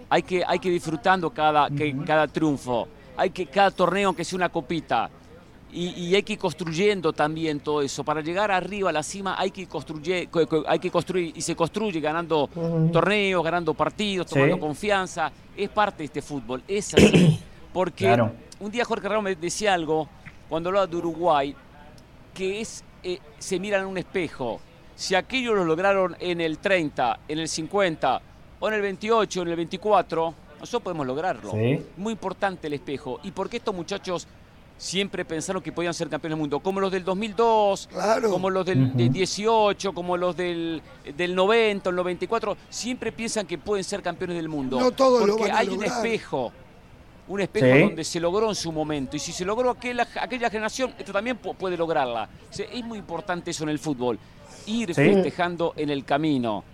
[0.08, 2.88] Hay que, hay que disfrutando cada, que, cada triunfo.
[3.16, 5.10] Hay que cada torneo que sea una copita.
[5.72, 8.02] Y, hay que ir construyendo también todo eso.
[8.04, 10.28] Para llegar arriba a la cima hay que construir,
[10.66, 12.48] hay que construir y se construye ganando
[12.92, 15.30] torneos, ganando partidos, tomando confianza.
[15.54, 17.40] Es parte de este fútbol, es así.
[17.72, 18.16] Porque
[18.60, 20.08] un día Jorge Ramos me decía algo
[20.48, 21.54] cuando hablaba de Uruguay,
[22.34, 24.60] que es, eh, se miran en un espejo.
[24.94, 28.22] Si aquellos lo lograron en el 30, en el 50
[28.60, 31.52] o en el 28, en el 24, nosotros podemos lograrlo.
[31.96, 33.20] Muy importante el espejo.
[33.22, 34.26] ¿Y por qué estos muchachos
[34.78, 36.60] siempre pensaron que podían ser campeones del mundo?
[36.60, 37.88] Como los del 2002,
[38.30, 40.80] como los del 18, como los del,
[41.16, 44.80] del 90, el 94, siempre piensan que pueden ser campeones del mundo.
[44.80, 46.52] No todos porque lo hay un espejo
[47.28, 49.16] un espejo donde se logró en su momento.
[49.16, 52.28] Y si se logró aquella, aquella generación, esto también puede lograrla.
[52.50, 54.18] es muy importante eso en el fútbol,
[54.66, 56.64] ir festejando en el camino.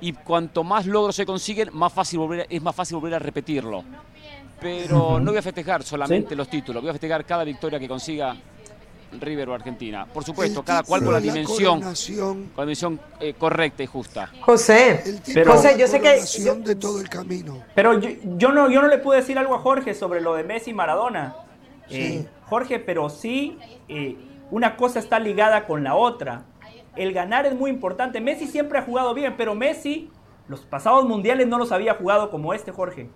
[0.00, 3.84] Y cuanto más logros se consiguen, más fácil volver, es más fácil volver a repetirlo.
[4.60, 8.36] Pero no voy a festejar solamente los títulos, voy a festejar cada victoria que consiga
[9.20, 10.06] River o Argentina.
[10.06, 11.94] Por supuesto, cada cual con la dimensión, con
[12.56, 14.30] la dimensión eh, correcta y justa.
[14.40, 16.20] José, pero, José, yo sé que
[16.64, 17.62] de todo el camino.
[17.74, 20.70] Pero yo, no, yo no le puedo decir algo a Jorge sobre lo de Messi
[20.70, 21.36] y Maradona.
[21.90, 23.58] Eh, Jorge, pero sí,
[23.88, 24.16] eh,
[24.50, 26.44] una cosa está ligada con la otra.
[26.96, 28.20] El ganar es muy importante.
[28.20, 30.10] Messi siempre ha jugado bien, pero Messi
[30.48, 33.08] los pasados mundiales no los había jugado como este, Jorge.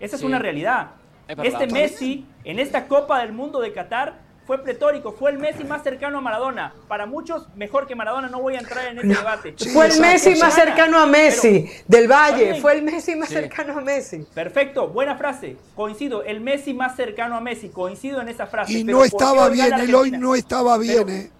[0.00, 0.92] Esa es una realidad.
[1.28, 5.82] este Messi, en esta Copa del Mundo de Qatar, fue pletórico, fue el Messi más
[5.82, 6.72] cercano a Maradona.
[6.88, 9.54] Para muchos, mejor que Maradona, no voy a entrar en ese debate.
[9.72, 13.80] fue el Messi más cercano a Messi, del Valle, fue el Messi más cercano a
[13.80, 14.26] Messi.
[14.34, 18.72] Perfecto, buena frase, coincido, el Messi más cercano a Messi, coincido en esa frase.
[18.72, 21.30] Y no estaba bien, el hoy no estaba bien, ¿eh?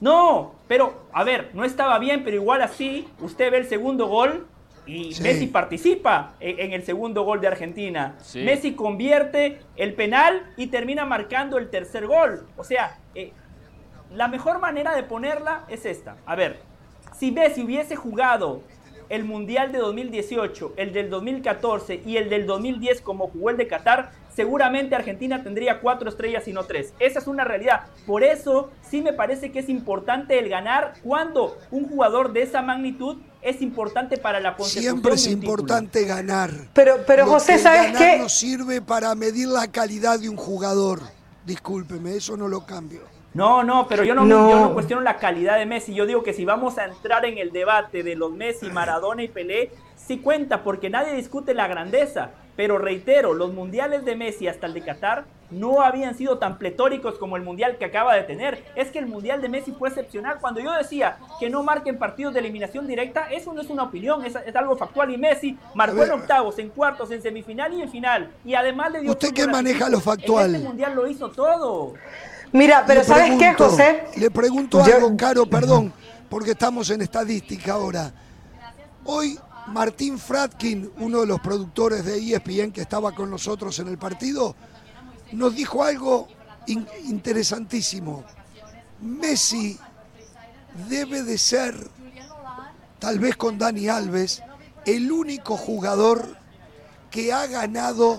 [0.00, 4.46] No, pero, a ver, no estaba bien, pero igual así, usted ve el segundo gol
[4.86, 8.16] y Messi participa en, el segundo gol de Argentina.
[8.34, 12.46] Messi convierte el penal y termina marcando el tercer gol.
[12.56, 13.32] O sea, eh,
[14.14, 16.16] la mejor manera de ponerla es esta.
[16.24, 16.60] A ver,
[17.18, 18.62] si Messi hubiese jugado
[19.08, 23.66] el Mundial de 2018, el del 2014 y el del 2010 como jugó el de
[23.66, 26.92] Qatar, seguramente Argentina tendría cuatro estrellas y no tres.
[27.00, 27.86] Esa es una realidad.
[28.06, 32.60] Por eso sí me parece que es importante el ganar cuando un jugador de esa
[32.60, 36.50] magnitud es importante para la consecución Siempre es importante ganar.
[36.74, 38.18] Pero, pero José, ¿sabes qué?
[38.18, 41.00] no sirve para medir la calidad de un jugador.
[41.46, 43.00] Discúlpeme, eso no lo cambio.
[43.32, 45.94] No, no, pero yo no, yo no cuestiono la calidad de Messi.
[45.94, 49.28] Yo digo que si vamos a entrar en el debate de los Messi, Maradona y
[49.28, 52.30] Pelé, sí cuenta, porque nadie discute la grandeza.
[52.56, 57.18] Pero reitero, los mundiales de Messi hasta el de Qatar no habían sido tan pletóricos
[57.18, 58.64] como el mundial que acaba de tener.
[58.74, 60.38] Es que el mundial de Messi fue excepcional.
[60.40, 64.24] Cuando yo decía que no marquen partidos de eliminación directa, eso no es una opinión,
[64.24, 65.12] es, algo factual.
[65.12, 68.30] Y Messi marcó en octavos, en cuartos, en semifinal y en final.
[68.44, 69.10] Y además le dio.
[69.10, 70.54] ¿Usted qué maneja lo factual?
[70.54, 71.94] este mundial lo hizo todo.
[72.52, 74.04] Mira, pero ¿sabes qué, José?
[74.16, 75.92] Le pregunto algo, Caro, perdón,
[76.28, 78.12] porque estamos en estadística ahora.
[79.04, 83.98] Hoy Martín Fratkin, uno de los productores de ESPN que estaba con nosotros en el
[83.98, 84.54] partido,
[85.32, 86.28] nos dijo algo
[86.66, 88.24] interesantísimo.
[89.00, 89.78] Messi
[90.88, 91.90] debe de ser,
[92.98, 94.42] tal vez con Dani Alves,
[94.84, 96.36] el único jugador
[97.10, 98.18] que ha ganado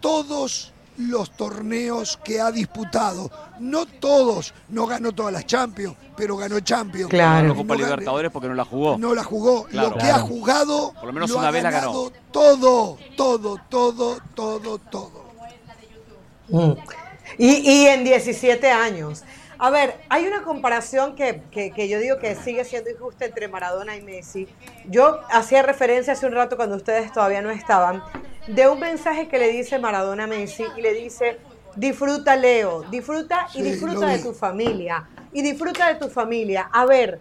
[0.00, 3.30] todos los torneos que ha disputado.
[3.60, 7.10] No todos, no ganó todas las Champions, pero ganó Champions.
[7.10, 7.48] Claro.
[7.48, 8.98] No Copa Libertadores porque no la jugó.
[8.98, 9.66] No la jugó.
[9.70, 12.10] lo que ha jugado, por lo menos una vez la ganó.
[12.30, 15.22] Todo, todo, todo, todo, todo.
[16.48, 16.72] Mm.
[17.38, 19.24] Y, y en 17 años.
[19.64, 21.40] A ver, hay una comparación que,
[21.88, 24.48] yo digo que sigue siendo injusta entre Maradona y Messi.
[24.86, 28.02] Yo hacía referencia hace un rato cuando ustedes todavía no estaban,
[28.46, 31.38] de un mensaje que le dice Maradona a Messi y le dice,
[31.76, 35.08] disfruta Leo, disfruta y disfruta de tu familia.
[35.32, 36.68] Y disfruta de tu familia.
[36.72, 37.20] A ver,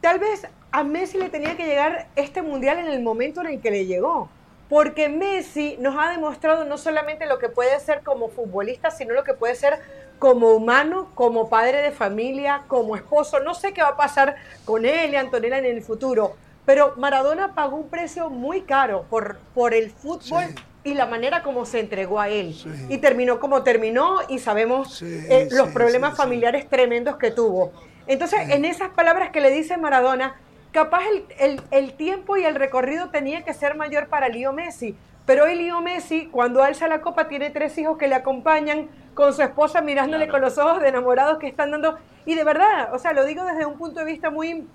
[0.00, 3.60] tal vez a Messi le tenía que llegar este mundial en el momento en el
[3.60, 4.28] que le llegó.
[4.68, 9.24] Porque Messi nos ha demostrado no solamente lo que puede ser como futbolista, sino lo
[9.24, 9.80] que puede ser
[10.20, 13.40] como humano, como padre de familia, como esposo.
[13.40, 17.54] No sé qué va a pasar con él y Antonella en el futuro, pero Maradona
[17.54, 20.44] pagó un precio muy caro por, por el fútbol.
[20.82, 22.56] Y la manera como se entregó a él.
[22.88, 27.70] Y terminó como terminó y sabemos eh, los problemas familiares tremendos que tuvo.
[28.06, 30.40] Entonces, en esas palabras que le dice Maradona,
[30.72, 31.02] capaz
[31.38, 34.96] el, el, tiempo y el recorrido tenía que ser mayor para Leo Messi.
[35.26, 39.34] Pero hoy Leo Messi, cuando alza la copa, tiene tres hijos que le acompañan con
[39.34, 41.98] su esposa mirándole con los ojos de enamorados que están dando.
[42.24, 44.66] Y de verdad, o sea, lo digo desde un punto de vista muy,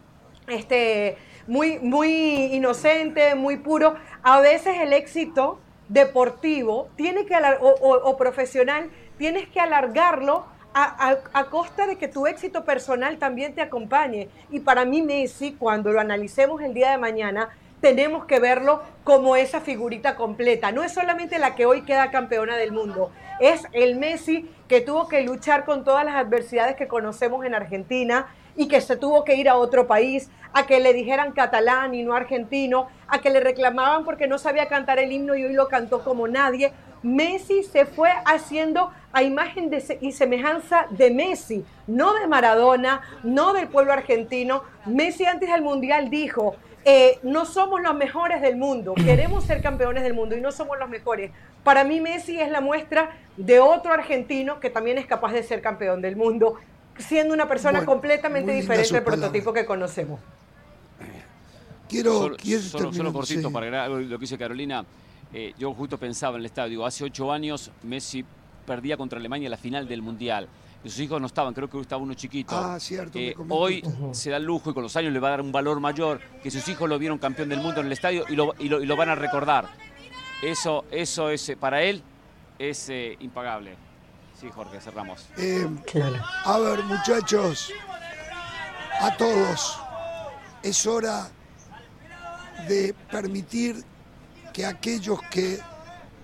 [0.47, 3.95] este, muy, muy inocente, muy puro.
[4.23, 5.59] A veces el éxito
[5.89, 12.65] deportivo tiene que o, profesional tienes que alargarlo a, a, costa de que tu éxito
[12.65, 14.27] personal también te acompañe.
[14.51, 17.49] Y para mí Messi, cuando lo analicemos el día de mañana,
[17.79, 20.71] tenemos que verlo como esa figurita completa.
[20.71, 25.07] No es solamente la que hoy queda campeona del mundo, es el Messi que tuvo
[25.07, 29.35] que luchar con todas las adversidades que conocemos en Argentina y que se tuvo que
[29.35, 33.39] ir a otro país, a que le dijeran catalán y no argentino, a que le
[33.39, 36.71] reclamaban porque no sabía cantar el himno y hoy lo cantó como nadie.
[37.03, 39.69] Messi se fue haciendo a imagen
[40.01, 44.63] y semejanza de Messi, no de Maradona, no del pueblo argentino.
[44.85, 46.55] Messi antes del Mundial dijo,
[46.87, 50.77] eh, no somos los mejores del mundo, queremos ser campeones del mundo y no somos
[50.79, 51.31] los mejores.
[51.63, 55.61] Para mí Messi es la muestra de otro argentino que también es capaz de ser
[55.61, 56.59] campeón del mundo,
[56.97, 60.19] siendo una persona completamente diferente del prototipo que conocemos.
[61.87, 64.85] Quiero, solo, solo, cortito para agregar lo que dice Carolina.
[65.33, 68.25] Eh, yo justo pensaba en el estadio, hace ocho años Messi
[68.65, 70.47] perdía contra Alemania la final del Mundial
[70.89, 72.55] sus hijos no estaban, creo que estaba uno chiquito.
[72.55, 73.17] Ah, cierto.
[73.17, 75.51] Eh, hoy se da el lujo y con los años le va a dar un
[75.51, 78.53] valor mayor que sus hijos lo vieron campeón del mundo en el estadio y lo,
[78.59, 79.67] y lo, van a recordar.
[80.43, 82.03] Eso, eso es, eh, para él
[82.59, 83.75] es eh, impagable.
[84.39, 85.25] Sí, Jorge, cerramos.
[86.45, 87.71] a ver, muchachos,
[88.99, 89.79] a todos,
[90.61, 91.29] es hora
[92.67, 93.83] de permitir
[94.51, 95.59] que aquellos que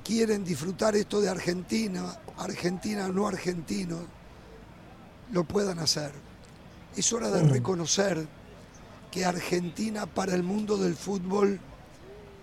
[0.04, 4.02] quieren disfrutar esto de Argentina, Argentina no argentinos,
[5.32, 6.12] lo puedan hacer.
[6.96, 7.50] Es hora de mm.
[7.50, 8.28] reconocer
[9.10, 11.60] que Argentina para el mundo del fútbol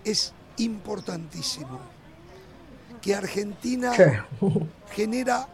[0.03, 1.79] es importantísimo.
[3.01, 3.91] Que Argentina
[4.91, 5.47] genera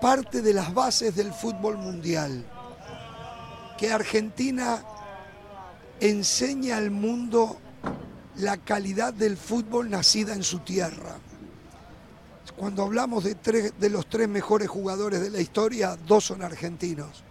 [0.00, 2.44] parte de las bases del fútbol mundial.
[3.78, 4.82] Que Argentina
[6.00, 7.58] enseña al mundo
[8.36, 11.16] la calidad del fútbol nacida en su tierra.
[12.56, 17.22] Cuando hablamos de, tres, de los tres mejores jugadores de la historia, dos son argentinos.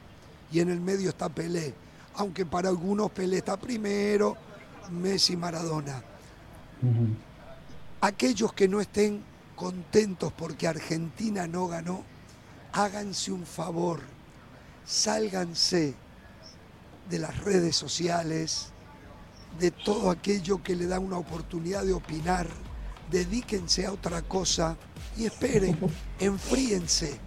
[0.52, 1.74] Y en el medio está Pelé.
[2.16, 4.38] Aunque para algunos Pelé está primero,
[4.92, 6.04] Messi, Maradona.
[8.02, 9.24] Aquellos que no estén
[9.56, 12.04] contentos porque Argentina no ganó,
[12.76, 14.02] háganse un favor,
[14.86, 15.96] sálganse
[17.10, 18.68] de las redes sociales,
[19.58, 22.50] de todo aquello que le da una oportunidad de opinar,
[23.10, 24.76] dedíquense a otra cosa
[25.16, 25.78] y esperen,
[26.20, 27.18] enfríense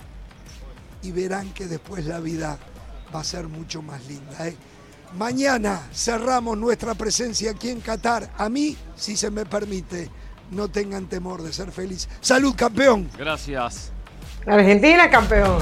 [1.02, 2.58] y verán que después la vida
[3.14, 4.48] va a ser mucho más linda.
[4.48, 4.56] ¿eh?
[5.16, 8.30] Mañana cerramos nuestra presencia aquí en Qatar.
[8.36, 10.10] A mí, si se me permite,
[10.50, 12.06] no tengan temor de ser feliz.
[12.20, 13.08] Salud, campeón.
[13.16, 13.92] Gracias.
[14.46, 15.58] Argentina, campeón.